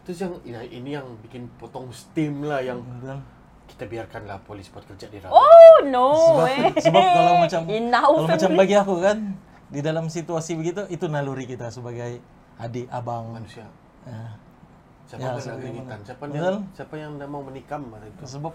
Terus 0.08 0.18
yang 0.18 0.34
ini, 0.40 0.56
ini 0.72 0.90
yang 0.96 1.04
bikin 1.20 1.52
potong 1.54 1.92
steam 1.92 2.40
lah 2.42 2.64
yang 2.64 2.80
betul. 2.80 3.20
kita 3.68 3.84
biarkanlah 3.84 4.40
polis 4.40 4.72
buat 4.72 4.80
kerja 4.82 5.04
di 5.06 5.20
rawa. 5.20 5.36
Oh 5.36 5.76
no 5.84 6.08
Sebab, 6.16 6.40
way. 6.40 6.58
sebab 6.80 7.02
kalau 7.04 7.32
macam 7.36 7.60
Inau 7.76 8.10
kalau 8.16 8.24
macam 8.24 8.50
bagi 8.56 8.74
aku 8.74 8.94
kan 8.98 9.18
di 9.68 9.80
dalam 9.84 10.08
situasi 10.08 10.56
begitu 10.56 10.88
itu 10.88 11.04
naluri 11.06 11.44
kita 11.44 11.68
sebagai 11.68 12.24
adik 12.56 12.88
abang. 12.88 13.36
manusia. 13.36 13.68
Eh, 14.08 14.32
Siapa 15.04 15.20
Ya, 15.20 15.28
yang? 15.32 16.00
Siapa 16.04 16.24
Betul. 16.24 16.36
yang 16.36 16.60
siapa 16.72 16.94
yang 16.96 17.12
nak 17.16 17.28
mau 17.28 17.40
menikam 17.40 17.80
itu? 17.98 18.24
sebab 18.24 18.52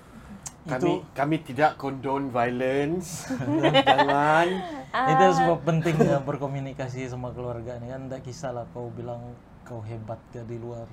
Kami 0.63 0.77
itu 0.79 0.91
kami 1.11 1.35
tidak 1.41 1.77
condone 1.77 2.29
violence. 2.29 3.29
Jangan. 3.89 4.47
itu 4.93 5.25
sebab 5.33 5.57
pentingnya 5.61 6.17
berkomunikasi 6.21 7.05
sama 7.05 7.29
keluarga 7.29 7.77
ini 7.77 7.89
kan 7.89 8.05
tidak 8.05 8.21
kisahlah 8.21 8.65
kau 8.69 8.89
bilang 8.89 9.33
kau 9.61 9.81
hebat 9.81 10.17
ke 10.29 10.41
di 10.45 10.57
luar 10.57 10.85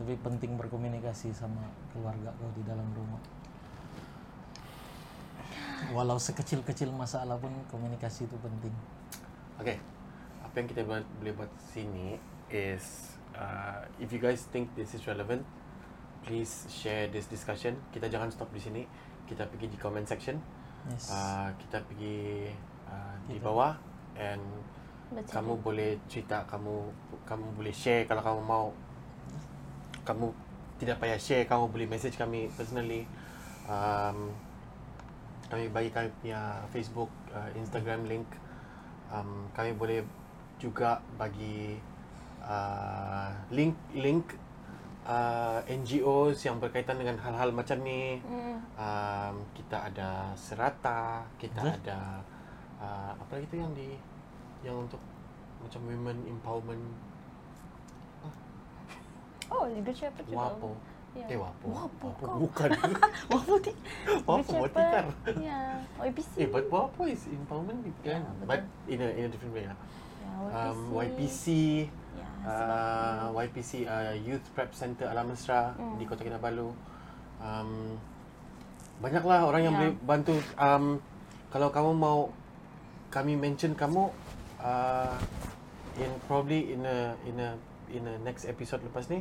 tapi 0.00 0.16
penting 0.20 0.56
berkomunikasi 0.56 1.34
sama 1.34 1.68
keluarga 1.92 2.32
kau 2.38 2.50
di 2.56 2.62
dalam 2.64 2.86
rumah 2.96 3.20
walau 5.92 6.16
sekecil-kecil 6.16 6.94
masalah 6.94 7.36
pun 7.36 7.52
komunikasi 7.68 8.24
itu 8.24 8.36
penting 8.40 8.72
Okay. 9.62 9.78
Apa 10.42 10.54
yang 10.58 10.66
kita 10.66 10.82
boleh 10.82 11.34
buat 11.38 11.52
sini 11.70 12.18
is 12.50 13.14
uh, 13.38 13.86
if 14.02 14.10
you 14.10 14.18
guys 14.18 14.48
think 14.50 14.72
this 14.74 14.90
is 14.90 15.06
relevant, 15.06 15.46
please 16.26 16.66
share 16.66 17.06
this 17.14 17.30
discussion. 17.30 17.78
Kita 17.94 18.10
jangan 18.10 18.34
stop 18.34 18.50
di 18.50 18.58
sini. 18.58 18.82
Kita 19.28 19.46
pergi 19.46 19.70
di 19.70 19.78
comment 19.78 20.04
section. 20.04 20.36
yes 20.90 21.14
Uh, 21.14 21.54
kita 21.62 21.78
pergi 21.86 22.50
uh, 22.90 23.14
di 23.30 23.38
bawah 23.38 23.78
and 24.18 24.42
Baca 25.14 25.28
kamu 25.28 25.62
boleh 25.62 26.00
cerita 26.10 26.42
kamu 26.48 26.90
kamu 27.22 27.46
boleh 27.54 27.70
share 27.70 28.08
kalau 28.10 28.24
kamu 28.24 28.42
mau. 28.42 28.68
Kamu 30.02 30.26
tidak 30.82 30.98
payah 30.98 31.18
share, 31.18 31.46
kamu 31.46 31.70
boleh 31.70 31.86
message 31.86 32.18
kami 32.18 32.50
personally. 32.58 33.06
Um, 33.70 34.34
kami 35.46 35.70
bagi 35.70 35.94
kami 35.94 36.08
punya 36.18 36.64
Facebook, 36.74 37.12
uh, 37.30 37.50
Instagram 37.54 38.08
link. 38.10 38.26
Um, 39.12 39.46
kami 39.54 39.76
boleh 39.76 40.02
juga 40.58 40.98
bagi 41.14 41.78
uh, 42.42 43.30
link 43.54 43.76
link 43.94 44.34
uh, 45.06 45.62
NGOs 45.66 46.42
yang 46.46 46.58
berkaitan 46.58 46.98
dengan 46.98 47.18
hal-hal 47.22 47.54
macam 47.54 47.78
ni. 47.82 48.18
Hmm. 48.22 48.58
Um, 48.74 49.34
kita 49.54 49.92
ada 49.92 50.34
Serata, 50.34 51.26
kita 51.38 51.62
Betul. 51.62 51.78
ada 51.86 52.00
uh, 52.82 53.12
apa 53.14 53.30
lagi 53.38 53.46
tu 53.50 53.56
yang 53.58 53.72
di 53.74 53.94
yang 54.62 54.86
untuk 54.86 55.02
macam 55.62 55.80
women 55.86 56.26
empowerment 56.26 57.11
Oh, 59.62 59.70
Legal 59.70 59.94
Shepherd 59.94 60.26
juga. 60.26 60.50
Wapo. 60.50 60.70
Ya. 61.12 61.26
Eh 61.28 61.38
Wapo. 61.38 61.66
Wapo 61.70 62.08
kau. 62.18 62.36
bukan. 62.42 62.70
Wapo 63.32 63.52
ti. 63.60 63.70
Wapo 64.28 64.52
Watikar. 64.58 65.04
Ya. 65.38 65.78
OIPC. 66.00 66.30
Eh, 66.36 66.48
but 66.48 66.66
Wapo 66.66 67.06
is 67.06 67.22
empowerment 67.28 67.78
kan? 67.84 67.94
Ya, 68.02 68.18
betul. 68.18 68.46
but 68.48 68.62
in 68.88 68.98
a 68.98 69.08
in 69.12 69.22
a 69.24 69.30
different 69.30 69.54
way 69.54 69.64
lah. 69.68 69.78
Ya, 69.78 70.30
Um, 70.42 70.90
YPC, 70.96 71.44
Ya. 72.18 72.26
uh, 72.42 73.30
YPC 73.38 73.84
uh, 73.84 74.16
Youth 74.18 74.42
Prep 74.50 74.72
Center 74.72 75.06
Alam 75.06 75.30
Mesra 75.30 75.76
Hmm. 75.76 75.94
di 75.94 76.04
Kota 76.04 76.26
Kinabalu. 76.26 76.74
Um, 77.38 77.94
banyaklah 78.98 79.46
orang 79.46 79.62
yang 79.62 79.74
Ya. 79.74 79.78
boleh 79.78 79.92
bantu. 80.00 80.34
Um, 80.56 80.98
kalau 81.48 81.68
kamu 81.68 81.92
mau 81.92 82.18
kami 83.12 83.36
mention 83.36 83.76
kamu 83.76 84.08
uh, 84.58 85.16
in 85.94 86.10
probably 86.24 86.72
in 86.72 86.82
a 86.82 87.12
in 87.22 87.36
a 87.36 87.50
in 87.92 88.02
a 88.08 88.14
next 88.24 88.48
episode 88.48 88.80
lepas 88.82 89.06
ni 89.06 89.20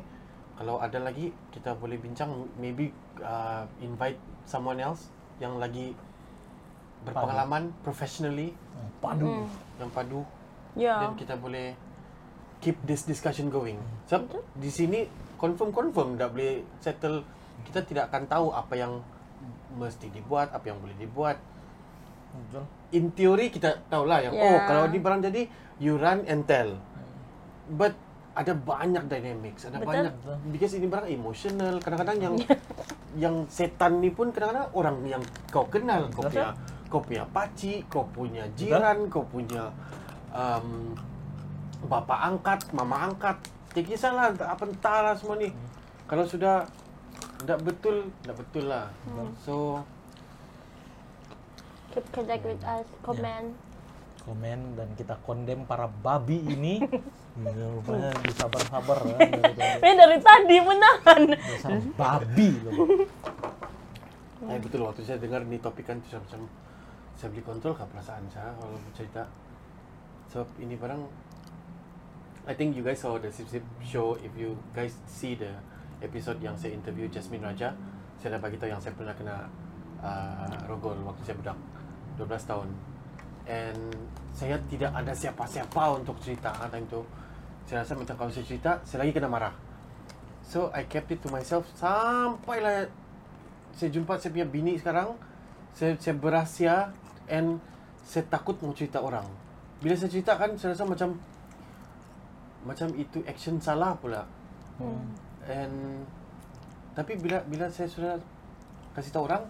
kalau 0.61 0.77
ada 0.77 1.01
lagi 1.01 1.33
kita 1.49 1.73
boleh 1.73 1.97
bincang 1.97 2.29
maybe 2.55 2.93
uh, 3.17 3.65
invite 3.81 4.21
someone 4.45 4.77
else 4.77 5.09
yang 5.41 5.57
lagi 5.57 5.97
berpengalaman 7.01 7.73
professionally 7.81 8.53
padu 9.01 9.25
Hmm. 9.25 9.49
yang 9.81 9.89
padu 9.89 10.21
Ya. 10.71 11.01
dan 11.01 11.17
kita 11.17 11.33
boleh 11.35 11.73
keep 12.61 12.77
this 12.85 13.03
discussion 13.03 13.49
going. 13.49 13.75
Sebab 14.05 14.29
di 14.53 14.69
sini 14.69 15.03
confirm 15.35 15.73
confirm 15.73 16.13
tak 16.15 16.31
boleh 16.31 16.61
settle. 16.77 17.25
Kita 17.65 17.81
tidak 17.81 18.07
akan 18.07 18.23
tahu 18.29 18.47
apa 18.53 18.77
yang 18.77 19.01
mesti 19.75 20.07
dibuat, 20.07 20.53
apa 20.53 20.69
yang 20.69 20.77
boleh 20.77 20.93
dibuat. 20.95 21.41
betul 22.31 22.63
In 22.93 23.11
theory 23.11 23.49
kita 23.49 23.81
tahulah 23.89 24.23
yang 24.23 24.31
oh 24.31 24.39
Yeah. 24.39 24.63
kalau 24.63 24.85
di 24.87 25.01
barang 25.01 25.25
jadi 25.25 25.41
you 25.81 25.97
run 25.97 26.21
and 26.23 26.45
tell. 26.45 26.77
But 27.67 27.97
ada 28.31 28.53
banyak 28.55 29.03
dynamics, 29.11 29.67
ada 29.67 29.83
Betul. 29.83 29.91
banyak 29.91 30.13
because 30.55 30.73
ini 30.79 30.87
barang 30.87 31.11
emotional. 31.11 31.75
Kadang-kadang 31.83 32.17
yang 32.19 32.35
yang 33.23 33.35
setan 33.51 33.99
ni 33.99 34.07
pun 34.07 34.31
kadang-kadang 34.31 34.71
orang 34.71 34.97
yang 35.03 35.23
kau 35.51 35.67
kenal, 35.67 36.07
kau 36.15 36.23
Betul. 36.23 36.39
punya 36.39 36.47
kau 36.91 37.01
punya 37.03 37.23
paci, 37.31 37.73
kau 37.91 38.03
punya 38.11 38.43
jiran, 38.55 39.07
kau 39.11 39.23
punya 39.27 39.71
um, 40.31 40.95
bapa 41.87 42.31
angkat, 42.31 42.71
mama 42.71 43.11
angkat. 43.11 43.35
Tak 43.71 43.87
kisahlah 43.87 44.35
apa 44.35 44.63
entah 44.67 44.99
lah 45.11 45.13
semua 45.15 45.39
ni. 45.39 45.51
Kalau 46.07 46.27
sudah 46.27 46.67
tak 47.47 47.59
betul, 47.63 48.11
tak 48.23 48.35
betul 48.35 48.67
lah. 48.67 48.91
So 49.43 49.83
Keep 51.91 52.07
contact 52.15 52.43
with 52.47 52.63
us. 52.63 52.87
Comment. 53.03 53.70
Komen 54.21 54.77
dan 54.77 54.89
kita 54.93 55.17
kondem 55.21 55.65
para 55.65 55.89
babi 55.89 56.41
ini. 56.45 56.81
Ya, 57.41 57.63
rupanya 57.71 58.11
disabar-sabar 58.27 59.07
kan 59.07 59.15
dari- 59.15 59.55
dari- 59.55 59.79
Eh 59.87 59.93
dari 59.95 60.17
tadi 60.19 60.57
menahan. 60.59 61.21
dasar 61.31 61.79
babi 61.95 62.49
loh. 62.67 62.75
Eh 64.51 64.57
betul 64.59 64.83
waktu 64.83 65.05
saya 65.05 65.15
dengar 65.15 65.45
ni 65.45 65.55
topik 65.55 65.85
kan 65.85 66.01
macam 66.01 66.49
saya 67.13 67.29
beli 67.29 67.39
kontrol 67.39 67.71
kah 67.71 67.87
perasaan 67.87 68.25
saya 68.27 68.51
kalau 68.57 68.75
bercerita. 68.83 69.29
Sebab 70.27 70.49
ini 70.59 70.75
barang 70.75 71.01
I 72.49 72.53
think 72.57 72.73
you 72.75 72.83
guys 72.83 72.99
saw 72.99 73.15
the 73.15 73.29
Sip 73.31 73.47
Sip 73.47 73.63
show. 73.79 74.19
If 74.19 74.33
you 74.35 74.57
guys 74.73 74.97
see 75.07 75.39
the 75.39 75.55
episode 76.01 76.41
yang 76.41 76.57
saya 76.57 76.73
interview 76.73 77.05
Jasmine 77.07 77.45
Raja 77.45 77.71
saya 78.17 78.37
dah 78.37 78.41
bagi 78.41 78.57
tahu 78.57 78.69
yang 78.69 78.77
saya 78.77 78.93
pernah 78.93 79.13
kena 79.17 79.49
uh, 79.97 80.53
rogol 80.69 80.93
waktu 81.01 81.21
saya 81.25 81.35
budak 81.41 81.57
12 82.17 82.49
tahun 82.49 82.67
and 83.45 83.93
saya 84.35 84.57
tidak 84.69 84.91
ada 84.93 85.13
siapa-siapa 85.13 86.01
untuk 86.01 86.17
cerita. 86.21 86.53
Time 86.69 86.87
tu 86.89 87.01
saya 87.69 87.85
rasa 87.85 87.93
macam 87.95 88.15
kalau 88.17 88.31
saya 88.33 88.45
cerita 88.45 88.81
saya 88.83 89.05
lagi 89.05 89.13
kena 89.15 89.29
marah. 89.29 89.53
So 90.45 90.73
I 90.75 90.83
kept 90.89 91.13
it 91.13 91.23
to 91.23 91.29
myself 91.31 91.63
sampailah 91.79 92.91
saya 93.71 93.89
jumpa 93.93 94.19
saya 94.19 94.35
punya 94.35 94.47
bini 94.49 94.75
sekarang 94.75 95.15
saya, 95.71 95.95
saya 95.95 96.15
berahsia 96.19 96.91
and 97.31 97.63
saya 98.03 98.27
takut 98.27 98.59
mau 98.59 98.75
cerita 98.75 98.99
orang. 98.99 99.23
Bila 99.79 99.95
saya 99.95 100.11
cerita 100.11 100.35
kan 100.35 100.57
saya 100.59 100.75
rasa 100.75 100.83
macam 100.83 101.09
macam 102.61 102.87
itu 102.99 103.23
action 103.25 103.57
salah 103.57 103.95
pula. 103.97 104.27
Hmm. 104.81 105.13
and 105.45 106.03
tapi 106.97 107.15
bila 107.15 107.39
bila 107.47 107.69
saya 107.69 107.87
sudah 107.87 108.17
kasih 108.97 109.13
tahu 109.13 109.29
orang 109.29 109.45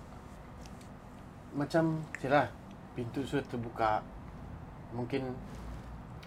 macam 1.57 1.99
jelah 2.21 2.47
pintu 2.93 3.23
sudah 3.23 3.43
terbuka. 3.47 4.03
Mungkin 4.91 5.31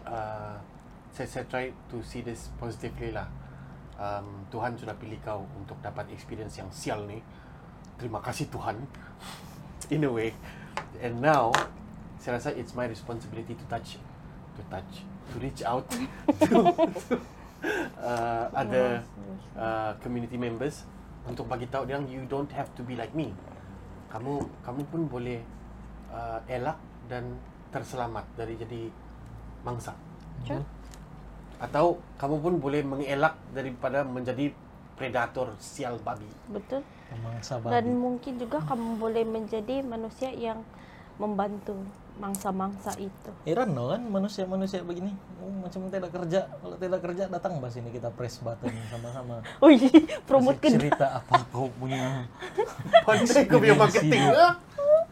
uh, 0.08 0.56
saya 1.12 1.28
saya 1.28 1.44
try 1.46 1.70
to 1.92 2.00
see 2.02 2.24
this 2.24 2.50
positively 2.58 3.14
lah. 3.14 3.28
Um, 3.94 4.42
Tuhan 4.50 4.74
sudah 4.74 4.98
pilih 4.98 5.22
kau 5.22 5.46
untuk 5.54 5.78
dapat 5.78 6.10
experience 6.10 6.58
yang 6.58 6.68
sial 6.74 7.06
ni. 7.06 7.22
Terima 7.94 8.18
kasih 8.18 8.50
Tuhan. 8.50 8.82
In 9.94 10.02
a 10.02 10.10
way. 10.10 10.34
And 10.98 11.22
now 11.22 11.54
saya 12.18 12.40
rasa 12.40 12.50
it's 12.56 12.72
my 12.72 12.88
responsibility 12.88 13.52
to 13.52 13.64
touch 13.68 14.00
to 14.56 14.62
touch 14.72 15.04
to 15.04 15.34
reach 15.44 15.60
out 15.60 15.84
to, 15.92 16.00
to 16.48 16.56
uh, 18.00 18.48
other 18.56 19.04
uh, 19.54 19.92
community 20.00 20.40
members. 20.40 20.88
Untuk 21.24 21.48
bagi 21.48 21.68
tahu 21.68 21.88
dia 21.88 22.00
you 22.04 22.24
don't 22.28 22.50
have 22.52 22.68
to 22.74 22.82
be 22.82 22.96
like 22.96 23.12
me. 23.12 23.30
Kamu 24.08 24.42
kamu 24.64 24.82
pun 24.88 25.00
boleh 25.06 25.40
uh, 26.14 26.40
elak 26.46 26.78
dan 27.10 27.34
terselamat 27.74 28.24
dari 28.38 28.54
jadi 28.54 28.82
mangsa. 29.66 29.92
Sure. 30.46 30.62
Atau 31.58 31.98
kamu 32.16 32.36
pun 32.38 32.54
boleh 32.62 32.86
mengelak 32.86 33.34
daripada 33.50 34.06
menjadi 34.06 34.54
predator 34.94 35.50
sial 35.58 35.98
babi. 35.98 36.30
Betul. 36.46 36.86
Mangsa 37.18 37.58
Dan 37.58 37.90
babi. 37.90 37.98
mungkin 37.98 38.32
juga 38.38 38.62
kamu 38.62 38.98
boleh 39.02 39.26
menjadi 39.26 39.82
manusia 39.82 40.30
yang 40.30 40.62
membantu 41.18 41.78
mangsa-mangsa 42.14 42.94
itu. 42.98 43.30
Heran 43.42 43.74
no 43.74 43.90
kan 43.90 44.02
manusia-manusia 44.06 44.86
begini 44.86 45.10
oh, 45.42 45.50
macam 45.50 45.90
tidak 45.90 46.14
kerja 46.14 46.46
kalau 46.46 46.76
tidak 46.78 47.00
kerja 47.02 47.22
datang 47.26 47.58
bahas 47.58 47.74
ini 47.74 47.90
kita 47.90 48.06
press 48.14 48.38
button 48.38 48.70
sama-sama 48.86 49.42
Wih, 49.58 49.82
promote 50.30 50.62
Kasih 50.62 50.78
ke 50.78 50.78
cerita 50.78 51.18
apa 51.18 51.42
kau 51.50 51.66
punya 51.74 52.22
Pandai 53.06 53.42
kau 53.50 53.58
punya 53.58 53.74
marketing 53.74 54.30
lah. 54.30 54.54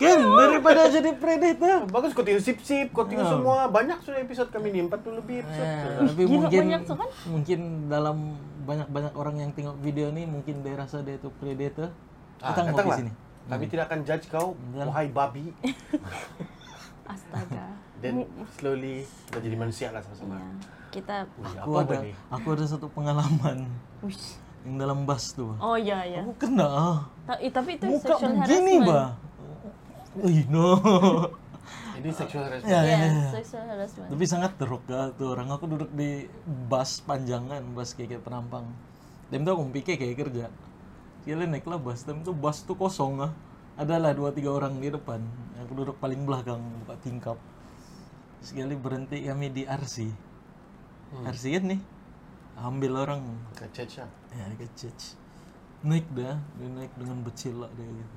Kan 0.03 0.19
daripada 0.19 0.83
jadi 0.89 1.11
predator 1.13 1.81
Bagus 1.87 2.11
kau 2.11 2.21
tengok 2.21 2.41
sip-sip, 2.41 2.91
kau 2.91 3.03
tengok 3.03 3.23
Ya. 3.23 3.33
semua. 3.33 3.57
Banyak 3.67 3.99
sudah 4.01 4.19
episod 4.19 4.47
kami 4.47 4.71
ni, 4.71 4.81
40 4.83 4.91
lebih 5.17 5.37
episod. 5.41 5.63
Eh, 5.63 5.79
tapi 6.05 6.23
Gila, 6.23 6.35
mungkin 6.41 6.61
banyak 6.61 6.83
tuh 6.83 6.97
kan? 6.97 7.09
mungkin 7.25 7.61
dalam 7.87 8.17
banyak-banyak 8.63 9.13
orang 9.13 9.37
yang 9.39 9.51
tengok 9.51 9.77
video 9.79 10.07
ini 10.09 10.23
mungkin 10.25 10.61
dia 10.61 10.75
rasa 10.77 11.01
dia 11.01 11.15
itu 11.15 11.31
predator 11.33 11.91
Ah, 12.39 12.53
datang 12.53 12.75
mau 12.81 12.93
sini 12.93 13.13
Kami 13.45 13.65
tidak 13.67 13.85
akan 13.87 14.01
judge 14.03 14.27
kau, 14.29 14.55
Ya. 14.71 14.83
wahai 14.85 15.07
babi. 15.09 15.51
astaga. 17.05 17.67
Then 17.99 18.27
slowly 18.53 19.07
kita 19.27 19.39
jadi 19.41 19.57
manusia 19.57 19.89
lah 19.91 20.01
sama-sama. 20.01 20.37
Ya, 20.37 20.51
kita 20.91 21.17
Wih, 21.37 21.55
aku 21.55 21.71
apa 21.73 21.93
ada 21.93 21.99
aku 22.31 22.47
ada 22.53 22.65
satu 22.65 22.87
pengalaman 22.89 23.65
Wish. 24.01 24.39
yang 24.63 24.77
dalam 24.77 25.03
bus 25.03 25.33
tuh 25.33 25.55
Oh 25.57 25.75
iya 25.75 26.03
ya. 26.05 26.21
aku 26.21 26.35
kena 26.39 26.63
ah. 26.65 26.99
Ta- 27.25 27.39
tapi 27.41 27.77
itu 27.77 27.85
muka 27.89 28.15
begini 28.15 28.79
harassment. 28.79 29.11
No 30.49 30.67
Ini 31.93 32.09
sexual 32.11 32.43
harassment. 32.49 32.73
ya, 32.73 32.81
ya, 32.83 32.97
Yes, 32.99 33.13
ya. 33.15 33.29
sexual 33.39 33.65
harassment. 33.69 34.09
Tapi 34.11 34.25
sangat 34.27 34.53
teruk 34.59 34.83
ah, 34.91 35.13
tuh 35.15 35.37
orang 35.37 35.53
aku 35.53 35.71
duduk 35.71 35.91
di 35.93 36.27
bus 36.67 36.99
panjangan, 37.05 37.63
bus 37.77 37.95
kayak, 37.95 38.25
penampang. 38.25 38.67
Dan 39.31 39.47
tuh 39.47 39.55
aku 39.55 39.71
pikir 39.71 40.01
kayak 40.01 40.17
kerja. 40.19 40.47
Sekali 41.23 41.47
naiklah 41.47 41.79
bus, 41.79 42.03
dan 42.03 42.25
tuh 42.27 42.35
bus 42.35 42.65
tuh 42.67 42.75
kosong 42.75 43.23
ah. 43.23 43.33
Adalah 43.79 44.13
dua 44.13 44.35
tiga 44.35 44.51
orang 44.51 44.83
di 44.83 44.91
depan. 44.91 45.23
Aku 45.63 45.79
duduk 45.79 45.97
paling 46.03 46.27
belakang 46.27 46.59
buka 46.83 46.97
tingkap. 47.01 47.39
Sekali 48.43 48.75
berhenti 48.75 49.23
kami 49.23 49.55
di 49.55 49.63
RC. 49.63 50.11
RC 51.23 51.45
kan 51.55 51.65
nih. 51.77 51.81
Ambil 52.59 52.93
orang 52.99 53.21
Ke 53.55 53.69
church 53.71 54.03
lah. 54.03 54.11
ya 54.35 54.45
ke 54.59 54.67
church. 54.75 55.15
Naik 55.87 56.05
dah, 56.11 56.37
dia 56.59 56.69
naik 56.69 56.93
dengan 56.99 57.23
becil 57.23 57.63
lah 57.63 57.71
dia 57.79 57.87
gitu. 57.87 58.17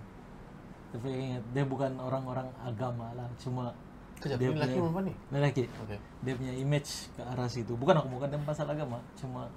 Tapi 0.95 1.07
ingat 1.11 1.43
dia 1.51 1.63
bukan 1.63 1.91
orang-orang 1.97 2.47
agama 2.57 3.11
lah, 3.11 3.27
cuma 3.35 3.75
Kejap, 4.15 4.39
dia 4.39 4.47
ini 4.47 4.55
laki 4.55 4.63
punya- 4.69 4.79
perempuan 4.81 5.03
ni? 5.03 5.13
lelaki 5.29 5.63
Okey. 5.77 5.99
dia 6.21 6.33
punya 6.33 6.53
image 6.55 6.91
ke 7.11 7.21
arah 7.21 7.47
situ 7.47 7.75
bukan 7.75 7.95
aku 7.95 8.07
bukan 8.09 8.31
pasal 8.41 8.63
agama 8.65 9.03
cuma 9.13 9.51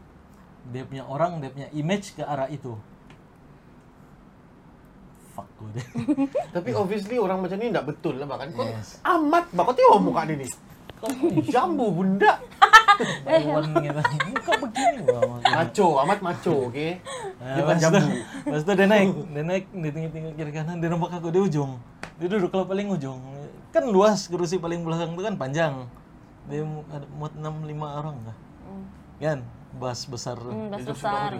dia 0.66 0.82
punya 0.82 1.06
orang 1.06 1.38
dia 1.38 1.48
punya 1.48 1.68
image 1.72 2.12
ke 2.12 2.22
arah 2.22 2.50
itu 2.50 2.74
fuck 5.30 5.46
gue 5.56 5.70
deh 5.72 5.86
Tapi 6.54 6.70
obviously 6.74 7.16
orang 7.16 7.38
macam 7.38 7.54
ni 7.54 7.70
tak 7.70 7.86
betul 7.86 8.18
lah 8.18 8.26
bahkan. 8.26 8.50
Kau 8.50 8.66
Yes. 8.66 8.98
amat 9.00 9.46
bah 9.52 9.62
kau 9.62 9.72
tengok 9.72 10.00
muka 10.02 10.26
dia 10.26 10.36
ni. 10.36 10.48
Jambu 11.46 11.94
bunda. 11.94 12.42
Iwan 13.24 13.64
gitu. 13.76 14.00
Muka 14.28 14.52
begini 14.58 15.00
maksudnya. 15.02 15.54
Macho, 15.54 15.86
amat 15.98 16.18
macho, 16.20 16.54
okey. 16.68 16.92
Nah, 17.38 17.54
Dia 17.54 17.62
bukan 17.62 17.66
lepas 17.68 17.80
jambu. 17.80 17.98
itu- 17.98 18.16
lepas 18.42 18.60
itu 18.60 18.72
dia 18.74 18.86
naik 18.86 19.08
dia 19.26 19.42
naik 19.44 19.64
dia 19.68 19.90
tinggi-tinggi 19.92 20.30
kiri 20.34 20.52
kanan 20.52 20.76
dia 20.78 20.88
nampak 20.88 21.10
aku 21.12 21.28
di 21.28 21.40
ujung. 21.40 21.72
Dia 22.16 22.26
duduk 22.28 22.48
kalau 22.48 22.64
paling 22.64 22.88
ujung. 22.88 23.18
Kan 23.68 23.84
luas 23.86 24.26
kursi 24.26 24.56
paling 24.56 24.82
belakang 24.82 25.12
itu 25.12 25.22
kan 25.22 25.34
panjang. 25.34 25.74
Dia 26.46 26.64
ada 26.88 27.06
muat 27.12 27.32
enam 27.34 27.60
lima 27.62 27.92
orang 27.94 28.16
lah 28.24 28.36
Hmm, 28.64 28.84
kan? 29.18 29.38
Bus 29.70 30.00
besar. 30.04 30.36
Hmm, 30.38 30.72
sebelah 30.72 30.96
besar. 31.28 31.30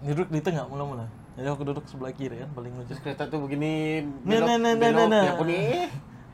duduk 0.00 0.30
di 0.30 0.38
tengah 0.38 0.64
mula-mula. 0.64 1.10
Jadi 1.34 1.46
aku 1.48 1.62
duduk 1.64 1.84
sebelah 1.84 2.10
kiri 2.10 2.38
kan 2.38 2.50
paling 2.52 2.70
ujung. 2.72 2.86
Terus 2.88 3.00
kereta 3.00 3.26
tu 3.26 3.38
begini 3.38 4.02
Nah, 4.22 4.38
nah, 4.38 4.56
nah, 4.56 4.72
nah, 4.72 4.72
belok, 4.74 4.94
nah, 4.96 5.06
nah. 5.08 5.22
yang 5.28 5.38
ni. 5.44 5.60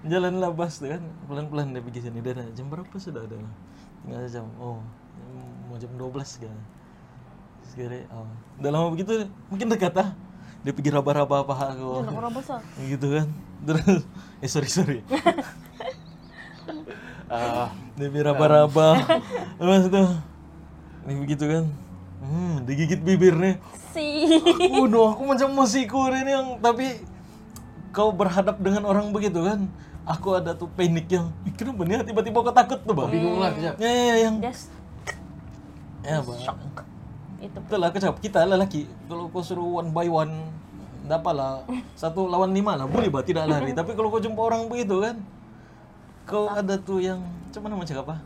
Jalanlah 0.04 0.50
bus 0.50 0.74
tuh 0.76 0.88
kan. 0.90 1.00
Pelan-pelan 1.24 1.72
dia 1.72 1.80
pergi 1.80 2.00
sini. 2.02 2.20
Dia 2.20 2.32
nanya 2.34 2.52
jam 2.52 2.68
berapa 2.68 2.92
sudah? 2.94 3.24
Ada 3.24 3.36
tinggal 4.04 4.28
jam. 4.28 4.46
Oh 4.60 4.78
mau 5.68 5.76
jam 5.80 5.90
12 5.96 6.44
kan. 6.46 6.56
Sekali 7.66 8.06
oh. 8.12 8.28
Udah 8.62 8.70
lama 8.70 8.86
begitu 8.94 9.26
mungkin 9.50 9.66
dekat 9.72 9.96
ah. 9.98 10.14
Dia 10.64 10.72
pergi 10.72 10.94
raba-raba 10.94 11.44
paha 11.44 11.76
aku 11.76 12.06
besar. 12.32 12.60
gitu 12.84 13.06
kan. 13.10 13.28
Terus 13.66 14.06
eh 14.44 14.48
sorry 14.48 14.70
sorry. 14.70 15.00
Ah, 17.24 17.72
dia 17.96 18.12
pergi 18.12 18.30
raba-raba. 18.30 19.00
Lepas 19.58 19.88
itu 19.88 20.02
ini 21.08 21.12
begitu 21.18 21.44
kan. 21.48 21.64
Hmm 22.20 22.62
digigit 22.68 23.00
bibirnya. 23.00 23.58
Si. 23.90 24.28
Waduh, 24.70 25.16
aku 25.16 25.22
macam 25.26 25.48
musikur 25.56 26.12
ini 26.14 26.30
yang 26.30 26.46
tapi 26.60 27.00
kau 27.90 28.12
berhadap 28.12 28.60
dengan 28.60 28.86
orang 28.86 29.10
begitu 29.10 29.40
kan. 29.40 29.66
Aku 30.06 30.36
ada 30.36 30.52
tuh 30.52 30.68
panik 30.68 31.08
yang, 31.08 31.32
"Ih, 31.42 31.52
kenapa 31.52 31.80
nih 31.82 32.04
tiba-tiba 32.04 32.38
kau 32.38 32.52
takut 32.52 32.76
tuh 32.78 32.92
bang? 32.92 33.08
bingung 33.08 33.38
lah 33.38 33.50
kejap. 33.50 33.74
Ya, 33.78 33.88
ya, 33.88 34.14
yang, 34.20 34.34
s- 34.44 34.68
ya 36.02 36.20
bang. 36.20 36.40
itu. 37.40 37.58
Betul 37.58 37.78
lah 37.78 37.88
kecap 37.88 38.16
kita 38.18 38.44
lelaki. 38.44 38.84
Kalau 39.04 39.28
kau 39.28 39.40
suruh 39.40 39.80
one 39.80 39.90
by 39.90 40.04
one, 40.06 40.52
dapat 41.04 41.32
lah 41.32 41.52
satu 41.94 42.24
lawan 42.24 42.52
lima 42.52 42.72
lah, 42.74 42.84
boleh 42.84 43.08
bah 43.08 43.20
tidak 43.20 43.44
lari. 43.46 43.72
tapi 43.72 43.92
kalau 43.92 44.08
kau 44.08 44.20
jumpa 44.20 44.40
orang 44.42 44.68
begitu 44.68 45.00
kan, 45.00 45.16
kau 46.24 46.48
ada 46.48 46.76
tuh 46.76 47.00
yang, 47.00 47.20
cuman 47.48 47.68
nama 47.70 47.84
cakap 47.84 48.04
apa? 48.04 48.16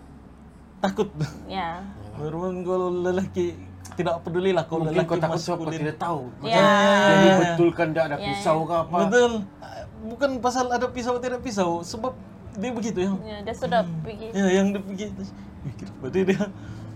Takut. 0.80 1.10
Ya. 1.46 1.82
Memang 2.16 2.62
kalau 2.62 2.90
lelaki 2.92 3.54
tidak 3.94 4.22
peduli 4.22 4.50
lah 4.50 4.62
kalau 4.62 4.86
lelaki 4.86 5.06
kau 5.08 5.18
takut 5.18 5.38
maskulin. 5.38 5.78
tidak 5.80 5.96
tahu. 5.96 6.30
Ya. 6.40 6.62
Jadi 7.08 7.26
betulkan 7.36 7.88
tak 7.90 8.04
ada 8.04 8.16
pisau 8.20 8.62
ke 8.62 8.74
apa. 8.76 8.96
Betul. 9.06 9.32
Bukan 10.08 10.40
pasal 10.40 10.72
ada 10.72 10.88
pisau 10.88 11.20
tidak 11.20 11.44
pisau, 11.44 11.84
sebab 11.84 12.16
dia 12.56 12.72
begitu 12.72 12.98
yang 13.04 13.16
Ya, 13.20 13.44
dia 13.44 13.54
sudah 13.54 13.84
pergi. 14.00 14.32
ya 14.32 14.46
yang 14.50 14.72
dia 14.72 14.80
begitu. 14.80 15.20
Mikir 15.62 15.88
pada 16.00 16.18
dia. 16.24 16.42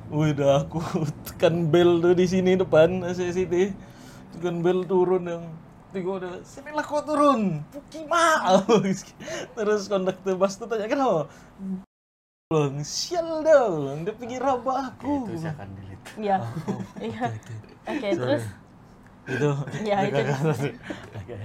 Udah 0.08 0.64
aku 0.64 0.80
tekan 1.28 1.68
bel 1.68 2.00
tuh 2.00 2.12
di 2.12 2.24
sini 2.24 2.56
depan 2.56 3.04
ACCT. 3.04 3.72
Tekan 4.36 4.64
bel 4.64 4.84
turun 4.84 5.24
yang 5.28 5.44
Tiga 5.92 6.08
udah, 6.24 6.40
sinilah 6.40 6.80
kau 6.88 7.04
turun, 7.04 7.60
Pukima. 7.68 8.40
Terus 9.60 9.92
konduktor 9.92 10.40
bus 10.40 10.56
tuh 10.56 10.64
tanya, 10.64 10.88
kenapa? 10.88 11.28
Bang, 12.48 12.80
sial 12.80 13.44
dah, 13.44 14.00
dia 14.00 14.16
pergi 14.16 14.40
raba 14.40 14.88
aku. 14.88 15.28
Itu 15.28 15.36
saya 15.36 15.52
akan 15.52 15.68
delete. 15.76 16.08
Ya. 16.16 16.36
Oh, 16.40 16.80
Iya. 17.12 17.24
oke, 17.84 18.08
terus 18.08 18.44
Itu. 19.28 19.50
Ya, 19.84 19.96
itu. 20.08 20.20
Oke. 21.12 21.36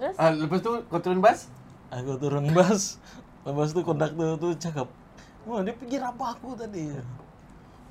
Terus 0.00 0.16
Ah, 0.16 0.32
lepas 0.32 0.58
tu 0.58 0.70
kau 0.88 0.98
turun 0.98 1.20
bas? 1.20 1.46
Aku 1.90 2.16
turun 2.16 2.46
bus, 2.50 2.96
lepas 3.42 3.68
itu 3.68 3.80
konduktor 3.82 4.38
tuh 4.38 4.54
cakap, 4.56 4.86
wah 5.42 5.60
dia 5.60 5.74
pergi 5.74 5.98
raba 5.98 6.32
aku 6.32 6.54
tadi. 6.54 6.94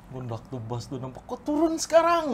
Konduktor 0.10 0.58
bus 0.66 0.90
tuh 0.90 0.98
nampak, 0.98 1.22
kok 1.22 1.46
turun 1.46 1.78
sekarang? 1.78 2.34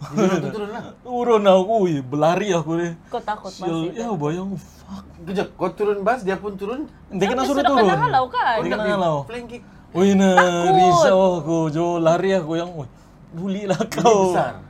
Turun 0.00 0.40
tu 0.40 0.48
turun 0.48 0.70
lah. 0.72 0.84
turun 1.04 1.42
aku, 1.44 1.74
wih, 1.84 2.00
berlari 2.00 2.48
aku 2.52 2.72
deh. 2.80 2.92
kau 3.08 3.20
takut 3.20 3.52
Sial, 3.52 3.92
masih. 3.92 4.00
ya 4.00 4.08
bayang, 4.16 4.56
fuck. 4.56 5.04
Kejap, 5.28 5.48
kau 5.56 5.68
turun 5.72 6.00
bas, 6.00 6.24
dia 6.24 6.40
pun 6.40 6.56
turun. 6.56 6.88
Dia 7.12 7.28
kena 7.28 7.44
suruh 7.44 7.60
turun. 7.60 7.84
kena 7.84 8.08
halau 8.08 8.24
kan? 8.32 8.64
Dia 8.64 8.70
kena 8.80 8.84
halau. 8.96 9.16
Flank 9.28 9.46
kick. 9.48 9.62
Wih, 9.92 10.16
nah, 10.16 10.40
risau 10.72 11.44
aku, 11.44 11.68
jo 11.68 12.00
lari 12.00 12.32
aku 12.32 12.56
yang, 12.56 12.72
wih, 12.72 12.88
bully 13.36 13.68
lah 13.68 13.76
Ini 13.76 13.92
kau. 13.92 14.32
besar. 14.32 14.64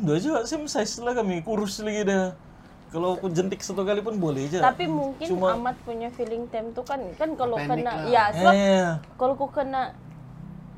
Udah 0.00 0.14
aja, 0.16 0.32
same 0.46 0.70
size 0.70 1.02
lah 1.02 1.18
kami, 1.18 1.42
kurus 1.42 1.82
lagi 1.82 2.06
dah. 2.06 2.30
Kalau 2.90 3.14
aku 3.14 3.30
jentik 3.30 3.60
satu 3.60 3.82
kali 3.82 4.00
pun 4.00 4.18
boleh 4.18 4.44
aja. 4.44 4.58
Tapi 4.64 4.84
mungkin 4.84 5.22
Cuma- 5.24 5.54
amat 5.54 5.78
punya 5.80 6.10
feeling 6.10 6.46
time 6.46 6.70
tu 6.70 6.82
kan 6.82 6.98
kan 7.14 7.32
kalau 7.34 7.54
Panic 7.54 7.80
kena 7.80 7.92
lah. 7.92 8.04
ya 8.04 8.24
sebab 8.30 8.52
Eh, 8.52 8.90
kalau 9.14 9.34
kau 9.36 9.46
kena 9.46 9.94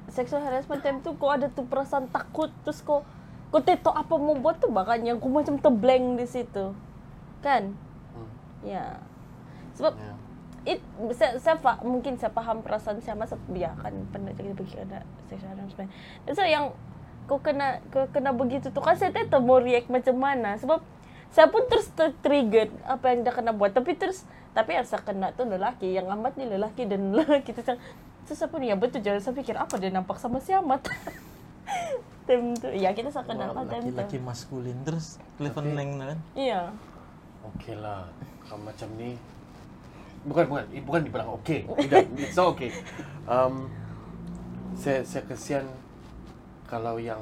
sexual 0.07 0.41
harassment 0.41 0.79
time 0.79 1.01
tu 1.01 1.17
kau 1.17 1.29
ada 1.29 1.49
tu 1.49 1.65
perasaan 1.65 2.05
takut 2.07 2.53
terus 2.63 2.81
kau 2.81 3.01
kau 3.49 3.61
tahu 3.61 3.89
apa 3.91 4.15
mau 4.15 4.33
buat 4.35 4.57
tu 4.57 4.69
makanya 4.69 5.17
kau 5.17 5.29
macam 5.29 5.57
terblank 5.57 6.05
di 6.15 6.27
situ. 6.27 6.77
Kan? 7.41 7.73
Hmm. 8.11 8.29
Ya. 8.63 9.01
Sebab 9.73 9.97
Ya. 9.97 10.13
it 10.69 10.81
saya, 11.11 11.41
saya 11.41 11.57
fa- 11.57 11.81
mungkin 11.81 12.15
saya 12.15 12.29
faham 12.31 12.61
perasaan 12.61 13.01
saya 13.01 13.17
masa 13.17 13.41
ya 13.51 13.73
kan 13.75 13.93
pernah 14.09 14.31
jadi 14.31 14.53
pergi 14.53 14.77
ada 14.79 15.01
sexual 15.27 15.49
harassment. 15.51 15.89
Dan 16.23 16.33
so 16.33 16.45
yang 16.45 16.77
kau 17.25 17.41
kena 17.41 17.81
kau 17.89 18.05
kena 18.07 18.31
begitu 18.31 18.69
tu 18.69 18.79
kan 18.79 18.93
saya 18.93 19.09
tak 19.09 19.27
tahu 19.27 19.41
mau 19.41 19.57
react 19.57 19.89
macam 19.89 20.13
mana 20.15 20.55
sebab 20.55 20.85
saya 21.33 21.49
pun 21.49 21.65
terus 21.67 21.89
ter-trigger 21.97 22.69
apa 22.85 23.05
yang 23.13 23.25
dia 23.25 23.33
kena 23.33 23.53
buat 23.57 23.73
tapi 23.73 23.97
terus 23.97 24.29
tapi 24.53 24.77
yang 24.77 24.85
saya 24.85 25.01
kena 25.01 25.33
tu 25.33 25.49
lelaki 25.49 25.97
yang 25.97 26.07
amat 26.13 26.37
ni 26.37 26.45
lelaki 26.45 26.85
dan 26.85 27.11
lelaki 27.19 27.57
tu 27.57 27.65
macam 27.65 27.81
terus 28.29 28.39
saya 28.39 28.53
pun 28.53 28.61
ya 28.63 28.77
betul 28.77 29.01
jangan 29.01 29.21
saya 29.25 29.35
fikir 29.35 29.57
apa 29.57 29.75
dia 29.81 29.91
nampak 29.91 30.21
sama 30.21 30.39
si 30.39 30.53
amat 30.53 30.87
time 32.29 32.55
tu 32.55 32.69
ya 32.71 32.95
kita 32.95 33.11
saya 33.11 33.27
kenal 33.27 33.51
lah 33.51 33.65
time 33.67 33.83
tu 33.83 33.97
laki-laki 33.97 34.19
maskulin 34.23 34.79
terus 34.87 35.19
Cleveland 35.41 35.75
Lang 35.75 35.91
kan. 35.99 36.19
iya 36.39 36.71
Okey 37.43 37.75
lah. 37.75 38.07
Kalau 38.47 38.63
macam 38.63 38.89
ni 38.95 39.19
bukan 40.23 40.45
bukan 40.47 40.65
eh, 40.71 40.83
bukan 40.83 41.01
dibilang 41.03 41.31
okey. 41.43 41.67
Tidak, 41.67 42.03
it's 42.23 42.39
not 42.39 42.55
okay. 42.55 42.71
Um, 43.27 43.67
saya 44.79 45.03
saya 45.03 45.27
kesian 45.27 45.67
kalau 46.71 47.03
yang 47.03 47.21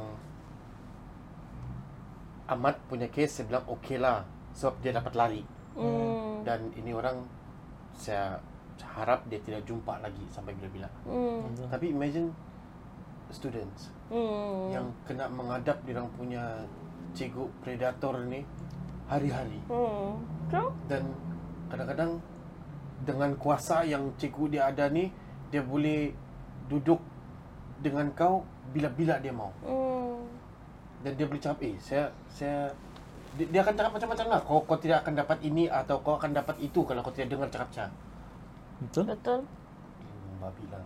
Ahmad 2.51 2.75
punya 2.85 3.07
case 3.07 3.31
saya 3.31 3.47
bilang 3.47 3.65
okey 3.71 3.97
lah 3.97 4.27
sebab 4.53 4.75
dia 4.83 4.91
dapat 4.93 5.15
lari 5.15 5.43
Hmm. 5.71 6.43
dan 6.43 6.67
ini 6.75 6.91
orang 6.91 7.23
saya 7.95 8.43
harap 8.83 9.23
dia 9.31 9.39
tidak 9.39 9.63
jumpa 9.63 10.03
lagi 10.03 10.25
sampai 10.27 10.51
bila-bila. 10.53 10.91
Hmm. 11.07 11.47
Tapi 11.71 11.95
imagine 11.95 12.35
students 13.31 13.95
Hmm. 14.11 14.75
yang 14.75 14.91
kena 15.07 15.31
menghadap 15.31 15.79
dia 15.87 15.95
orang 15.95 16.11
punya 16.11 16.43
cikgu 17.15 17.47
predator 17.63 18.19
ni 18.27 18.43
hari-hari 19.07 19.63
Hmm. 19.71 20.19
True. 20.51 20.75
dan 20.91 21.07
kadang-kadang 21.71 22.19
dengan 23.01 23.31
kuasa 23.39 23.87
yang 23.87 24.11
cikgu 24.19 24.51
dia 24.51 24.67
ada 24.67 24.91
ni 24.91 25.15
dia 25.49 25.63
boleh 25.63 26.11
duduk 26.67 26.99
dengan 27.79 28.11
kau 28.13 28.43
bila-bila 28.71 29.23
dia 29.23 29.31
mau 29.31 29.55
Hmm. 29.63 30.10
Dan 31.01 31.13
dia 31.17 31.27
cakap 31.27 31.59
eh 31.65 31.75
saya 31.81 32.05
saya 32.29 32.69
dia, 33.39 33.47
dia 33.49 33.61
akan 33.63 33.75
cakap 33.79 33.93
macam-macam 33.97 34.27
lah 34.29 34.41
kau 34.45 34.61
kau 34.67 34.79
tidak 34.79 35.07
akan 35.07 35.15
dapat 35.17 35.39
ini 35.47 35.65
atau 35.71 35.97
kau 36.03 36.19
akan 36.19 36.31
dapat 36.37 36.57
itu 36.61 36.83
kalau 36.85 37.01
kau 37.01 37.15
tidak 37.15 37.33
dengar 37.37 37.49
cakap 37.49 37.69
cakap 37.73 37.93
Betul? 38.81 39.05
Betul. 39.13 39.41
hmm, 39.45 40.35
babi 40.41 40.65
lah 40.73 40.85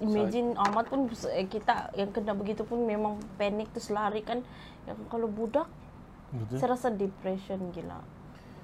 Imagine 0.00 0.56
Ahmad 0.56 0.88
pun 0.88 1.12
eh, 1.36 1.44
kita 1.44 1.92
yang 1.92 2.08
kena 2.08 2.32
begitu 2.32 2.64
pun 2.64 2.80
memang 2.88 3.20
panik 3.36 3.68
terus 3.68 3.92
lari 3.92 4.24
kan. 4.24 4.40
Yang 4.88 4.96
kalau 5.12 5.28
budak 5.28 5.68
Betul. 6.32 6.56
saya 6.56 6.68
rasa 6.72 6.88
depression 6.88 7.68
gila. 7.68 8.00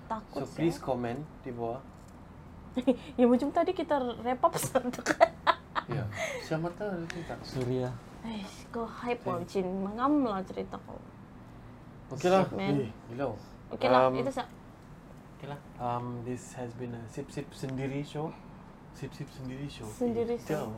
Takut 0.09 0.49
so 0.49 0.49
please 0.57 0.81
comment 0.81 1.21
di 1.45 1.53
bawah 1.53 1.83
ya 3.19 3.25
macam 3.25 3.49
tadi 3.51 3.73
kita 3.73 3.97
wrap 4.21 4.45
up 4.45 4.53
kan. 4.77 4.85
ya 5.89 6.05
siapa 6.45 6.69
tahu 6.77 7.05
cerita 7.09 7.35
Surya. 7.43 7.89
Eh, 8.27 8.43
kau 8.75 8.83
hype 8.83 9.23
mau 9.23 9.39
Cin, 9.47 9.67
mengam 9.87 10.27
lah 10.27 10.43
cerita 10.43 10.75
kau. 10.83 10.99
Okey 12.11 12.27
lah. 12.27 12.43
Shit, 12.43 12.59
man. 12.59 12.75
Eh, 12.83 12.91
gila. 13.15 13.27
Okey 13.71 13.89
lah, 13.89 14.11
Um, 14.11 14.19
itu 14.19 14.31
sa. 14.35 14.43
Okay 15.39 15.47
lah. 15.47 15.59
Um, 15.79 16.23
this 16.27 16.55
has 16.59 16.75
been 16.75 16.91
a 16.91 17.03
sip 17.07 17.31
sip 17.31 17.47
sendiri 17.55 18.03
show. 18.03 18.35
Sip 18.99 19.15
sip 19.15 19.31
sendiri 19.31 19.71
show. 19.71 19.87
Sendiri 19.87 20.35
Eh, 20.35 20.43
show. 20.43 20.75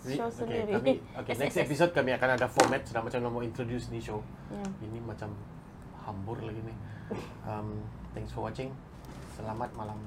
We- 0.00 0.16
Show 0.16 0.28
okay, 0.28 0.64
sendiri. 0.64 0.72
Kami, 0.76 0.92
okay, 1.20 1.34
next 1.36 1.56
episode 1.60 1.92
kami 1.92 2.16
akan 2.16 2.36
ada 2.36 2.48
format 2.48 2.80
sudah 2.84 3.04
macam 3.04 3.20
nak 3.20 3.32
mau 3.32 3.44
introduce 3.44 3.92
ni 3.92 4.00
show. 4.00 4.20
Ya. 4.48 4.64
Ini 4.84 4.96
macam 5.04 5.28
hambur 6.04 6.40
lagi 6.40 6.60
ni. 6.64 6.72
Um, 7.44 7.84
thanks 8.16 8.32
for 8.32 8.48
watching. 8.48 8.72
Selamat 9.36 9.68
malam. 9.76 10.00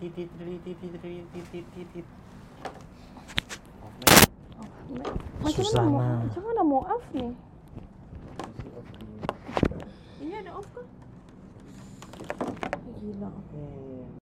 Titit 0.00 0.28
titit 0.40 0.76
titit 0.78 1.24
titit 1.32 1.66
titit 1.74 2.06
Macam 4.58 5.44
mana 5.44 5.50
Susana. 5.54 6.04
macam 6.26 6.42
mana 6.42 6.60
mau 6.66 6.82
off 6.82 7.04
ni? 7.14 7.28
Ini 10.18 10.34
ada 10.42 10.50
off 10.58 10.68
ke? 10.74 10.82
Gila. 12.98 13.30